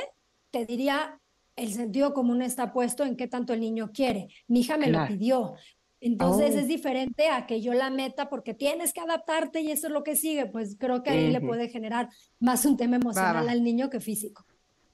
[0.51, 1.19] te diría,
[1.55, 4.27] el sentido común está puesto en qué tanto el niño quiere.
[4.47, 5.55] Mi hija me lo pidió.
[5.99, 6.59] Entonces oh.
[6.59, 10.03] es diferente a que yo la meta porque tienes que adaptarte y eso es lo
[10.03, 10.45] que sigue.
[10.45, 12.09] Pues creo que ahí le puede generar
[12.39, 14.45] más un tema emocional al niño que físico.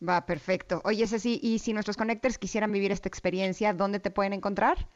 [0.08, 0.82] Va, perfecto.
[0.86, 4.88] Oye, Ceci, y si nuestros connectors quisieran vivir esta experiencia, ¿dónde te pueden encontrar?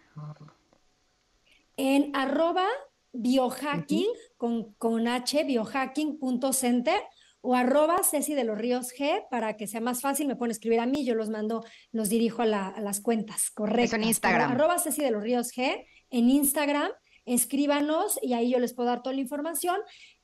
[1.78, 2.66] en arroba
[3.14, 4.08] biohacking
[4.38, 7.02] con, con H, biohacking.center
[7.42, 10.80] o arroba Ceci de los Ríos G para que sea más fácil, me pueden escribir
[10.80, 13.96] a mí, yo los mando, los dirijo a, las cuentas, correcto.
[13.96, 14.52] en Instagram.
[14.52, 16.92] arroba Ceci de los Ríos G en Instagram,
[17.26, 19.78] escríbanos y ahí yo les puedo dar toda la información.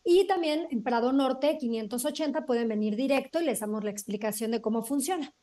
[0.04, 4.62] Y también en Prado Norte 580 pueden venir directo y les damos la explicación de
[4.62, 5.34] cómo funciona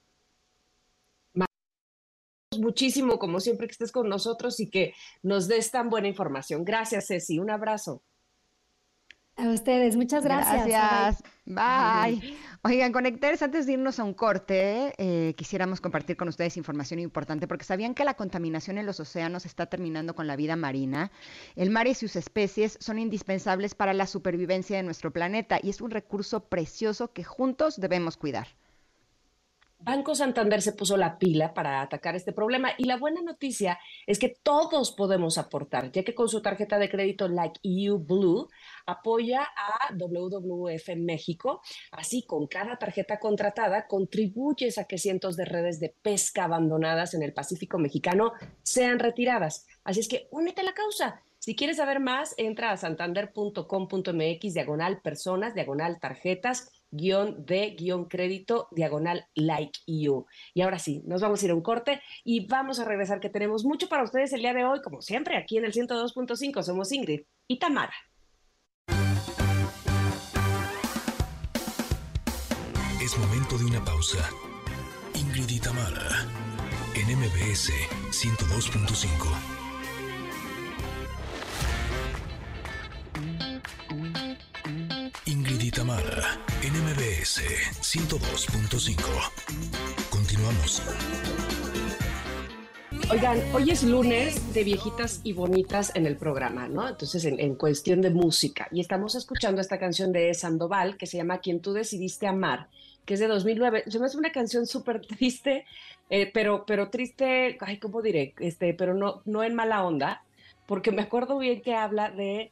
[2.59, 6.65] muchísimo, como siempre, que estés con nosotros y que nos des tan buena información.
[6.65, 7.39] Gracias, Ceci.
[7.39, 8.03] Un abrazo.
[9.37, 10.67] A ustedes, muchas gracias.
[10.67, 11.23] Gracias.
[11.47, 12.37] Bye.
[12.63, 17.49] Oigan, conectores, antes de irnos a un corte, eh, quisiéramos compartir con ustedes información importante
[17.49, 21.11] porque sabían que la contaminación en los océanos está terminando con la vida marina.
[21.57, 25.81] El mar y sus especies son indispensables para la supervivencia de nuestro planeta y es
[25.81, 28.49] un recurso precioso que juntos debemos cuidar.
[29.83, 34.19] Banco Santander se puso la pila para atacar este problema y la buena noticia es
[34.19, 38.49] que todos podemos aportar, ya que con su tarjeta de crédito Like You Blue
[38.85, 41.63] apoya a WWF México.
[41.93, 47.23] Así, con cada tarjeta contratada, contribuyes a que cientos de redes de pesca abandonadas en
[47.23, 48.33] el Pacífico mexicano
[48.63, 49.67] sean retiradas.
[49.83, 51.23] Así es que únete a la causa.
[51.39, 58.69] Si quieres saber más, entra a santander.com.mx, diagonal personas, diagonal tarjetas guion de guion crédito
[58.71, 60.27] diagonal like you.
[60.55, 63.31] Y ahora sí, nos vamos a ir a un corte y vamos a regresar que
[63.31, 66.93] tenemos mucho para ustedes el día de hoy, como siempre, aquí en el 102.5 somos
[66.93, 67.95] Ingrid y Tamara.
[73.03, 74.29] Es momento de una pausa.
[75.15, 76.27] Ingrid y Tamara
[76.95, 77.73] en MBS
[78.11, 79.60] 102.5.
[85.73, 87.39] NMBS
[87.81, 90.11] 102.5.
[90.11, 90.83] Continuamos.
[93.09, 96.89] Oigan, hoy es lunes de viejitas y bonitas en el programa, ¿no?
[96.89, 98.67] Entonces, en, cuestión de música.
[98.73, 102.67] Y estamos escuchando esta canción de Sandoval que se llama Quien tú decidiste amar,
[103.05, 103.85] que es de 2009.
[103.87, 105.67] Se me hace una canción súper triste,
[106.11, 108.35] eh, pero, pero triste, ay, ¿cómo diré?
[108.41, 110.25] Este, pero no, no en mala onda,
[110.67, 112.51] porque me acuerdo bien que habla de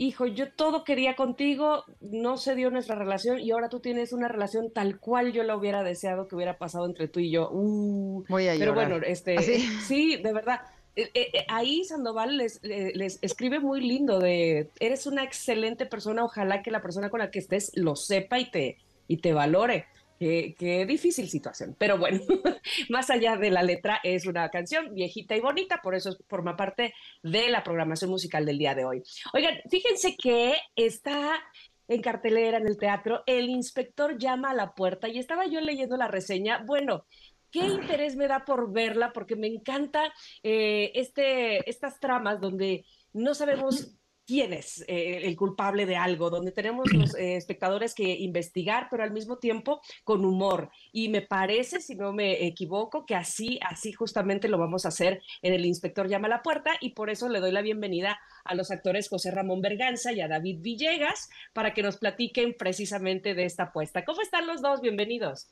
[0.00, 4.28] hijo, yo todo quería contigo, no se dio nuestra relación y ahora tú tienes una
[4.28, 7.50] relación tal cual yo la hubiera deseado que hubiera pasado entre tú y yo.
[7.52, 9.42] Uh, pero bueno, este, ¿Ah,
[9.86, 10.16] sí?
[10.16, 10.60] de verdad.
[10.96, 16.62] eh, eh, ahí Sandoval les, les, escribe muy lindo de, eres una excelente persona, ojalá
[16.62, 19.84] que la persona con la que estés lo sepa y te, y te valore.
[20.20, 21.74] Qué, difícil situación.
[21.78, 22.20] Pero bueno,
[22.90, 26.92] más allá de la letra, es una canción viejita y bonita, por eso forma parte
[27.22, 29.02] de la programación musical del día de hoy.
[29.32, 31.42] Oigan, fíjense que está
[31.88, 35.96] en cartelera en el teatro, el inspector llama a la puerta y estaba yo leyendo
[35.96, 36.62] la reseña.
[36.66, 37.06] Bueno,
[37.50, 42.84] qué interés me da por verla, porque me encanta eh, este, estas tramas donde
[43.14, 48.16] no sabemos quién es eh, el culpable de algo, donde tenemos los eh, espectadores que
[48.18, 50.70] investigar, pero al mismo tiempo con humor.
[50.92, 55.22] Y me parece, si no me equivoco, que así, así justamente lo vamos a hacer
[55.42, 58.54] en El Inspector Llama a la Puerta, y por eso le doy la bienvenida a
[58.54, 63.44] los actores José Ramón Berganza y a David Villegas para que nos platiquen precisamente de
[63.44, 64.04] esta apuesta.
[64.04, 64.80] ¿Cómo están los dos?
[64.80, 65.48] Bienvenidos.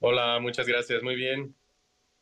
[0.00, 1.54] Hola, muchas gracias, muy bien.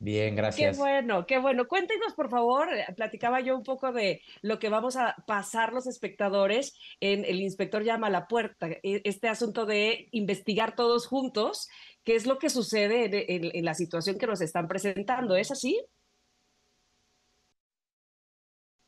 [0.02, 0.76] Bien, gracias.
[0.76, 1.68] Qué bueno, qué bueno.
[1.68, 5.86] Cuéntenos, por favor, eh, platicaba yo un poco de lo que vamos a pasar los
[5.86, 11.68] espectadores en El Inspector llama a la puerta, e, este asunto de investigar todos juntos,
[12.02, 15.78] qué es lo que sucede en, la situación que nos están presentando, ¿es así?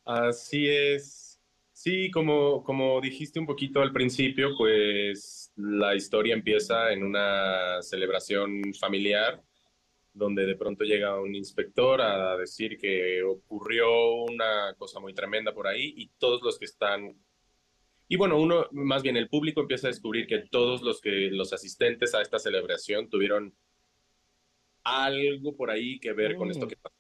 [0.06, 1.39] Así es.
[1.74, 8.72] Sí, como, como dijiste un poquito al principio, pues la historia empieza en una celebración
[8.80, 9.43] familiar
[10.12, 15.66] donde de pronto llega un inspector a decir que ocurrió una cosa muy tremenda por
[15.66, 17.16] ahí y todos los que están
[18.12, 21.55] y bueno, uno más bien el público empieza a descubrir que todos los que los
[21.55, 23.55] asistentes a esta celebración tuvieron
[24.84, 26.68] algo por ahí que ver con esto mm.
[26.68, 26.94] que pasó.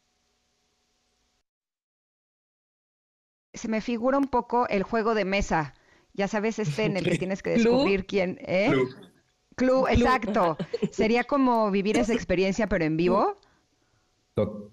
[3.52, 5.74] Se me figura un poco el juego de mesa.
[6.14, 8.72] Ya sabes, este en el que tienes que descubrir quién, ¿eh?
[9.62, 10.56] Club, exacto.
[10.90, 13.38] ¿Sería como vivir esa experiencia pero en vivo?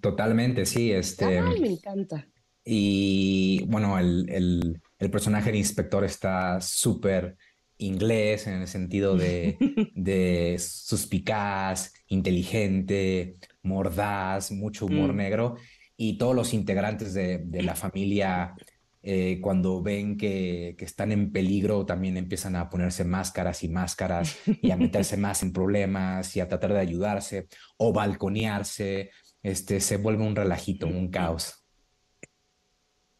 [0.01, 0.91] totalmente, sí.
[0.91, 2.27] Este, Ay, me encanta.
[2.65, 7.37] Y bueno, el, personaje de inspector está súper
[7.77, 9.57] inglés en el sentido de,
[9.95, 15.17] de suspicaz, inteligente, mordaz, mucho humor mm.
[15.17, 15.55] negro.
[15.97, 18.55] Y todos los integrantes de, de la familia
[19.01, 24.71] eh, cuando ven que, están en peligro, también empiezan a ponerse máscaras y máscaras y
[24.71, 27.47] a meterse más en problemas y a tratar de ayudarse
[27.77, 29.11] o balconearse.
[29.41, 31.58] Este, se vuelve un relajito, un caos.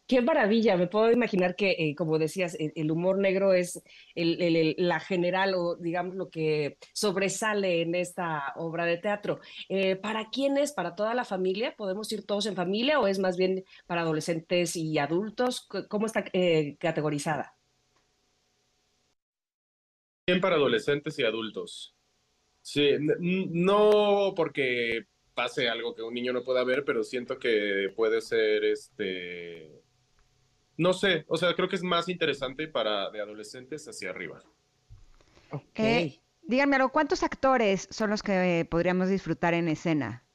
[0.09, 3.79] Qué maravilla, me puedo imaginar que, eh, como decías, el, humor negro es
[4.15, 9.39] la general o digamos lo que sobresale en esta obra de teatro.
[9.69, 10.73] Eh, ¿Para quién es?
[10.73, 11.75] ¿Para toda la familia?
[11.77, 15.67] ¿Podemos ir todos en familia o es más bien para adolescentes y adultos?
[15.87, 17.55] ¿Cómo está eh, categorizada?
[20.25, 21.93] Bien para adolescentes y adultos.
[22.63, 25.05] Sí, no porque
[25.35, 29.83] pase algo que un niño no pueda ver, pero siento que puede ser este
[30.79, 34.41] no sé, o sea, creo que es más interesante para de adolescentes hacia arriba.
[35.75, 40.25] Eh, díganme algo, ¿cuántos actores son los que podríamos disfrutar en escena?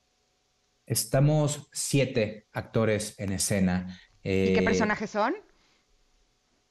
[0.85, 3.99] Estamos siete actores en escena.
[4.19, 5.35] ¿Y qué eh, personajes son?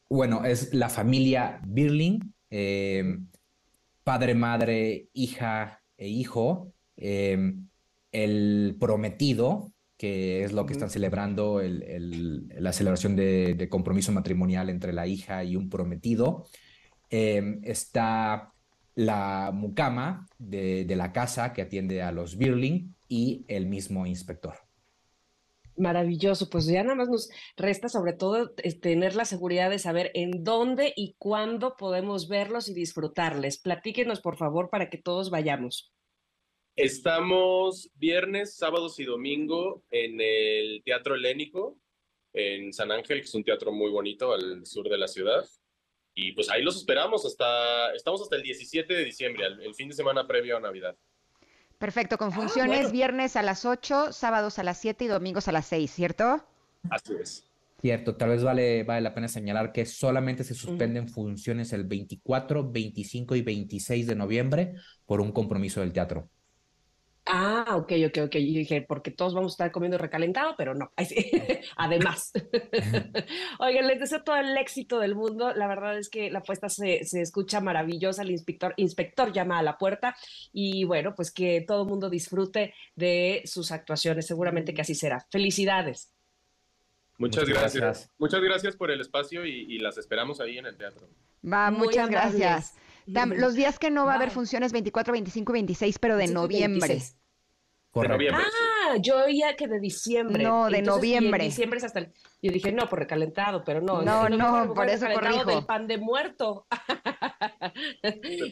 [0.07, 3.17] Bueno, es la familia Birling, eh,
[4.03, 13.15] padre, madre, hija e hijo, el prometido, que es lo que están celebrando, la celebración
[13.15, 16.45] de, compromiso matrimonial entre la hija y un prometido.
[17.09, 18.53] Em, está
[18.95, 24.55] la mucama de, la casa que atiende a los Birling y el mismo inspector.
[25.75, 28.51] Maravilloso, pues ya nada más nos resta sobre todo
[28.81, 33.57] tener la seguridad de saber en dónde y cuándo podemos verlos y disfrutarles.
[33.57, 35.91] Platíquenos, por favor, para que todos vayamos.
[36.75, 41.77] Estamos viernes, sábados y domingo en el Teatro Helénico
[42.33, 45.45] en San Ángel, que es un teatro muy bonito al sur de la ciudad.
[46.15, 49.93] Y pues ahí los esperamos hasta, estamos hasta el 17 de diciembre, el, fin de
[49.93, 50.95] semana previo a Navidad.
[51.77, 55.51] Perfecto, con ah, funciones viernes a las 8, sábados a las 7 y domingos a
[55.51, 56.43] las 6, ¿cierto?
[56.89, 57.47] Así es.
[57.81, 62.71] Cierto, tal vez vale, vale la pena señalar que solamente se suspenden funciones el 24,
[62.71, 64.73] 25 y 26 de noviembre
[65.05, 66.29] por un compromiso del teatro.
[67.35, 68.35] Ah, ok, ok, ok.
[68.35, 70.91] Y dije, porque todos vamos a estar comiendo recalentado, pero no.
[71.77, 72.31] Además.
[73.59, 75.51] Oigan, les deseo todo el éxito del mundo.
[75.51, 78.21] La verdad es que la apuesta se, se, escucha maravillosa.
[78.21, 80.15] El inspector, inspector llama a la puerta
[80.51, 84.27] y bueno, pues que todo el mundo disfrute de sus actuaciones.
[84.27, 85.25] Seguramente que así será.
[85.31, 86.13] Felicidades.
[87.17, 88.11] Muchas, gracias.
[88.19, 91.09] Muchas gracias por el espacio y, las esperamos ahí en el teatro.
[91.43, 92.75] Va, muchas gracias.
[93.07, 97.01] Los días que no va a haber funciones 24, 25 y 26, pero de noviembre.
[98.09, 98.43] Noviembre.
[98.89, 100.43] Ah, yo oía que de diciembre.
[100.43, 101.43] No, de Entonces, noviembre.
[101.43, 102.11] diciembre es hasta el...
[102.41, 104.01] Yo dije, no, por recalentado, pero no.
[104.01, 105.45] No, no, fue- fue por eso corrijo.
[105.45, 106.65] del pan de muerto.
[106.69, 107.71] pan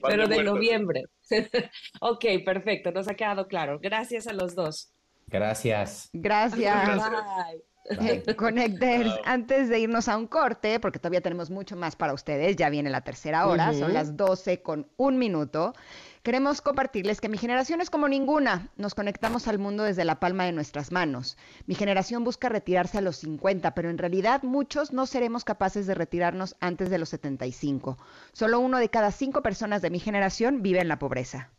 [0.04, 0.54] pero de de muerto.
[0.56, 1.04] noviembre.
[2.02, 3.80] ok, perfecto, nos ha quedado claro.
[3.82, 4.92] Gracias a los dos.
[5.28, 6.10] Gracias.
[6.14, 6.86] Gracias.
[6.98, 7.64] Bye.
[8.00, 12.56] Eh, Connecters, antes de irnos a un corte, porque todavía tenemos mucho más para ustedes,
[12.56, 15.74] ya viene la tercera hora, son las 12 con un minuto.
[16.23, 18.69] Queremos compartirles que mi generación es como ninguna.
[18.77, 21.35] Nos conectamos al mundo desde la palma de nuestras manos.
[21.65, 25.95] Mi generación busca retirarse a los 50, pero en realidad muchos no seremos capaces de
[25.95, 27.98] retirarnos antes de los 75.
[28.34, 31.49] Solo uno de cada cinco personas de mi generación vive en la pobreza.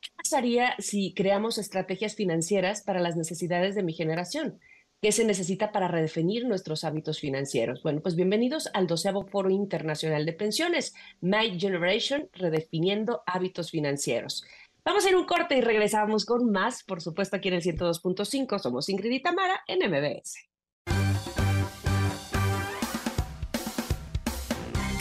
[0.00, 4.58] ¿Qué pasaría si creamos estrategias financieras para las necesidades de mi generación?
[5.02, 7.82] ¿Qué se necesita para redefinir nuestros hábitos financieros?
[7.82, 14.44] Bueno, pues bienvenidos al doceavo Foro Internacional de Pensiones, My Generation, redefiniendo hábitos financieros.
[14.84, 18.58] Vamos a ir un corte y regresamos con más, por supuesto, aquí en el 102.5.
[18.58, 20.36] Somos Ingrid y Tamara en MBS.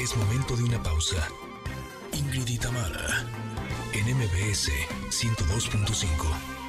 [0.01, 1.27] Es momento de una pausa.
[2.17, 3.25] Ingrid y Tamara,
[3.93, 4.71] en MBS
[5.09, 6.68] 102.5.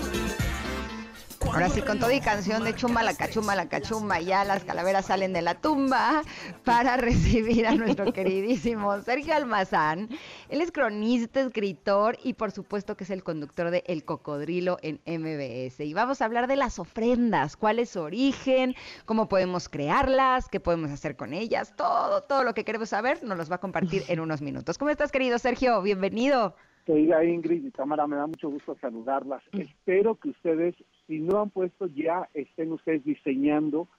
[1.53, 5.07] Ahora sí, con todo y canción de chumba la cachumba la cachumba, ya las calaveras
[5.07, 6.21] salen de la tumba
[6.63, 10.07] para recibir a nuestro queridísimo Sergio Almazán.
[10.47, 15.01] Él es cronista, escritor y por supuesto que es el conductor de El Cocodrilo en
[15.05, 15.81] MBS.
[15.81, 18.73] Y vamos a hablar de las ofrendas, cuál es su origen,
[19.03, 23.37] cómo podemos crearlas, qué podemos hacer con ellas, todo, todo lo que queremos saber nos
[23.37, 24.77] los va a compartir en unos minutos.
[24.77, 25.81] ¿Cómo estás, querido Sergio?
[25.81, 26.55] Bienvenido.
[26.85, 29.43] Querida Ingrid y Tamara, me da mucho gusto saludarlas.
[29.51, 30.75] Espero que ustedes,
[31.11, 33.89] si no han puesto ya, estén ustedes diseñando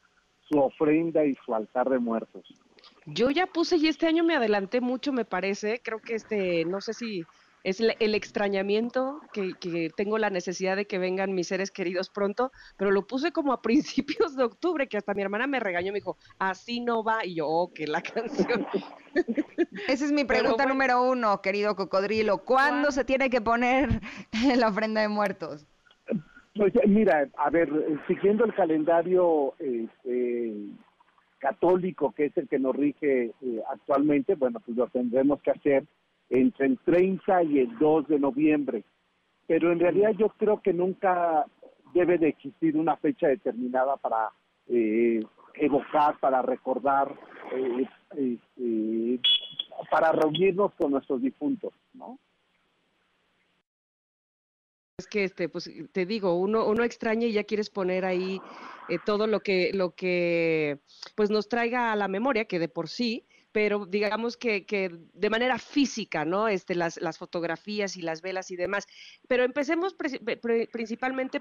[0.49, 2.43] su ofrenda y su altar de muertos.
[3.05, 5.83] Yo ya puse y este año me adelanté mucho, me parece.
[5.85, 7.23] Creo que este, no sé si
[7.65, 12.51] es el, extrañamiento, que, que tengo la necesidad de que vengan mis seres queridos pronto,
[12.79, 15.99] pero lo puse como a principios de octubre, que hasta mi hermana me regañó, me
[15.99, 18.67] dijo, así no va, y yo, oh, que la canción.
[19.87, 20.73] Esa es mi pregunta bueno.
[20.73, 22.39] número uno, querido cocodrilo.
[22.39, 22.91] ¿Cuándo ¿Cuándo?
[22.91, 24.01] se tiene que poner
[24.57, 25.67] la ofrenda de muertos?
[26.55, 30.53] Eh, mira, a ver, eh, siguiendo el calendario este,
[31.39, 35.85] católico, que es el que nos rige eh, actualmente, bueno, pues lo tendremos que hacer
[36.29, 38.85] entre el 30 y el 2 de noviembre.
[39.47, 41.47] Pero en realidad yo creo que nunca
[41.95, 44.31] debe de existir una fecha determinada para
[44.69, 45.21] eh,
[45.55, 47.15] evocar, para recordar,
[47.55, 49.19] eh,
[49.91, 52.19] para reunirnos con nuestros difuntos, ¿no?
[54.99, 58.41] Es que este, pues te digo, uno, uno extraña y ya quieres poner ahí
[58.89, 60.81] eh, todo lo que, lo que
[61.15, 65.31] pues nos traiga a la memoria, que de por sí, pero digamos que, que de
[65.31, 66.47] manera física, ¿no?
[66.47, 68.87] Este, las, las fotografías y las velas y demás.
[69.29, 71.41] Pero empecemos pre- pre- principalmente,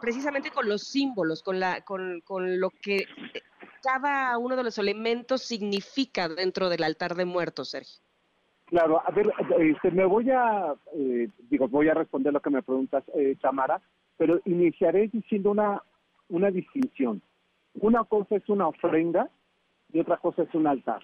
[0.00, 3.42] precisamente con los símbolos, con, la, con, con lo que eh,
[3.82, 8.05] cada uno de los elementos significa dentro del altar de muertos, Sergio.
[8.66, 12.62] Claro, a ver, este, me voy a, eh, digo, voy a responder lo que me
[12.62, 13.80] preguntas, eh, Tamara,
[14.16, 15.82] pero iniciaré diciendo una,
[16.28, 17.22] una distinción.
[17.80, 19.28] Una cosa es una ofrenda
[19.92, 21.00] y otra cosa es un altar.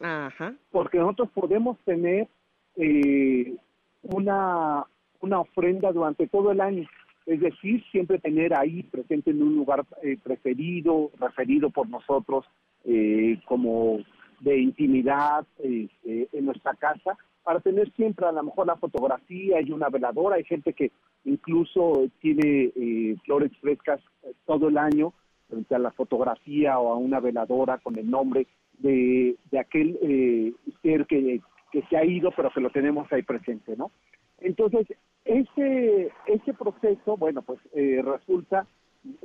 [0.00, 0.54] Ajá.
[0.70, 2.28] Porque nosotros podemos tener
[2.76, 3.56] eh,
[4.02, 4.84] una,
[5.20, 6.86] una ofrenda durante todo el año.
[7.26, 12.46] Es decir, siempre tener ahí presente en un lugar eh, preferido, referido por nosotros
[12.84, 13.98] eh, como
[14.40, 19.70] de intimidad eh, en nuestra casa, para tener siempre a lo mejor la fotografía y
[19.70, 20.34] una veladora.
[20.34, 20.90] Hay gente que
[21.24, 25.12] incluso tiene eh, flores frescas eh, todo el año
[25.48, 28.48] frente a la fotografía o a una veladora con el nombre
[28.78, 31.40] de, de aquel eh, ser que,
[31.70, 33.92] que se ha ido, pero que lo tenemos ahí presente, ¿no?
[34.40, 34.88] Entonces,
[35.24, 38.66] ese, ese proceso, bueno, pues eh, resulta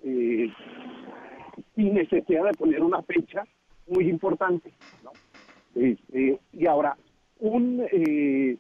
[0.04, 3.48] sin necesidad de poner una fecha
[3.88, 5.14] muy importante, ¿no?
[5.76, 6.98] Este, y ahora,
[7.40, 8.58] un eh,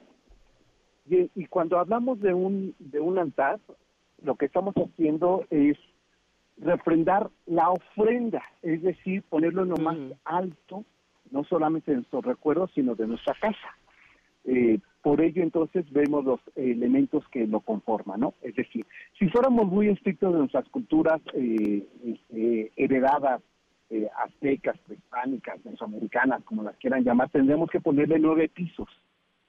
[1.09, 3.59] y, y cuando hablamos de un de un altar,
[4.23, 5.77] lo que estamos haciendo es
[6.57, 10.15] refrendar la ofrenda, es decir, ponerlo en lo más Ujú.
[10.25, 10.85] alto,
[11.31, 13.75] no solamente de nuestros recuerdos, sino de nuestra casa.
[14.45, 18.35] Eh, por ello, entonces, vemos los elementos que lo conforman, ¿no?
[18.41, 18.85] Es decir,
[19.17, 21.87] si fuéramos muy estrictos de nuestras culturas eh,
[22.29, 23.41] eh, heredadas,
[23.91, 28.87] eh, aztecas, prehispánicas, mesoamericanas, como las quieran llamar, tendríamos que ponerle nueve pisos,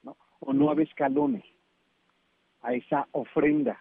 [0.03, 0.17] ¿no?
[0.41, 1.45] O nueve escalones
[2.61, 3.79] a esa ofrenda.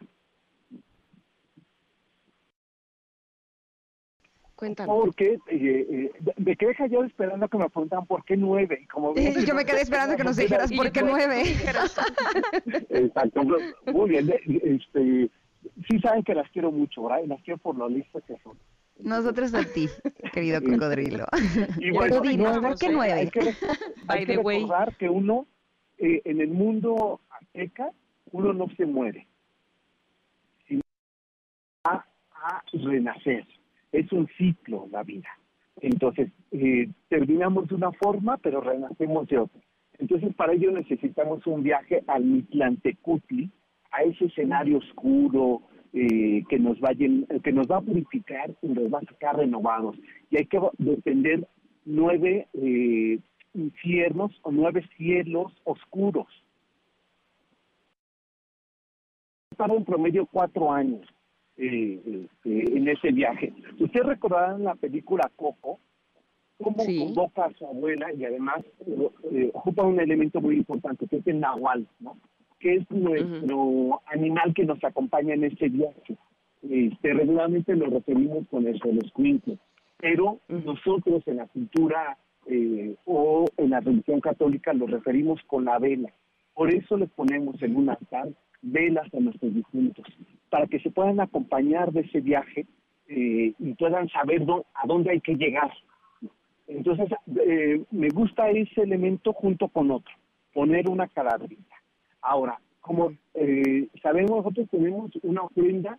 [4.55, 4.97] Cuéntanos.
[4.97, 8.78] Porque eh, eh, me quedé callado esperando que me preguntaran por qué nueve.
[8.84, 11.43] Y como Sí, yo me quedé esperando que nos dijeras por qué nueve.
[12.90, 13.43] Exacto.
[13.93, 14.32] Muy bien.
[14.62, 15.28] Este,
[15.90, 17.24] sí saben que las quiero mucho, ¿verdad?
[17.26, 18.56] Las quiero por lo listas que son.
[18.98, 19.89] Nosotros a ti,
[20.32, 21.27] querido cocodrilo.
[21.78, 23.31] Y bueno, nueve, ¿por qué hay nueve?
[23.32, 23.40] que,
[24.05, 24.60] By hay the que way.
[24.60, 25.47] recordar que uno,
[25.98, 27.90] eh, en el mundo azteca,
[28.31, 29.27] uno no se muere,
[30.69, 30.82] sino
[31.86, 33.47] va a renacer.
[33.90, 35.28] Es un ciclo la vida.
[35.81, 39.60] Entonces, eh, terminamos de una forma, pero renacemos de otra.
[39.98, 43.51] Entonces, para ello necesitamos un viaje al Mitlantecutli,
[43.90, 45.62] a ese escenario oscuro
[45.93, 49.05] eh, que nos va a llen- que nos va a purificar y nos va a
[49.05, 49.97] sacar renovados.
[50.31, 51.47] Y hay que defender
[51.85, 53.19] nueve eh,
[53.55, 56.27] infiernos o nueve cielos oscuros.
[59.51, 61.06] Estaba en promedio cuatro años
[61.59, 62.01] eh,
[62.32, 63.52] este, en ese viaje.
[63.78, 65.78] Ustedes recordarán la película Coco,
[66.62, 66.98] cómo Sí.
[66.98, 68.64] convoca a su abuela y además
[69.31, 72.16] eh, ocupa un elemento muy importante, que es el nahual, ¿no?
[72.62, 76.16] Que es nuestro animal que nos acompaña en este viaje.
[76.62, 79.59] Este, regularmente lo referimos con eso, los cuincos,
[79.98, 82.16] pero nosotros en la cultura
[82.47, 86.12] eh, o en la religión católica lo referimos con la vela.
[86.55, 88.28] Por eso les ponemos en un altar
[88.62, 90.05] velas a nuestros difuntos,
[90.48, 92.64] para que se puedan acompañar de ese viaje
[93.09, 95.72] eh, y puedan saber dó- a dónde hay que llegar.
[96.68, 97.09] Entonces,
[97.44, 100.14] eh, me gusta ese elemento junto con otro,
[100.55, 101.74] poner una calaverita.
[102.23, 105.99] Ahora, como eh, sabemos, nosotros tenemos una ofrenda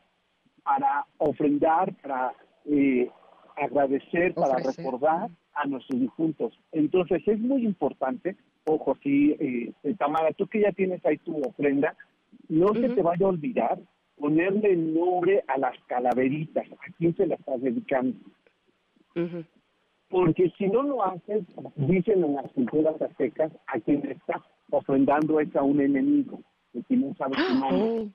[0.64, 2.34] para ofrendar, para
[2.66, 3.10] eh,
[3.56, 4.86] agradecer, para Ofrecer.
[4.86, 6.60] recordar a nuestros difuntos.
[6.72, 8.36] Entonces, es muy importante,
[8.66, 11.96] ojo, si, eh, eh, Tamara, tú que ya tienes ahí tu ofrenda,
[12.50, 13.80] no se te vaya a olvidar
[14.18, 18.18] ponerle nombre a las calaveritas, a quién se las estás dedicando.
[20.10, 21.44] Porque si no lo haces,
[21.76, 24.42] dicen en las culturas aztecas, a quien está
[24.78, 26.42] ofrendando es a un enemigo,
[26.74, 27.80] de quien no sabe su nombre.
[27.80, 28.10] Oh,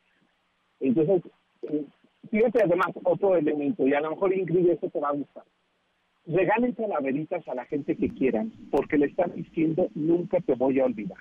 [0.81, 1.23] Entonces,
[1.63, 1.85] eh,
[2.31, 5.45] fíjate además otro elemento, y a lo mejor Ingrid eso te va a gustar.
[6.27, 10.85] Regalen calaveritas a la gente que quieran, porque le están diciendo, nunca te voy a
[10.85, 11.19] olvidar.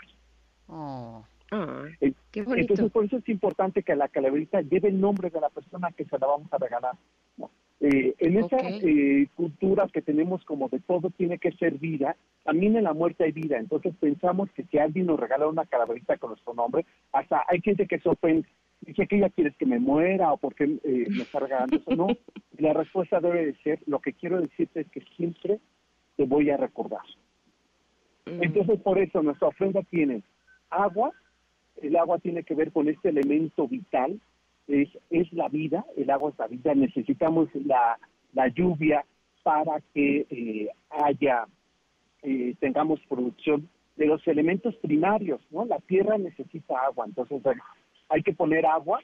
[0.68, 1.24] Oh.
[1.52, 2.74] ah, Eh, qué bonito.
[2.74, 6.04] Entonces, por eso es importante que la calaverita lleve el nombre de la persona que
[6.04, 6.96] se la vamos a regalar.
[7.80, 8.82] Eh, en esa Ok.
[8.82, 13.24] eh, cultura que tenemos como de todo tiene que ser vida, también en la muerte
[13.24, 13.58] hay vida.
[13.60, 17.86] Entonces pensamos que si alguien nos regala una calaverita con nuestro nombre, hasta hay gente
[17.86, 18.48] que se ofende.
[18.82, 21.96] Dice que ella quieres que me muera o porque eh, me está regalando eso.
[21.96, 22.08] No,
[22.58, 25.60] la respuesta debe de ser, lo que quiero decirte es que siempre
[26.16, 27.06] te voy a recordar.
[28.26, 28.44] Mm.
[28.44, 30.24] Entonces, por eso nuestra ofrenda tiene
[30.70, 31.12] agua,
[31.82, 34.20] el agua tiene que ver con este elemento vital,
[34.68, 37.98] es, es la vida, el agua es la vida, necesitamos la,
[38.34, 39.06] la lluvia
[39.44, 41.46] para que eh, haya,
[42.24, 45.66] eh, tengamos producción de los elementos primarios, ¿no?
[45.66, 47.42] La tierra necesita agua, entonces
[48.10, 49.02] hay que poner agua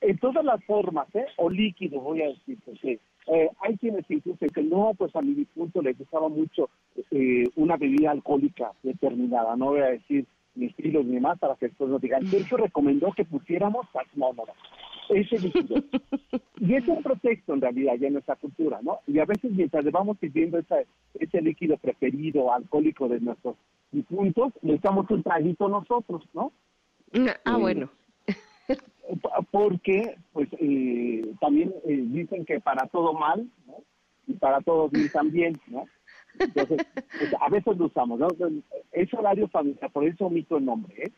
[0.00, 1.26] en todas las formas, ¿eh?
[1.36, 2.98] O líquido, voy a decir, porque
[3.28, 6.70] eh, hay quienes incluso dicen, no, pues a mi difunto le gustaba mucho
[7.10, 11.68] eh, una bebida alcohólica determinada, no voy a decir ni estilos ni más para que
[11.68, 13.86] después nos digan, Sergio recomendó que pusiéramos,
[14.16, 14.44] no, no,
[15.08, 15.82] ese líquido.
[16.60, 18.98] Y es un pretexto en realidad ya en nuestra cultura, ¿no?
[19.06, 20.84] Y a veces mientras le vamos esa-
[21.14, 23.56] ese líquido preferido alcohólico de nuestros
[23.90, 26.52] difuntos, le echamos un traguito nosotros, ¿no?
[27.44, 27.90] Ah, Eh, bueno.
[29.50, 33.74] porque pues eh, también eh, dicen que para todo mal ¿no?
[34.26, 35.84] y para todo bien también no
[36.38, 36.78] entonces
[37.18, 38.28] pues, a veces lo usamos ¿no?
[38.92, 41.12] es horario familiar por eso omito el nombre ¿eh?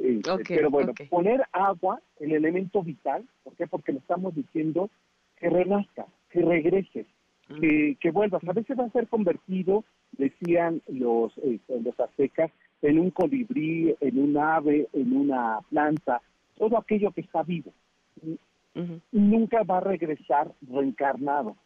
[0.00, 3.66] Este, pero bueno poner agua el elemento vital ¿por qué?
[3.66, 4.90] porque le estamos diciendo
[5.36, 7.06] que renazca que regreses
[7.60, 12.52] que, que vuelvas a veces va a ser convertido decían los eh, los aztecas
[12.82, 16.22] en un colibrí en un ave en una planta
[16.56, 17.72] todo aquello que está vivo
[19.12, 21.56] nunca va a regresar reencarnado.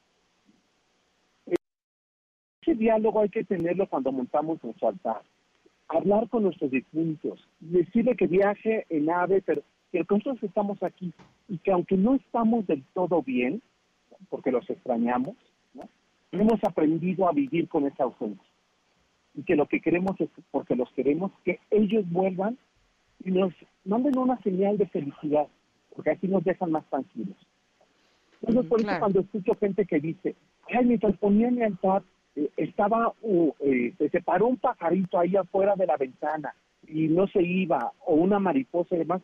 [2.63, 5.23] Ese diálogo hay que tenerlo cuando montamos nuestro altar.
[5.93, 11.13] Hablar con nuestros difuntos, decirle que viaje en ave, pero que nosotros estamos aquí
[11.49, 13.61] y que aunque no estamos del todo bien,
[14.31, 15.37] porque los extrañamos,
[15.75, 15.83] ¿no?
[16.33, 18.43] hemos aprendido a vivir con esa ausencia.
[19.35, 22.57] Y que lo que queremos es, porque los queremos, que ellos vuelvan
[23.25, 23.53] y nos
[23.85, 25.47] manden una señal de felicidad,
[25.95, 27.37] porque así nos dejan más tranquilos.
[28.41, 28.93] Entonces, por claro.
[28.93, 30.35] eso cuando escucho gente que dice,
[30.75, 32.03] ay, mientras ponía mi altar,
[32.57, 36.55] estaba, uh, eh, se separó un pajarito ahí afuera de la ventana
[36.87, 39.23] y no se iba, o una mariposa y demás,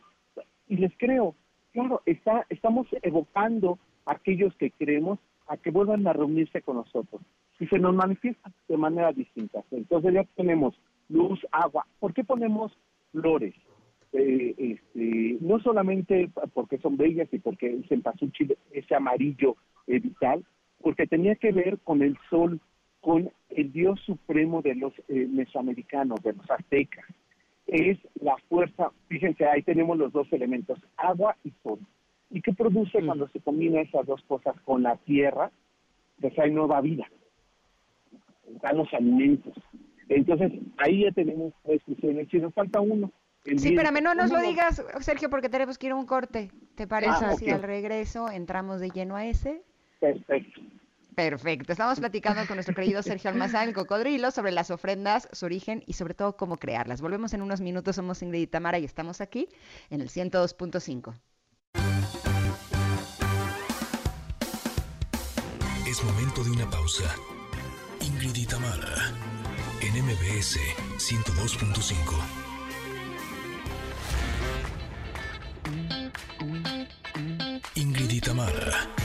[0.67, 1.35] y les creo,
[1.73, 7.21] claro, está, estamos evocando a aquellos que queremos a que vuelvan a reunirse con nosotros
[7.59, 9.63] y se nos manifiestan de manera distinta.
[9.71, 10.79] Entonces ya tenemos
[11.09, 11.85] luz, agua.
[11.99, 12.71] ¿Por qué ponemos
[13.11, 13.53] flores?
[14.13, 19.55] Eh, este, no solamente porque son bellas y porque el cempasúchil ese amarillo
[19.87, 20.43] eh, vital,
[20.81, 22.59] porque tenía que ver con el sol,
[23.01, 27.05] con el dios supremo de los eh, mesoamericanos, de los aztecas.
[27.67, 31.79] Es la fuerza, fíjense, ahí tenemos los dos elementos, agua y sol.
[32.31, 35.51] ¿Y qué produce cuando se combina esas dos cosas con la tierra?
[36.19, 37.07] Pues hay nueva vida,
[38.61, 39.53] dan los alimentos.
[40.09, 41.81] Entonces, ahí ya tenemos tres.
[42.29, 43.11] Si nos falta uno,
[43.45, 46.51] Sí, espérame, no nos lo digas, Sergio, porque tenemos que ir a un corte.
[46.75, 49.63] ¿Te parece ah, si al regreso entramos de lleno a ese?
[49.99, 50.61] Perfecto.
[51.19, 51.73] Perfecto.
[51.73, 55.93] Estamos platicando con nuestro querido Sergio Almazán, el cocodrilo, sobre las ofrendas, su origen y
[55.93, 57.01] sobre todo cómo crearlas.
[57.01, 57.97] Volvemos en unos minutos.
[57.97, 59.49] Somos Ingrid y Tamara y estamos aquí
[59.89, 61.13] en el 102.5.
[65.89, 67.13] Es momento de una pausa.
[67.99, 69.11] Ingrid y Tamara
[69.81, 70.57] en MBS
[70.99, 72.49] 102.5.
[77.75, 78.89] Ingrid y Tamara,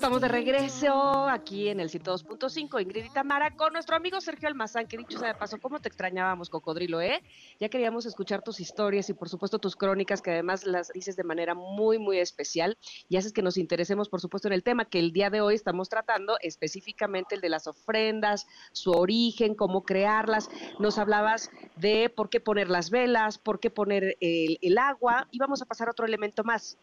[0.00, 4.86] Estamos de regreso aquí en el 102.5, Ingrid y Tamara, con nuestro amigo Sergio Almazán,
[4.86, 7.22] que dicho sea de paso, ¿cómo te extrañábamos, Cocodrilo, eh?
[7.58, 11.24] Ya queríamos escuchar tus historias y por supuesto tus crónicas, que además las dices de
[11.24, 12.78] manera muy, muy especial
[13.10, 15.54] y haces que nos interesemos, por supuesto, en el tema que el día de hoy
[15.54, 20.48] estamos tratando, específicamente el de las ofrendas, su origen, cómo crearlas.
[20.78, 25.38] Nos hablabas de por qué poner las velas, por qué poner el, el agua y
[25.38, 26.78] vamos a pasar a otro elemento más.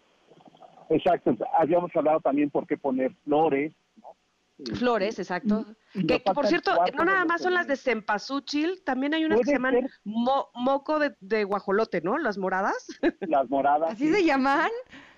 [0.90, 3.74] Exacto, habíamos hablado también por qué poner flores.
[4.74, 5.66] Flores, exacto.
[6.08, 9.52] que, por cierto, no nada más son las de cempasúchil, también hay unas que se
[9.54, 12.18] llaman moco de, guajolote, ¿no?
[12.18, 12.88] Las moradas.
[13.22, 13.92] Las moradas.
[13.92, 14.72] ¿Así se llaman?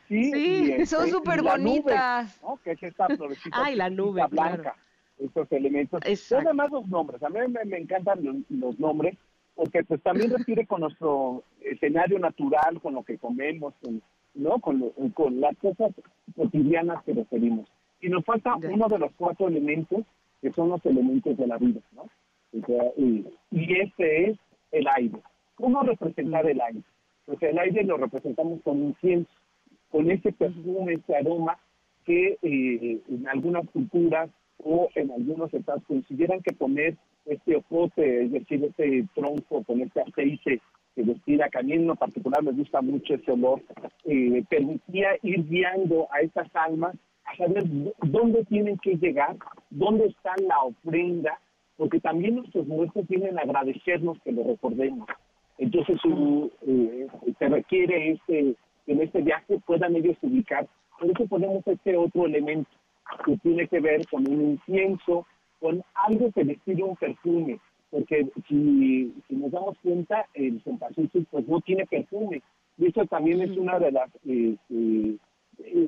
[0.09, 2.41] Sí, son súper bonitas.
[2.41, 2.59] ¿no?
[2.63, 4.75] Que es esta florecita Ay, la nube, blanca.
[5.19, 6.01] Estos elementos.
[6.05, 6.47] Exacto.
[6.47, 9.17] Además los nombres, a mí me, encantan los, nombres,
[9.55, 14.01] porque pues también refiere con nuestro escenario natural, con lo que comemos, con
[14.33, 14.59] ¿no?
[14.59, 15.91] Con, con las cosas
[16.35, 17.67] cotidianas que referimos.
[18.01, 20.05] Y nos falta uno de los cuatro elementos,
[20.41, 22.05] que son los elementos de la vida, ¿no?
[22.51, 24.37] y, este es
[24.71, 25.19] el aire.
[25.55, 26.81] ¿Cómo representar el aire?
[27.25, 29.31] Pues el aire lo representamos con un incienso,
[29.91, 31.57] con ese perfume, ese aroma
[32.05, 34.29] que eh, en algunas culturas
[34.63, 40.01] o en algunos estados consideran que poner este ocote, es decir, este tronco con este
[40.01, 40.61] aceite
[40.99, 43.61] que destila, que a mí en lo particular me gusta mucho ese olor,
[44.03, 46.93] eh, permitía ir guiando a esas almas
[47.23, 47.63] a saber
[48.01, 49.37] dónde tienen que llegar,
[49.69, 51.39] dónde está la ofrenda,
[51.77, 55.07] porque también nuestros muertos vienen a agradecernos que lo recordemos.
[55.57, 55.97] Entonces
[56.67, 57.07] eh,
[57.37, 58.55] se requiere este,
[58.87, 60.67] en este viaje puedan ellos ubicar.
[60.99, 62.69] Por eso ponemos este otro elemento
[63.25, 65.25] que tiene que ver con un incienso,
[65.61, 67.57] con algo que destila un perfume,
[67.89, 72.41] porque si, si nos damos cuenta, el cempasúchil pues no tiene perfume.
[72.77, 75.17] Y eso también es una de las eh, eh,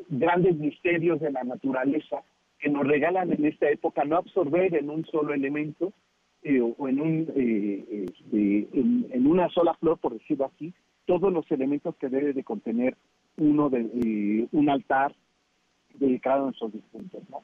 [0.09, 2.23] grandes misterios de la naturaleza
[2.59, 5.93] que nos regalan en esta época no absorber en un solo elemento
[6.43, 10.73] eh, o en, un, este, en, una sola flor, por decirlo así,
[11.05, 12.95] todos los elementos que debe de contener
[13.37, 15.15] uno de un altar
[15.93, 17.21] dedicado a nuestros difuntos.
[17.29, 17.41] ¿no?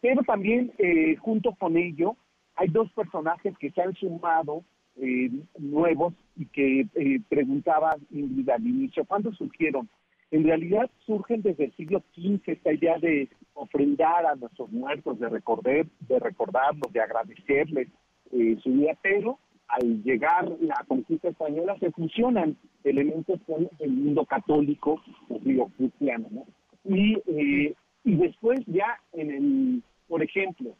[0.00, 0.72] Pero también
[1.20, 2.16] junto con ello
[2.62, 4.62] hay dos personajes que se han sumado
[4.96, 9.88] eh, nuevos y que eh, preguntaba Ingrid al inicio, ¿cuándo surgieron?
[10.30, 15.28] En realidad surgen desde el siglo XV esta idea de ofrendar a nuestros muertos, de
[15.28, 17.88] recordar, de recordarlos, de agradecerles
[18.30, 24.24] eh, su vida, pero al llegar la conquista española se fusionan elementos con el mundo
[24.24, 25.42] católico, pues
[25.76, 26.46] cristiano, ¿no?
[26.84, 27.74] Y, eh,
[28.04, 30.76] y después ya en el, por ejemplo,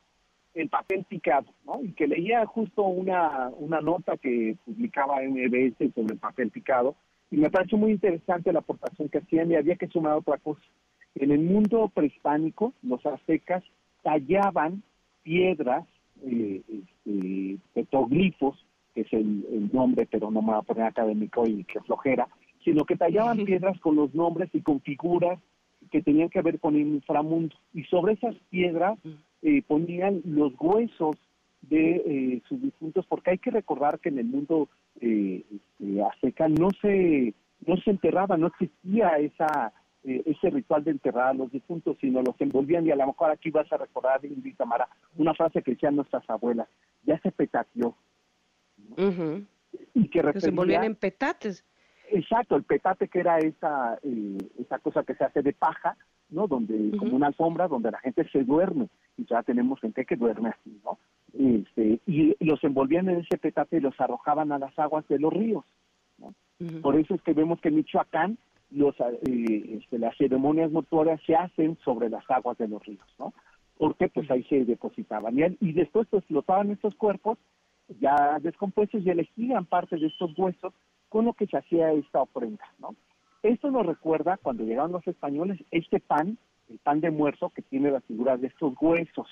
[0.54, 1.80] el papel picado, ¿no?
[1.82, 6.94] Y que leía justo una, una nota que publicaba MBS sobre el papel picado
[7.32, 10.62] y me pareció muy interesante la aportación que hacían y había que sumar otra cosa.
[11.14, 13.64] En el mundo prehispánico, los aztecas
[14.02, 14.82] tallaban
[15.22, 15.86] piedras,
[16.22, 21.64] eh, este, petroglifos, que es el, nombre, pero no me voy a poner académico y
[21.64, 22.28] que flojera,
[22.62, 25.40] sino que tallaban piedras con los nombres y con figuras
[25.90, 27.56] que tenían que ver con el inframundo.
[27.72, 28.98] Y sobre esas piedras
[29.42, 31.16] eh, ponían los huesos
[31.62, 34.68] de eh, sus difuntos, porque hay que recordar que en el mundo
[35.00, 37.34] eh, este, azteca no se,
[37.66, 39.72] no se enterraba, no existía esa
[40.04, 43.30] eh, ese ritual de enterrar a los difuntos, sino los envolvían, y a lo mejor
[43.30, 46.66] aquí vas a recordar, Ingrid Tamara, una frase que decían nuestras abuelas,
[47.04, 47.94] ya se petateó.
[49.94, 51.64] Y que se envolvían en petates.
[52.10, 55.96] Exacto, el petate que era esa, eh, esa cosa que se hace de paja,
[56.30, 56.48] ¿no?
[56.48, 60.80] Donde, como una alfombra, donde la gente se duerme, ya tenemos gente que duerme así,
[60.84, 60.98] ¿no?
[61.32, 65.32] Este, y los envolvían en ese petate y los arrojaban a las aguas de los
[65.32, 65.64] ríos,
[66.18, 66.34] ¿no?
[66.80, 68.38] Por eso es que vemos que en Michoacán
[68.70, 73.32] los, eh, este, las ceremonias mortuorias se hacen sobre las aguas de los ríos, ¿no?
[73.78, 75.38] Porque pues ahí se depositaban.
[75.38, 77.38] Y, y después pues, flotaban estos cuerpos
[78.00, 80.72] ya descompuestos y elegían parte de estos huesos
[81.08, 82.94] con lo que se hacía esta ofrenda, ¿no?
[83.42, 86.38] Esto nos recuerda cuando llegaron los españoles este pan,
[86.72, 89.28] el pan de muerto que tiene las figuras de estos huesos,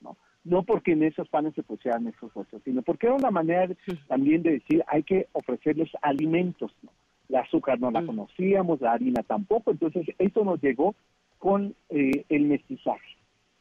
[0.00, 0.16] ¿no?
[0.44, 3.72] No porque en esos panes se pusieran esos huesos, sino porque era una manera
[4.08, 6.90] también de decir hay que ofrecerles alimentos, ¿no?
[7.28, 10.96] El azúcar no la conocíamos, la harina tampoco, entonces esto nos llegó
[11.38, 13.16] con eh, el mestizaje.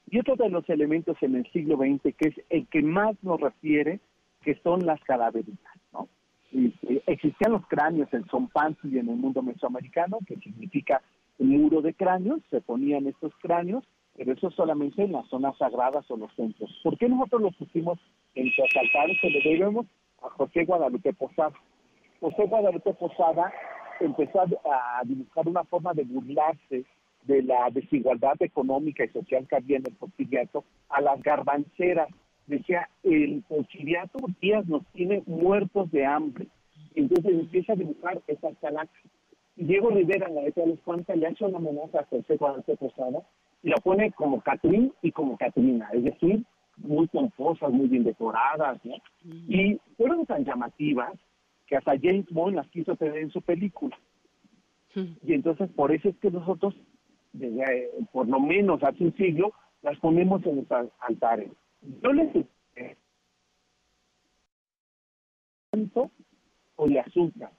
[0.10, 3.40] Y otro de los elementos en el siglo XX que es el que más nos
[3.40, 4.00] refiere,
[4.42, 6.08] que son las calaveritas, ¿no?
[6.52, 8.26] Y, eh, existían los cráneos en
[8.84, 11.02] y en el mundo mesoamericano, que significa
[11.40, 13.84] muro de cráneos, se ponían estos cráneos,
[14.16, 16.70] pero eso solamente en las zonas sagradas o los centros.
[16.84, 18.00] ¿Por qué nosotros los pusimos
[18.36, 19.18] en los altares?
[19.22, 19.86] Se lo debemos
[20.22, 21.54] a José Guadalupe Posada.
[22.20, 23.54] José Guadalupe Posada
[24.00, 26.86] empezó a dibujar una forma de burlarse
[27.24, 32.10] de la desigualdad económica y social que había en el porfiriato a las garbanceras.
[32.48, 36.48] Decía, el porfiriato días nos tiene muertos de hambre.
[36.96, 39.04] Entonces empieza a dibujar esas calacas.
[39.60, 42.78] Diego Rivera, en la letra de los cuantas, le hace una amenaza a José Guadalupe
[42.78, 43.22] Posada
[43.62, 46.46] y la pone como Catrín y como Catrina, es decir,
[46.78, 48.96] muy pomposas, muy bien decoradas, ¿no?
[49.50, 51.12] Y fueron tan llamativas
[51.68, 54.00] que hasta James Bond las quiso tener en su película.
[54.96, 56.74] Y entonces por eso es que nosotros,
[57.34, 61.52] desde, eh, por lo menos hace un siglo, las ponemos en los altares.
[62.02, 62.46] Yo les
[65.70, 66.10] tanto
[66.76, 67.52] o de azúcar,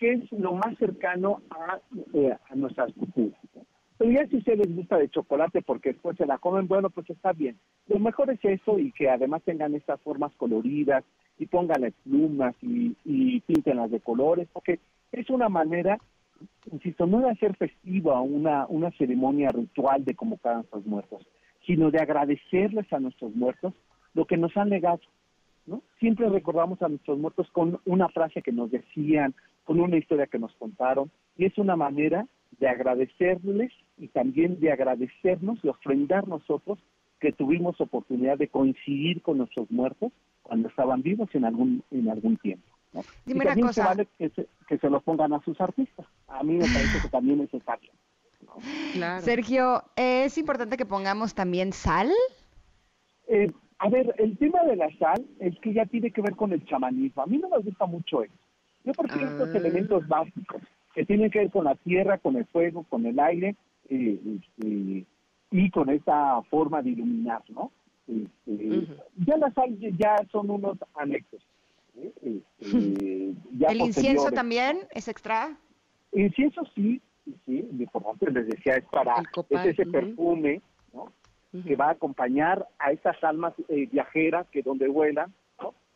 [0.00, 1.78] que es lo más cercano a,
[2.14, 3.38] eh, a nuestras culturas.
[3.98, 7.10] Pero ya si se les gusta de chocolate porque después se la comen, bueno, pues
[7.10, 7.58] está bien.
[7.86, 11.04] Lo mejor es eso y que además tengan estas formas coloridas
[11.38, 14.80] y pónganle plumas y, y píntenlas de colores, porque
[15.12, 15.98] es una manera,
[16.72, 21.26] insisto, no de hacer festiva una, una ceremonia ritual de convocar a nuestros muertos,
[21.66, 23.74] sino de agradecerles a nuestros muertos
[24.14, 25.00] lo que nos han legado.
[25.66, 25.82] ¿no?
[25.98, 29.34] Siempre recordamos a nuestros muertos con una frase que nos decían,
[29.70, 32.26] con una historia que nos contaron, y es una manera
[32.58, 36.80] de agradecerles y también de agradecernos y ofrendar nosotros
[37.20, 40.10] que tuvimos oportunidad de coincidir con nuestros muertos
[40.42, 42.66] cuando estaban vivos en algún en algún tiempo.
[43.24, 43.84] Dime una cosa.
[43.84, 46.04] vale que se, que se los pongan a sus artistas.
[46.26, 47.92] A mí me parece que también es necesario.
[49.20, 52.10] Sergio, ¿es importante que pongamos también sal?
[53.28, 56.52] Eh, a ver, el tema de la sal es que ya tiene que ver con
[56.52, 57.22] el chamanismo.
[57.22, 58.34] A mí no me gusta mucho eso.
[58.84, 59.58] Yo porque estos ah.
[59.58, 60.62] elementos básicos
[60.94, 63.54] que tienen que ver con la tierra, con el fuego, con el aire
[63.88, 65.04] eh, este,
[65.50, 67.70] y con esa forma de iluminar, ¿no?
[68.08, 68.86] Este,
[69.26, 71.42] ya las sal ya son unos anexos.
[71.96, 72.42] ¿eh?
[72.60, 73.34] Este,
[73.68, 75.56] ¿El incienso también es extra?
[76.12, 77.00] Incienso sí,
[77.46, 77.62] sí,
[77.92, 79.14] por ejemplo les decía, es para
[79.48, 80.60] es ese perfume,
[80.92, 81.12] ¿no?
[81.64, 85.32] Que va a acompañar a esas almas eh, viajeras que donde vuelan,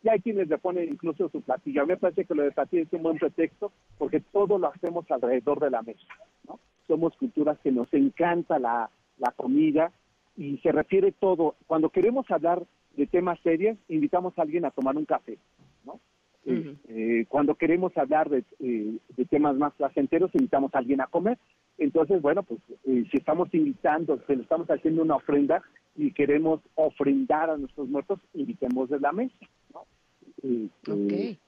[0.04, 1.80] y hay quienes le ponen incluso su platillo.
[1.80, 4.68] A mí me parece que lo de platillo es un buen pretexto porque todo lo
[4.68, 6.06] hacemos alrededor de la mesa.
[6.46, 6.60] ¿no?
[6.86, 8.90] Somos culturas que nos encanta la,
[9.36, 9.90] comida
[10.36, 11.54] y se refiere todo.
[11.66, 12.62] Cuando queremos hablar
[12.96, 15.38] de temas serios, invitamos a alguien a tomar un café.
[15.86, 15.98] ¿no?
[16.44, 21.38] Eh, cuando queremos hablar de, eh, de, temas más placenteros, invitamos a alguien a comer.
[21.78, 25.62] Entonces, bueno, pues eh, si estamos invitando, si le estamos haciendo una ofrenda
[25.96, 29.34] y queremos ofrendar a nuestros muertos, invitemos de la mesa.
[29.72, 29.84] ¿no?
[30.42, 31.38] Este,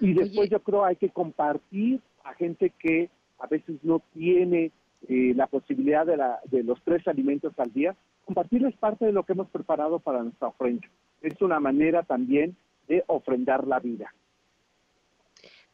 [0.00, 4.70] y después yo creo hay que compartir a gente que a veces no tiene
[5.08, 7.94] eh, la posibilidad de, la, de los tres alimentos al día,
[8.24, 10.88] compartirles parte de lo que hemos preparado para nuestra ofrenda.
[11.20, 12.56] Es una manera también
[12.88, 14.14] de ofrendar la vida.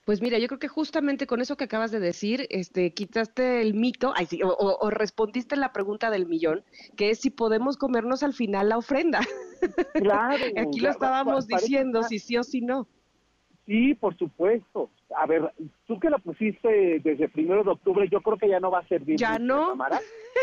[0.05, 3.75] Pues mira, yo creo que justamente con eso que acabas de decir, este, quitaste el
[3.75, 4.15] mito,
[4.59, 6.65] o, respondiste la pregunta del millón,
[6.97, 9.21] que es si podemos comernos al final la ofrenda.
[9.95, 10.43] Claro.
[10.57, 12.89] Aquí lo estábamos diciendo, si sí o si no.
[13.67, 14.91] Sí, por supuesto.
[15.15, 15.53] A ver,
[15.87, 18.81] tú que lo pusiste desde el primero de octubre, yo creo que ya no va
[18.81, 19.17] a servir.
[19.17, 19.77] ¿Ya no?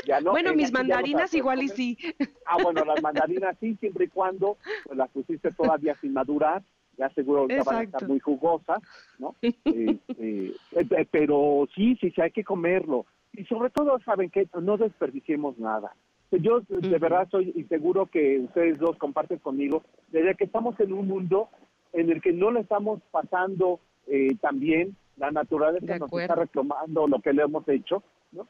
[0.06, 0.32] Ya no.
[0.32, 1.98] bueno, mis mandarinas igual y sí.
[2.46, 6.64] Ah, bueno, las mandarinas sí, siempre y cuando pues, las pusiste todavía sin madurar
[6.98, 8.80] ya seguro ahorita van a estar muy jugosas,
[9.20, 9.36] ¿no?
[9.42, 13.06] Este, eh, eh, pero sí, sí, sí, hay que comerlo.
[13.34, 15.94] Y sobre todo, ¿saben que No desperdiciemos nada.
[16.32, 20.92] Yo de verdad soy y seguro que ustedes dos comparten conmigo, desde que estamos en
[20.92, 21.50] un mundo
[21.94, 27.08] en el que no le estamos pasando eh, tan bien, la naturaleza nos está reclamando
[27.08, 28.04] lo que le hemos hecho,
[28.34, 28.48] ¿no?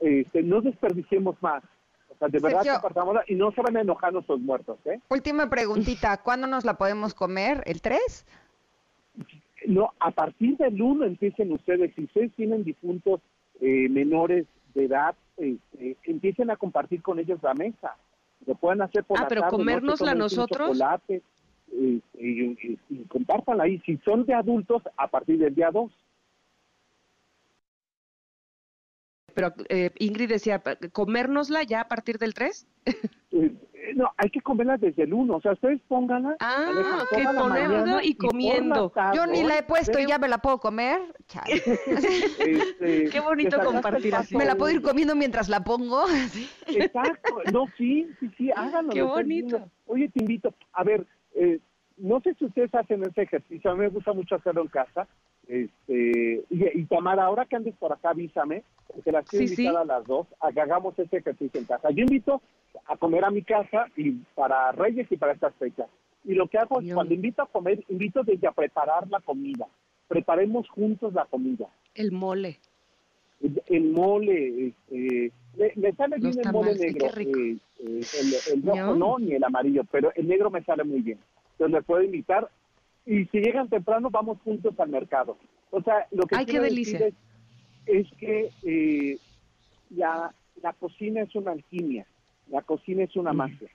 [0.00, 1.62] Este, no desperdiciemos más.
[2.20, 2.72] Sea, de verdad Sergio.
[2.74, 5.00] compartámosla y no se van a enojar nuestros muertos, ¿eh?
[5.08, 7.62] Última preguntita, ¿cuándo nos la podemos comer?
[7.66, 8.24] ¿El 3?
[9.66, 13.20] No, a partir del 1 empiecen ustedes, si ustedes tienen difuntos
[13.60, 17.96] eh, menores de edad, este, empiecen a compartir con ellos la mesa.
[18.46, 19.58] Lo pueden hacer por Ah, la pero tarde, ¿no?
[19.58, 20.68] Comérnosla un nosotros.
[20.78, 21.22] chocolate,
[21.72, 23.78] eh, y, y, y compártanla ahí.
[23.84, 25.90] Si son de adultos, a partir del día 2.
[29.34, 30.62] Pero eh, Ingrid decía,
[30.92, 32.66] comérnosla ya a partir del 3.
[33.82, 35.34] Eh, no, hay que comerla desde el 1.
[35.34, 36.36] O sea, ustedes pónganla.
[36.40, 38.90] Ah, dejan ok, la mañana y comiendo.
[38.90, 41.00] tarde, Yo ni la he puesto y ya me la puedo comer.
[41.26, 41.54] Chale.
[42.38, 44.36] este, Qué bonito compartir así.
[44.36, 46.04] Me la puedo ir comiendo mientras la pongo.
[46.66, 48.92] Exacto, no, sí, sí, sí, háganlo.
[48.92, 49.70] Qué bonito.
[49.86, 51.60] Oye, te invito, a ver, eh,
[51.96, 55.08] no sé si ustedes hacen ese ejercicio, a mí me gusta mucho hacerlo en casa.
[55.50, 59.62] Este, y, y Tamara, ahora que andes por acá, avísame, porque las quiero Sí, sí.
[59.64, 61.90] invitar a las dos, a que hagamos ese ejercicio en casa.
[61.90, 62.40] Yo invito
[62.86, 65.88] a comer a mi casa y para Reyes y para estas fechas.
[66.24, 69.66] Y lo que hago es, cuando invito a comer, invito desde a preparar la comida.
[70.06, 72.58] Preparemos juntos la comida El mole.
[73.40, 78.54] el, el mole, este, me, me sale Los bien el mole negro, eh, eh, el,
[78.54, 81.18] el rojo no, ni el amarillo, pero el negro me sale muy bien.
[81.52, 82.48] Entonces les puedo invitar
[83.10, 85.36] y si llegan temprano vamos juntos al mercado.
[85.72, 87.14] O sea, lo que Ay, quiero decir es,
[87.86, 89.18] es que eh,
[89.90, 90.32] la,
[90.62, 92.06] la cocina es una alquimia,
[92.48, 93.20] la cocina es Mm.
[93.20, 93.68] una magia,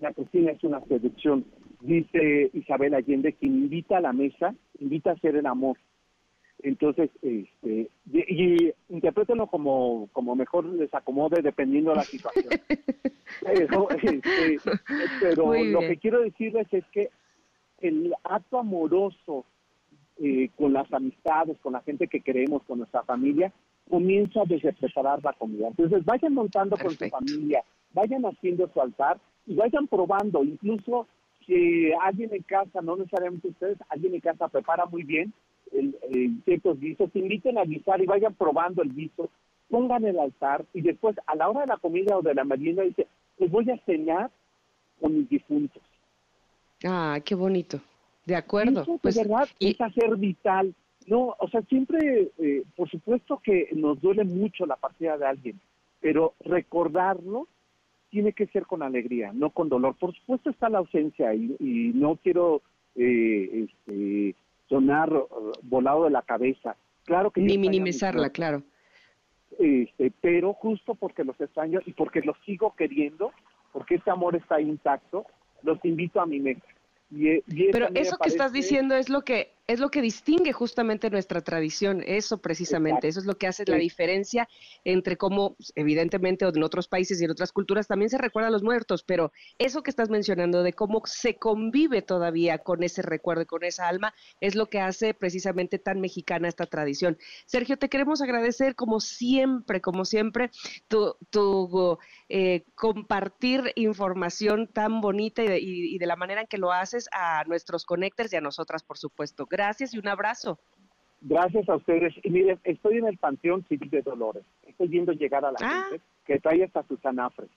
[0.00, 1.44] la cocina es una seducción.
[1.82, 5.76] Dice Isabel Allende, quien invita a la mesa, invita a hacer el amor.
[6.62, 12.48] Entonces, este, y, y interprétenlo como, como mejor les acomode dependiendo de la situación.
[13.42, 14.58] pero este,
[15.20, 17.10] pero lo que quiero decirles es que
[17.80, 19.44] el acto amoroso
[20.18, 23.52] eh, con las amistades, con la gente que queremos, con nuestra familia,
[23.88, 25.68] comienza desde preparar la comida.
[25.68, 27.16] Entonces, vayan montando Perfecto.
[27.16, 30.44] con su familia, vayan haciendo su altar y vayan probando.
[30.44, 31.06] Incluso
[31.46, 35.32] si alguien en casa, no necesariamente ustedes, alguien en casa prepara muy bien
[35.72, 39.30] el, el ciertos guisos, inviten a guisar y vayan probando el guiso,
[39.68, 42.82] pongan el altar y después a la hora de la comida o de la merienda
[42.82, 43.06] dice,
[43.38, 44.30] les voy a cenar
[45.00, 45.82] con mis difuntos.
[46.84, 47.80] Ah, qué bonito.
[48.26, 48.82] De acuerdo.
[48.82, 50.74] Eso, de Pues, verdad, y- es hacer vital.
[51.06, 55.60] No, o sea, siempre, eh, por supuesto que nos duele mucho la partida de alguien,
[56.00, 57.48] pero recordarlo
[58.10, 59.96] tiene que ser con alegría, no con dolor.
[59.96, 62.60] Por supuesto está la ausencia y, y no quiero
[62.96, 64.34] eh, este,
[64.68, 65.24] sonar eh,
[65.62, 66.76] volado de la cabeza.
[67.04, 68.62] Claro que ni mis minimizarla, claro.
[69.58, 73.32] este, pero justo porque los extraño y porque los sigo queriendo,
[73.72, 75.24] porque ese amor está intacto,
[75.62, 76.62] los invito a mi mesa.
[77.10, 80.52] Y, eh, y Pero eso que estás diciendo es lo que es lo que distingue
[80.52, 83.08] justamente nuestra tradición, eso precisamente, Exacto.
[83.08, 84.48] eso es lo que hace la diferencia
[84.84, 88.64] entre cómo, evidentemente, en otros países y en otras culturas también se recuerda a los
[88.64, 93.46] muertos, pero eso que estás mencionando de cómo se convive todavía con ese recuerdo y
[93.46, 97.16] con esa alma, es lo que hace precisamente tan mexicana esta tradición.
[97.46, 100.50] Sergio, te queremos agradecer como siempre, como siempre,
[100.88, 101.96] tu, tu
[102.28, 106.72] eh, compartir información tan bonita y de, y- y de la manera en que lo
[106.72, 109.46] haces a nuestros connectors y a nosotras, por supuesto.
[109.46, 109.59] Gracias
[109.92, 110.58] y un abrazo.
[111.22, 112.14] Gracias a ustedes.
[112.22, 114.42] Y miren, estoy en el Panteón Civil de Dolores.
[114.66, 115.84] Estoy viendo llegar a la Ah.
[115.90, 117.50] gente que trae hasta sus anafres.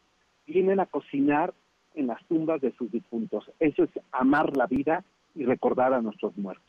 [0.46, 1.54] Vienen a cocinar
[1.96, 3.50] en las tumbas de sus difuntos.
[3.60, 5.04] Eso es amar la vida
[5.36, 6.66] y recordar a nuestros muertos.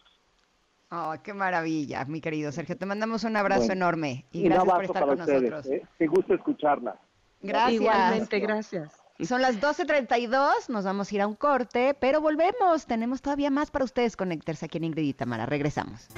[0.90, 2.76] Oh, qué maravilla, mi querido Sergio.
[2.76, 5.50] Te mandamos un abrazo Bueno, enorme y Un gracias por abrazo estar para con ustedes.
[5.50, 5.74] nosotros.
[5.82, 5.86] ¿eh?
[5.98, 6.96] Qué gusto escucharla.
[7.42, 7.72] Gracias.
[7.80, 9.03] Igualmente, gracias.
[9.22, 12.86] Son las 12.32, nos vamos a ir a un corte, pero volvemos.
[12.86, 15.14] Tenemos todavía más para ustedes, conectarse aquí en Ingrid y.
[15.46, 16.08] Regresamos.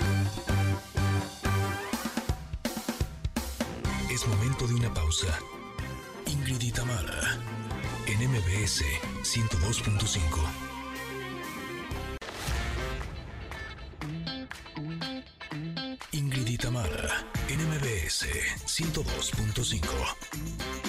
[4.10, 5.38] Es momento de una pausa.
[6.26, 7.38] Ingrid y Tamara,
[8.06, 8.82] en MBS
[9.22, 10.18] 102.5.
[16.12, 18.24] Ingrid y Tamara, en MBS
[18.64, 20.85] 102.5.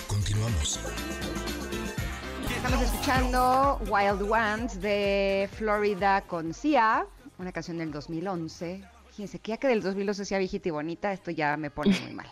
[2.56, 7.08] Estamos escuchando Wild Ones de Florida con Sia,
[7.40, 8.84] una canción del 2011.
[9.08, 12.14] Fíjense que ya que del 2011 sea viejita y bonita, esto ya me pone muy
[12.14, 12.28] mal.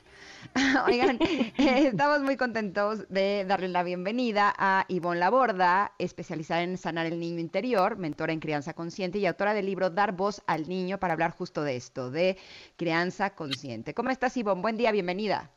[0.85, 7.07] Oigan, eh, estamos muy contentos de darle la bienvenida a Ivonne Laborda, especializada en sanar
[7.07, 10.99] el niño interior, mentora en crianza consciente y autora del libro Dar voz al niño
[10.99, 12.37] para hablar justo de esto, de
[12.75, 13.95] crianza consciente.
[13.95, 14.61] ¿Cómo estás, Ivonne?
[14.61, 15.54] Buen día, bienvenida.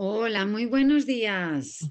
[0.00, 1.90] Hola, muy buenos días.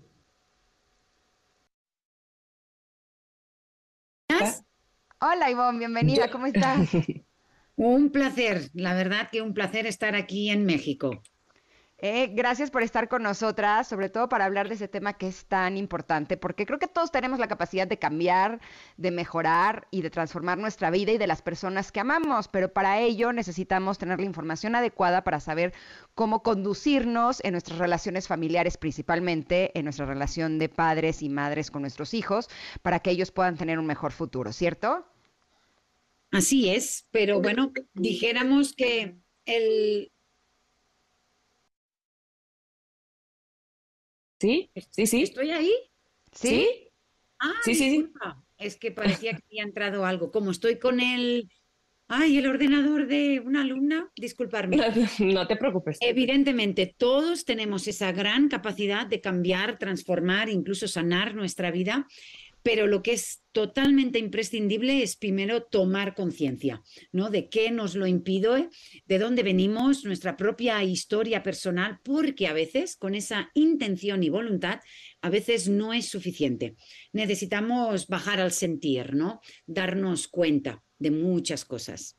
[5.19, 6.89] Hola, Ivonne, bienvenida, ¿cómo estás?
[7.75, 11.21] Un placer, la verdad que un placer estar aquí en México.
[11.99, 15.45] Eh, gracias por estar con nosotras, sobre todo para hablar de ese tema que es
[15.45, 18.61] tan importante, porque creo que todos tenemos la capacidad de cambiar,
[18.97, 22.99] de mejorar y de transformar nuestra vida y de las personas que amamos, pero para
[22.99, 25.73] ello necesitamos tener la información adecuada para saber
[26.13, 31.81] cómo conducirnos en nuestras relaciones familiares, principalmente en nuestra relación de padres y madres con
[31.81, 32.47] nuestros hijos,
[32.83, 35.03] para que ellos puedan tener un mejor futuro, ¿cierto?
[36.29, 40.11] Así es, pero bueno, dijéramos que el,
[44.39, 45.23] Sí, sí, sí.
[45.23, 45.71] ¿Estoy ahí?
[46.31, 46.67] ¿Sí?
[47.39, 47.89] Ah, Sí, sí, sí.
[47.89, 48.43] disculpa.
[48.57, 50.31] Es que parecía que había entrado algo.
[50.31, 51.49] Como estoy con el...
[52.09, 54.77] Ay, el ordenador de una alumna, disculparme.
[55.19, 55.97] No te preocupes.
[55.99, 62.07] Evidentemente, todos tenemos esa gran capacidad de cambiar, transformar, incluso sanar nuestra vida,
[62.67, 66.83] pero lo que es totalmente imprescindible es primero tomar conciencia,
[67.13, 67.29] ¿no?
[67.29, 68.67] De qué nos lo impide,
[69.05, 74.81] de dónde venimos, nuestra propia historia personal, porque a veces con esa intención y voluntad,
[75.21, 76.75] a veces no es suficiente.
[77.13, 79.39] Necesitamos bajar al sentir, ¿no?
[79.65, 82.17] Darnos cuenta de muchas cosas.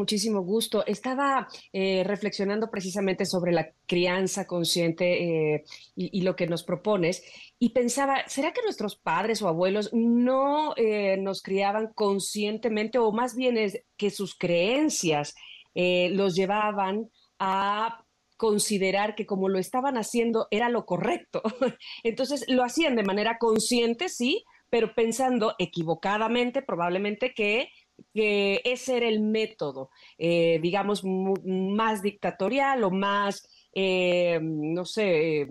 [0.00, 0.82] Muchísimo gusto.
[0.86, 5.64] Estaba eh, reflexionando precisamente sobre la crianza consciente eh,
[5.94, 7.22] y, lo que nos propones
[7.58, 13.36] y pensaba, ¿será que nuestros padres o abuelos no eh, nos criaban conscientemente o más
[13.36, 15.34] bien es que sus creencias
[15.74, 18.06] los llevaban a
[18.38, 21.42] considerar que como lo estaban haciendo era lo correcto?
[22.04, 27.68] Entonces lo hacían de manera consciente, sí, pero pensando equivocadamente probablemente que
[28.12, 35.48] que ese era el método, eh, digamos, más dictatorial o más, eh, no sé,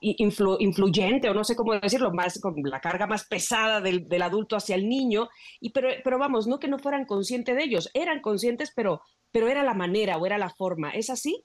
[0.00, 4.56] influyente o no sé cómo decirlo, más con la carga más pesada del, del adulto
[4.56, 5.28] hacia el niño,
[5.60, 9.48] y pero, pero vamos, no que no fueran conscientes de ellos, eran conscientes, pero, pero
[9.48, 11.44] era la manera o era la forma, ¿es así?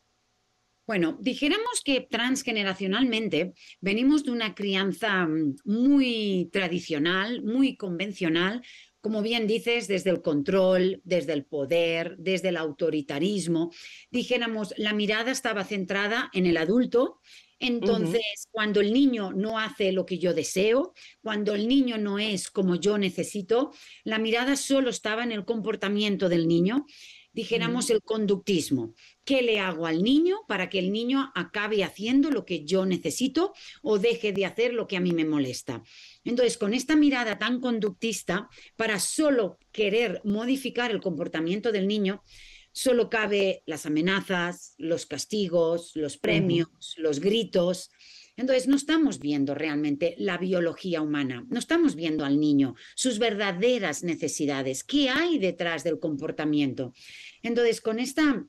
[0.88, 8.62] Bueno, dijéramos que transgeneracionalmente venimos de una crianza mm, muy tradicional, muy convencional,
[9.06, 13.72] como bien dices, desde el control, desde el poder, desde el autoritarismo.
[14.10, 17.20] Dijéramos, la mirada estaba centrada en el adulto.
[17.60, 22.50] Entonces, cuando el niño no hace lo que yo deseo, cuando el niño no es
[22.50, 23.74] como yo necesito,
[24.04, 26.88] la mirada solo estaba en el comportamiento del niño
[27.36, 28.94] dijéramos el conductismo.
[29.26, 33.54] ¿Qué le hago al niño para que el niño acabe haciendo lo que yo necesito
[33.84, 35.84] o deje de hacer lo que a mí me molesta?
[36.24, 42.24] Entonces, con esta mirada tan conductista, para solo querer modificar el comportamiento del niño,
[42.72, 47.92] solo cabe las amenazas, los castigos, los premios, los gritos.
[48.38, 54.04] Entonces, no estamos viendo realmente la biología humana, no estamos viendo al niño, sus verdaderas
[54.04, 56.94] necesidades, qué hay detrás del comportamiento.
[57.42, 58.46] Entonces, con esta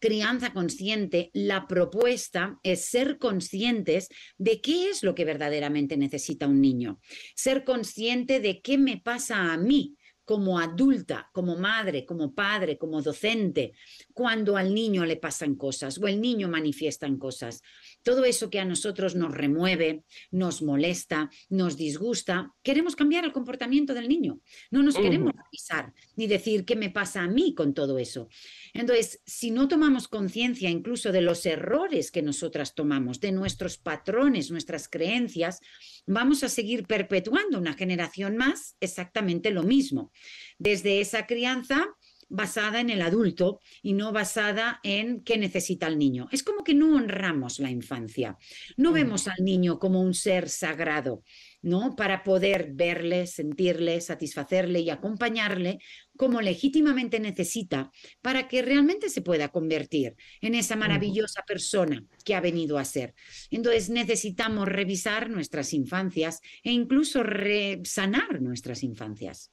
[0.00, 4.08] crianza consciente, la propuesta es ser conscientes
[4.38, 7.00] de qué es lo que verdaderamente necesita un niño,
[7.34, 9.96] ser consciente de qué me pasa a mí
[10.26, 13.72] como adulta, como madre, como padre, como docente,
[14.12, 17.62] cuando al niño le pasan cosas o el niño manifiesta cosas.
[18.06, 23.94] Todo eso que a nosotros nos remueve, nos molesta, nos disgusta, queremos cambiar el comportamiento
[23.94, 24.38] del niño.
[24.70, 28.28] No nos queremos revisar ni decir qué me pasa a mí con todo eso.
[28.74, 34.52] Entonces, si no tomamos conciencia incluso de los errores que nosotras tomamos, de nuestros patrones,
[34.52, 35.58] nuestras creencias,
[36.06, 40.12] vamos a seguir perpetuando una generación más exactamente lo mismo.
[40.60, 41.88] Desde esa crianza
[42.28, 46.28] basada en el adulto y no basada en qué necesita el niño.
[46.32, 48.36] Es como que no honramos la infancia,
[48.76, 51.22] no vemos al niño como un ser sagrado,
[51.62, 51.96] ¿no?
[51.96, 55.78] Para poder verle, sentirle, satisfacerle y acompañarle
[56.16, 57.90] como legítimamente necesita
[58.22, 63.14] para que realmente se pueda convertir en esa maravillosa persona que ha venido a ser.
[63.50, 67.22] Entonces necesitamos revisar nuestras infancias e incluso
[67.84, 69.50] sanar nuestras infancias.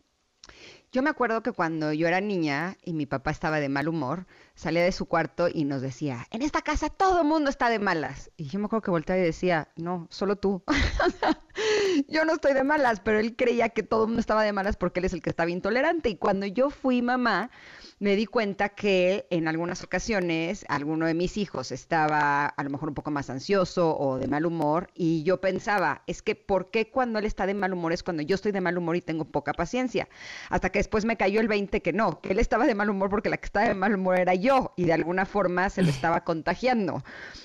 [0.93, 4.27] Yo me acuerdo que cuando yo era niña y mi papá estaba de mal humor,
[4.53, 7.79] salía de su cuarto y nos decía, en esta casa todo el mundo está de
[7.79, 8.29] malas.
[8.37, 10.61] Y yo me acuerdo que volteaba y decía, no, solo tú.
[12.07, 14.77] Yo no estoy de malas, pero él creía que todo el mundo estaba de malas
[14.77, 16.09] porque él es el que estaba intolerante.
[16.09, 17.51] Y cuando yo fui mamá,
[17.99, 22.89] me di cuenta que en algunas ocasiones alguno de mis hijos estaba a lo mejor
[22.89, 26.89] un poco más ansioso o de mal humor y yo pensaba, es que ¿por qué
[26.89, 29.25] cuando él está de mal humor es cuando yo estoy de mal humor y tengo
[29.25, 30.09] poca paciencia?
[30.49, 33.09] Hasta que después me cayó el 20 que no, que él estaba de mal humor
[33.09, 35.89] porque la que estaba de mal humor era yo y de alguna forma se lo
[35.89, 37.03] estaba contagiando.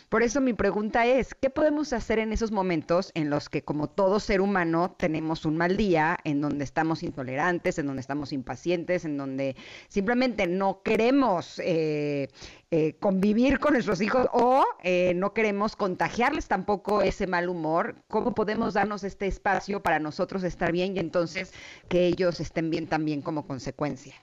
[0.08, 3.90] Por eso mi pregunta es, ¿qué podemos hacer en esos momentos en los que como
[3.90, 9.04] todo ser humano tenemos un mal día, en donde estamos intolerantes, en donde estamos impacientes,
[9.04, 9.54] en donde
[9.88, 12.28] simplemente no queremos eh,
[12.70, 17.96] eh, convivir con nuestros hijos o eh, no queremos contagiarles tampoco ese mal humor?
[18.08, 21.52] ¿Cómo podemos darnos este espacio para nosotros estar bien y entonces
[21.88, 24.14] que ellos estén bien también como consecuencia?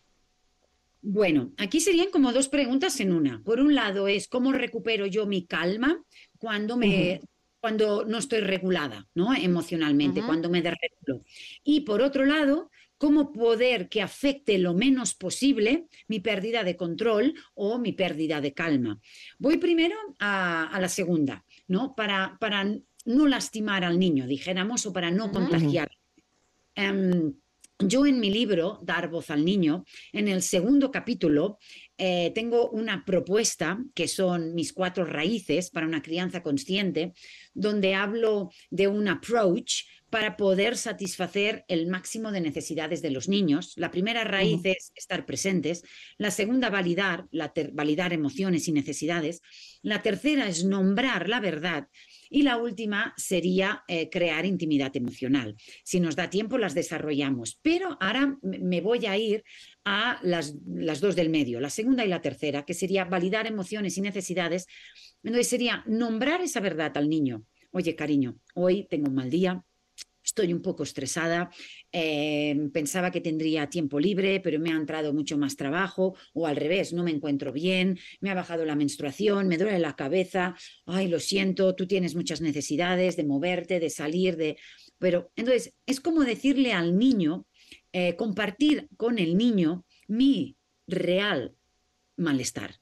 [1.08, 3.40] Bueno, aquí serían como dos preguntas en una.
[3.44, 6.04] Por un lado es cómo recupero yo mi calma
[6.40, 7.22] cuando me
[7.60, 9.34] cuando no estoy regulada, ¿no?
[9.34, 11.24] Emocionalmente, cuando me desregulo.
[11.64, 17.34] Y por otro lado, cómo poder que afecte lo menos posible mi pérdida de control
[17.54, 19.00] o mi pérdida de calma.
[19.38, 21.96] Voy primero a, la segunda, ¿no?
[21.96, 22.66] Para, para
[23.06, 25.90] no lastimar al niño, dijéramos, o para no contagiar.
[26.76, 27.34] Em,
[27.80, 31.58] yo en mi libro, Dar voz al niño, en el segundo capítulo,
[31.98, 37.14] eh, tengo una propuesta que son mis cuatro raíces para una crianza consciente,
[37.54, 43.74] donde hablo de un approach para poder satisfacer el máximo de necesidades de los niños.
[43.76, 45.84] La primera raíz es estar presentes,
[46.18, 47.26] la segunda validar,
[47.74, 49.42] validar emociones y necesidades,
[49.82, 51.90] la tercera es nombrar la verdad
[52.30, 55.56] y la última sería eh, crear intimidad emocional.
[55.84, 57.60] Si nos da tiempo, las desarrollamos.
[57.62, 59.44] Pero ahora me voy a ir
[59.84, 63.98] a las, las dos del medio, la segunda y la tercera, que sería validar emociones
[63.98, 64.68] y necesidades.
[65.24, 67.46] Entonces sería nombrar esa verdad al niño.
[67.72, 69.64] Oye, cariño, hoy tengo un mal día,
[70.36, 71.50] estoy un poco estresada,
[71.94, 76.58] em, pensaba que tendría tiempo libre, pero me ha entrado mucho más trabajo, o al
[76.58, 80.54] revés, no me encuentro bien, me ha bajado la menstruación, me duele la cabeza,
[80.86, 84.58] ay, lo siento, tú tienes muchas necesidades de moverte, de salir, de...
[85.00, 87.48] Pero entonces, es como decirle al niño,
[87.94, 91.56] eh, compartir con el niño mi real
[92.18, 92.76] malestar.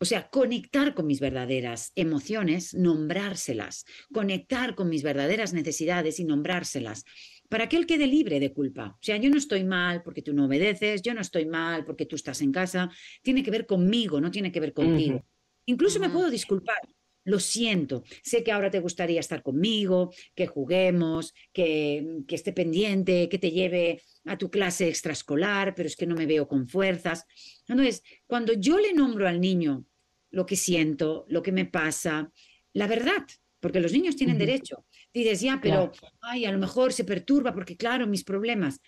[0.00, 7.04] O sea, conectar con mis verdaderas emociones, nombrárselas, conectar con mis verdaderas necesidades y nombrárselas,
[7.48, 8.94] para que él quede libre de culpa.
[8.94, 12.06] O sea, yo no estoy mal porque tú no obedeces, yo no estoy mal porque
[12.06, 12.90] tú estás en casa,
[13.22, 15.24] tiene que ver conmigo, no tiene que ver contigo.
[15.66, 16.78] Incluso me puedo disculpar,
[17.24, 23.28] lo siento, sé que ahora te gustaría estar conmigo, que juguemos, que, que, esté pendiente,
[23.28, 27.26] que te lleve a tu clase extraescolar, pero es que no me veo con fuerzas.
[27.66, 29.84] Entonces, cuando yo le nombro al niño
[30.30, 32.30] lo que siento, lo que me pasa,
[32.72, 33.26] la verdad,
[33.60, 34.86] porque los niños tienen derecho.
[35.12, 38.80] Dices, ya, pero, ay, a lo mejor se perturba porque, claro, mis problemas.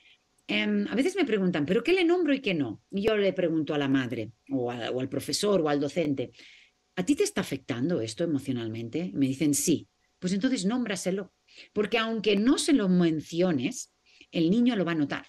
[0.47, 2.83] Em, a veces me preguntan, ¿pero qué le nombro y qué no?
[2.91, 6.33] Y yo le pregunto a la madre, o, o al profesor, o al docente,
[6.97, 9.11] ¿a ti te está afectando esto emocionalmente?
[9.15, 9.89] me dicen, sí.
[10.19, 11.33] Pues entonces nómbraselo,
[11.73, 13.95] porque aunque no se lo menciones,
[14.31, 15.27] el niño lo va a notar.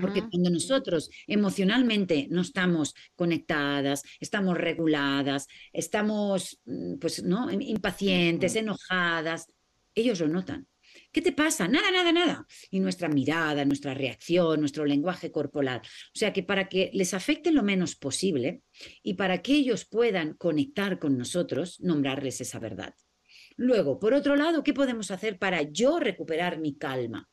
[0.00, 7.50] Porque cuando nosotros emocionalmente no estamos conectadas, estamos reguladas, estamos mm, pues, ¿no?
[7.50, 9.46] impacientes, enojadas,
[9.94, 10.66] ellos lo notan.
[11.12, 11.68] ¿Qué te pasa?
[11.68, 12.46] Nada, nada, nada.
[12.70, 15.80] Y nuestra mirada, nuestra reacción, nuestro lenguaje corporal.
[16.14, 18.62] O sea que para que les afecte lo menos posible
[19.02, 22.94] y para que ellos puedan conectar con nosotros, nombrarles esa verdad.
[23.56, 27.28] Luego, por otro lado, ¿qué podemos hacer para yo recuperar mi calma?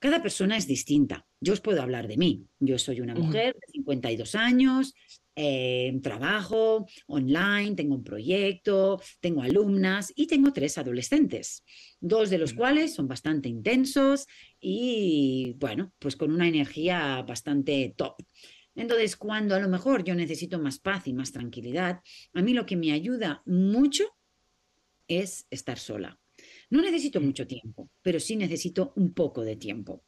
[0.00, 1.26] Cada persona es distinta.
[1.40, 2.46] Yo os puedo hablar de mí.
[2.58, 4.94] Yo soy una mujer de 52 años,
[5.36, 11.64] eh, trabajo online, tengo un proyecto, tengo alumnas y tengo tres adolescentes,
[12.00, 14.26] dos de los cuales son bastante intensos
[14.60, 18.16] y, bueno, pues con una energía bastante top.
[18.74, 22.00] Entonces, cuando a lo mejor yo necesito más paz y más tranquilidad,
[22.32, 24.04] a mí lo que me ayuda mucho
[25.08, 26.19] es estar sola.
[26.70, 30.04] No necesito mucho tiempo, pero sí necesito un poco de tiempo.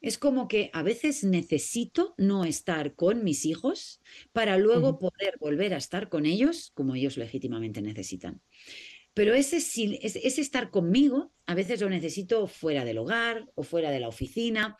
[0.00, 4.00] Es como que a veces necesito no estar con mis hijos
[4.32, 8.40] para luego poder volver a estar con ellos como ellos legítimamente necesitan.
[9.12, 14.00] Pero ese, ese estar conmigo a veces lo necesito fuera del hogar o fuera de
[14.00, 14.76] la oficina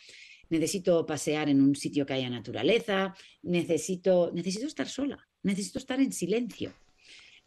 [0.48, 6.12] necesito pasear en un sitio que haya naturaleza, necesito, necesito estar sola, necesito estar en
[6.12, 6.72] silencio.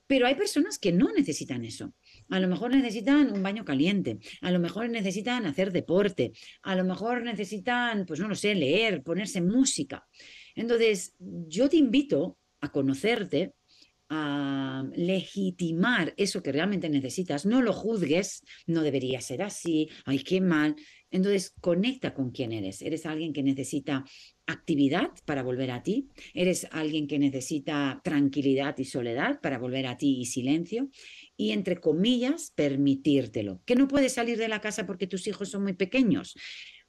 [0.07, 1.93] Pero hay personas que no necesitan eso.
[2.29, 6.31] A lo mejor necesitan un baño caliente, a lo mejor necesitan hacer deporte,
[6.61, 10.07] a lo mejor necesitan, pues no lo sé, leer, ponerse música.
[10.55, 13.53] Entonces, yo te invito a conocerte,
[14.09, 20.41] a legitimar eso que realmente necesitas, no lo juzgues, no debería ser así, ay, qué
[20.41, 20.75] mal.
[21.11, 22.81] Entonces, conecta con quién eres.
[22.81, 24.03] Eres alguien que necesita
[24.47, 29.97] actividad para volver a ti, eres alguien que necesita tranquilidad y soledad para volver a
[29.97, 30.89] ti y silencio,
[31.39, 33.61] y entre comillas, permitírtelo.
[33.65, 36.35] ¿Que no puedes salir de la casa porque tus hijos son muy pequeños?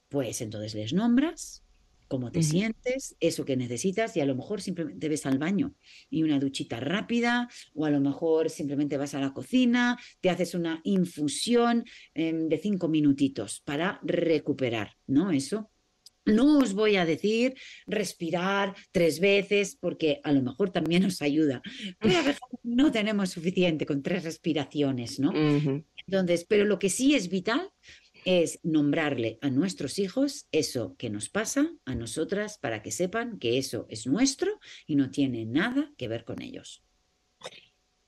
[0.08, 1.62] Pues entonces les nombras,
[2.08, 5.76] cómo te sientes, eso que necesitas y a lo mejor simplemente ves al baño
[6.10, 10.54] y una duchita rápida o a lo mejor simplemente vas a la cocina, te haces
[10.54, 15.30] una infusión em, de cinco minutitos para recuperar, ¿no?
[15.30, 15.69] Eso.
[16.30, 17.54] No os voy a decir
[17.86, 21.62] respirar tres veces porque a lo mejor también os ayuda,
[21.98, 25.32] pero a veces no tenemos suficiente con tres respiraciones, ¿no?
[26.06, 27.70] Entonces, pero lo que sí es vital
[28.24, 33.58] es nombrarle a nuestros hijos eso que nos pasa a nosotras para que sepan que
[33.58, 36.82] eso es nuestro y no tiene nada que ver con ellos.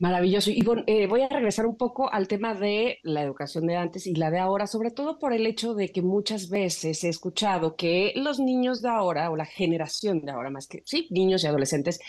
[0.03, 0.51] Maravilloso.
[0.51, 4.05] Y bueno, eh, voy a regresar un poco al tema de la educación de antes
[4.09, 7.77] y la de ahora, sobre todo por el hecho de que muchas veces he escuchado
[7.77, 11.47] que los niños de ahora, o la generación de ahora, más que, sí, niños y
[11.47, 12.01] adolescentes,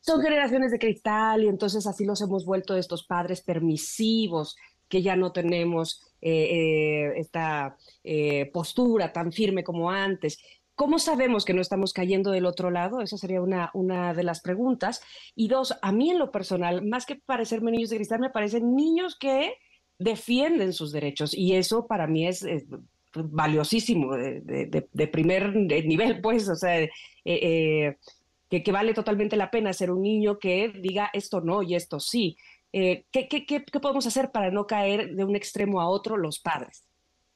[0.00, 4.56] son generaciones de cristal y entonces así los hemos vuelto estos padres permisivos,
[4.88, 10.38] que ya no tenemos eh, eh, esta eh, postura tan firme como antes.
[10.76, 13.00] ¿Cómo sabemos que no estamos cayendo del otro lado?
[13.00, 15.00] Esa sería una, una de las preguntas.
[15.34, 18.76] Y dos, a mí en lo personal, más que parecerme niños de cristal, me parecen
[18.76, 19.54] niños que
[19.98, 21.32] defienden sus derechos.
[21.34, 22.66] Y eso para mí es, eh,
[23.14, 26.90] valiosísimo, de- de primer nivel, pues, o sea, eh,
[27.24, 27.96] eh,
[28.50, 31.98] que, que vale totalmente la pena ser un niño que diga esto no y esto
[32.00, 32.36] sí.
[32.72, 36.16] Eh, ¿qué, qué, qué, qué podemos hacer para no caer de un extremo a otro
[36.18, 36.84] los padres?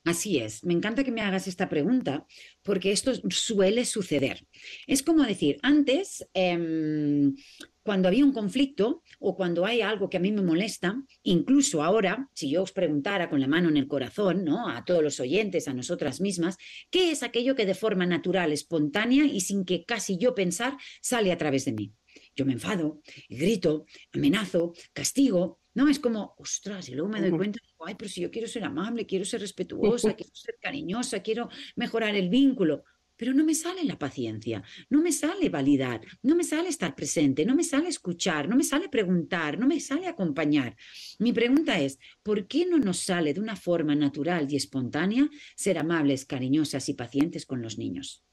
[0.05, 2.27] Así es, me encanta que me hagas esta pregunta
[2.63, 4.47] porque esto suele suceder.
[4.87, 7.35] Es como decir, antes, em,
[7.83, 12.31] cuando había un conflicto o cuando hay algo que a mí me molesta, incluso ahora,
[12.35, 14.71] si yo os preguntara con la mano en el corazón, ¿no?
[14.71, 16.57] A todos los oyentes, a nosotras mismas,
[16.91, 21.31] ¿qué es aquello que de forma natural, espontánea y sin que casi yo pensar sale
[21.31, 21.93] a través de mí?
[22.35, 25.89] Yo me enfado, grito, amenazo, castigo, ¿no?
[25.89, 28.65] Es como, ostras, y luego me doy cuenta, digo, ay, pero si yo quiero ser
[28.65, 32.85] amable, quiero ser respetuosa, quiero ser cariñosa, quiero mejorar el vínculo,
[33.21, 37.45] pero no me sale la paciencia, no me sale validar, no me sale estar presente,
[37.45, 40.75] no me sale escuchar, no me sale preguntar, no me sale acompañar.
[41.19, 45.77] Mi pregunta es, ¿por qué no nos sale de una forma natural y espontánea ser
[45.77, 48.25] amables, cariñosas y pacientes con los niños?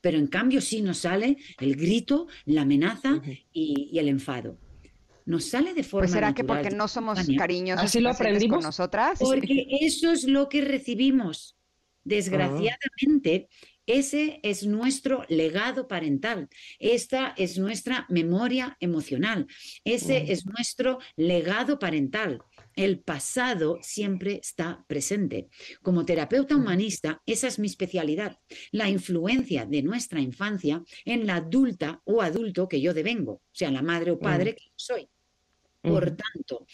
[0.00, 3.22] Pero en cambio sí nos sale el grito, la amenaza
[3.52, 4.58] y el enfado.
[5.26, 8.18] Nos sale de forma Pues será que porque no somos cariñosos ¿Así y lo pacientes
[8.18, 8.64] con aprendimos?
[8.64, 9.18] nosotras.
[9.18, 11.56] Porque eso es lo que recibimos.
[12.04, 13.48] Desgraciadamente,
[13.86, 16.48] ese es nuestro legado parental.
[16.78, 19.46] Esta es nuestra memoria emocional.
[19.84, 22.40] Ese es nuestro legado parental.
[22.76, 25.48] El pasado siempre está presente.
[25.82, 28.38] Como terapeuta humanista, esa es mi especialidad.
[28.70, 33.70] La influencia de nuestra infancia en la adulta o adulto que yo devengo, o sea,
[33.70, 35.08] la madre o padre que yo soy.
[35.82, 36.66] Por tanto,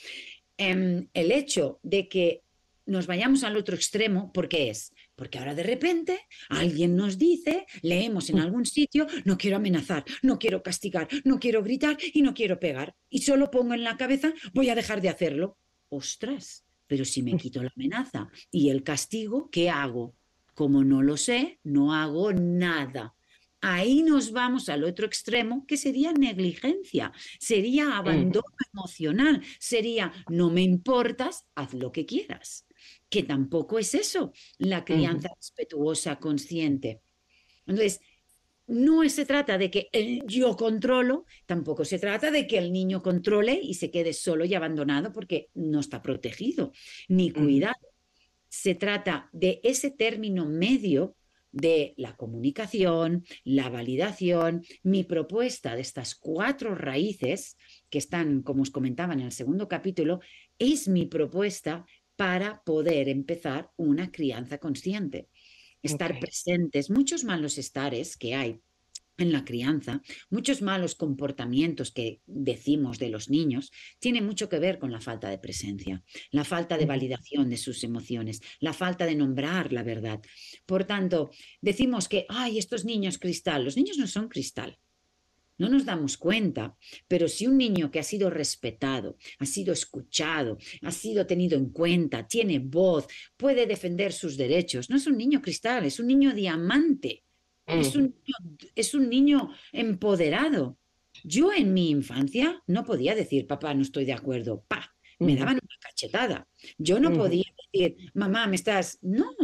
[0.57, 2.43] em, el hecho de que
[2.87, 4.93] nos vayamos al otro extremo, ¿por qué es?
[5.17, 10.39] Porque ahora de repente alguien nos dice, leemos en algún sitio, no quiero amenazar, no
[10.39, 12.95] quiero castigar, no quiero gritar y no quiero pegar.
[13.11, 15.59] Y solo pongo en la cabeza, voy a dejar de hacerlo.
[15.89, 20.15] Ostras, pero si me quito la amenaza y el castigo, ¿qué hago?
[20.55, 23.15] Como no lo sé, no hago nada.
[23.61, 30.63] Ahí nos vamos al otro extremo, que sería negligencia, sería abandono emocional, sería no me
[30.63, 32.67] importas, haz lo que quieras,
[33.09, 37.03] que tampoco es eso, la crianza respetuosa, consciente.
[37.67, 38.01] Entonces,
[38.67, 43.03] no se trata de que el yo controlo, tampoco se trata de que el niño
[43.03, 46.73] controle y se quede solo y abandonado porque no está protegido
[47.09, 47.75] ni cuidado.
[48.49, 51.15] Se trata de ese término medio
[51.53, 57.57] de la comunicación, la validación, mi propuesta de estas cuatro raíces
[57.89, 60.21] que están, como os comentaba en el segundo capítulo,
[60.59, 61.87] es mi propuesta
[62.17, 65.29] para poder empezar una crianza consciente.
[65.87, 68.61] Estar presentes, muchos malos estares que hay
[69.19, 74.79] en la crianza, muchos malos comportamientos que decimos de los niños, tiene mucho que ver
[74.79, 79.15] con la falta de presencia, la falta de validación de sus emociones, la falta de
[79.15, 80.21] nombrar la verdad.
[80.67, 81.31] Por tanto,
[81.61, 84.79] decimos que, ay, estos niños cristal, los niños no son cristal.
[85.59, 86.77] No nos damos cuenta,
[87.09, 91.71] pero si un niño que ha sido respetado, ha sido escuchado, ha sido tenido en
[91.71, 93.07] cuenta, tiene voz,
[93.37, 97.23] puede defender sus derechos, no es un niño cristal, es un niño diamante.
[97.67, 100.79] Es un, niño, es un niño empoderado.
[101.25, 104.65] Yo en mi infancia no podía decir, papá, no estoy de acuerdo.
[104.69, 106.49] Pa, me daban una cachetada.
[106.79, 108.99] Yo no podía decir, mamá, me estás.
[109.03, 109.35] No,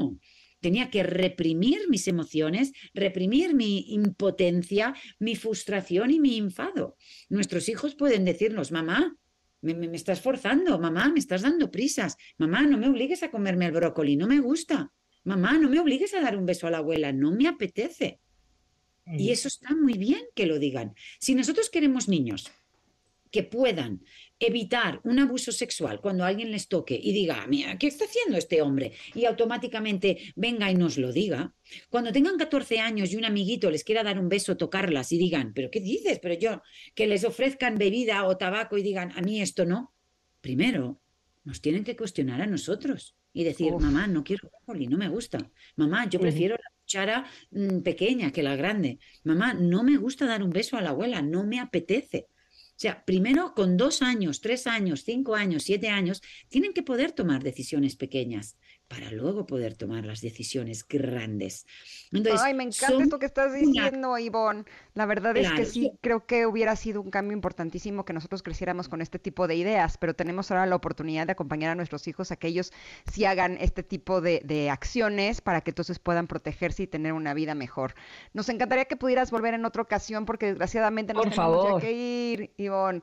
[0.63, 6.97] tenía que reprimir mis emociones, reprimir mi impotencia, mi frustración y mi enfado.
[7.29, 9.15] Nuestros hijos pueden decirnos, mamá,
[9.61, 13.31] me, me- me estás forzando, mamá, me estás dando prisas, mamá, no me obligues a
[13.31, 14.91] comerme el brócoli, no me gusta.
[15.25, 18.21] Mamá, no me obligues a dar un beso a la abuela, no me apetece.
[19.19, 20.95] Y eso está muy bien que lo digan.
[21.21, 22.51] Si nosotros queremos niños
[23.33, 24.03] que puedan
[24.39, 28.61] evitar un abuso sexual cuando alguien les toque y diga, mira, ¿qué está haciendo este
[28.61, 28.93] hombre?
[29.15, 31.55] Y automáticamente venga y nos lo diga.
[31.89, 35.53] Cuando tengan 14 años y un amiguito les quiera dar un beso, tocarlas y digan,
[35.55, 36.21] ¿pero qué dices?
[36.21, 36.63] Pero yo,
[36.95, 39.95] que les ofrezcan bebida o tabaco y digan, a mí esto no.
[40.41, 41.01] Primero,
[41.45, 45.39] nos tienen que cuestionar a nosotros y decir, mamá, no quiero brócoli, no me gusta.
[45.77, 48.99] Mamá, yo prefiero la cuchara mm, pequeña que la grande.
[49.25, 52.27] Mamá, no me gusta dar un beso a la abuela, no me apetece.
[52.83, 57.45] Sea, primero con dos años, tres años, cinco años, siete años, tienen que poder tomar
[57.45, 58.57] decisiones pequeñas
[58.93, 61.67] para luego poder tomar las decisiones grandes.
[62.39, 64.65] Ay, me encanta esto que estás diciendo, Ivonne.
[64.93, 68.91] La verdad es que sí, creo que hubiera sido un cambio importantísimo que nosotros creciéramos
[68.91, 72.33] con este tipo de ideas, pero tenemos ahora la oportunidad de acompañar a nuestros hijos
[72.33, 72.71] a que ellos
[73.11, 77.33] sí hagan este tipo de, de acciones para que entonces puedan protegerse y tener una
[77.33, 77.95] vida mejor.
[78.35, 81.81] Nos encantaría que pudieras volver en otra ocasión porque desgraciadamente nos Por tenemos favor.
[81.81, 83.01] ya que ir, Ivonne.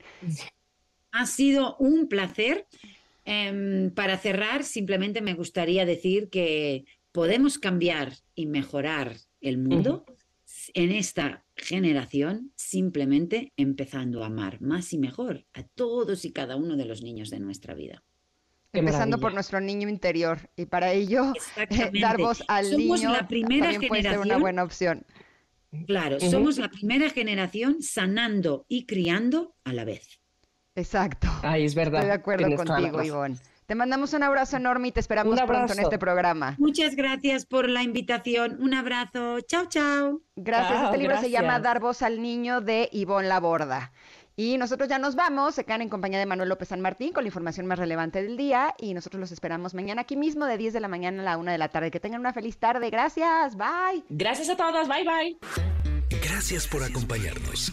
[1.10, 2.68] Ha sido un placer.
[3.24, 10.04] Em, para cerrar, simplemente me gustaría decir que podemos cambiar y mejorar el mundo
[10.74, 16.76] en esta generación simplemente empezando a amar más y mejor a todos y cada uno
[16.76, 18.02] de los niños de nuestra vida.
[18.72, 21.98] Empezando por nuestro niño interior y para ello Exactamente.
[22.00, 25.06] dar voz al Somos niño la primera también puede ser una generación- buena opción.
[25.86, 30.19] Claro, somos la primera generación sanando y criando a la vez.
[30.80, 31.28] Exacto.
[31.42, 32.00] Ay, es verdad.
[32.00, 33.02] Estoy de acuerdo contigo.
[33.02, 33.36] Ivonne.
[33.70, 36.56] Te mandamos un abrazo enorme y te esperamos pronto en este programa.
[36.58, 38.60] Muchas gracias por la invitación.
[38.60, 39.40] Un abrazo.
[39.42, 40.20] Chao, chao.
[40.34, 40.86] Gracias.
[40.86, 43.92] este libro se llama Dar voz al niño de Ivonne Laborda.
[44.34, 47.22] Y nosotros ya nos vamos, se quedan en compañía de Manuel López San Martín con
[47.22, 50.72] la información más relevante del día y nosotros los esperamos mañana aquí mismo de 10
[50.72, 51.92] de la mañana a la 1 de la tarde.
[51.92, 52.90] Que tengan una feliz tarde.
[52.90, 53.56] Gracias.
[53.56, 54.02] Bye.
[54.08, 54.88] Gracias a todos.
[54.88, 55.38] Bye bye.
[56.22, 57.72] Gracias por acompañarnos.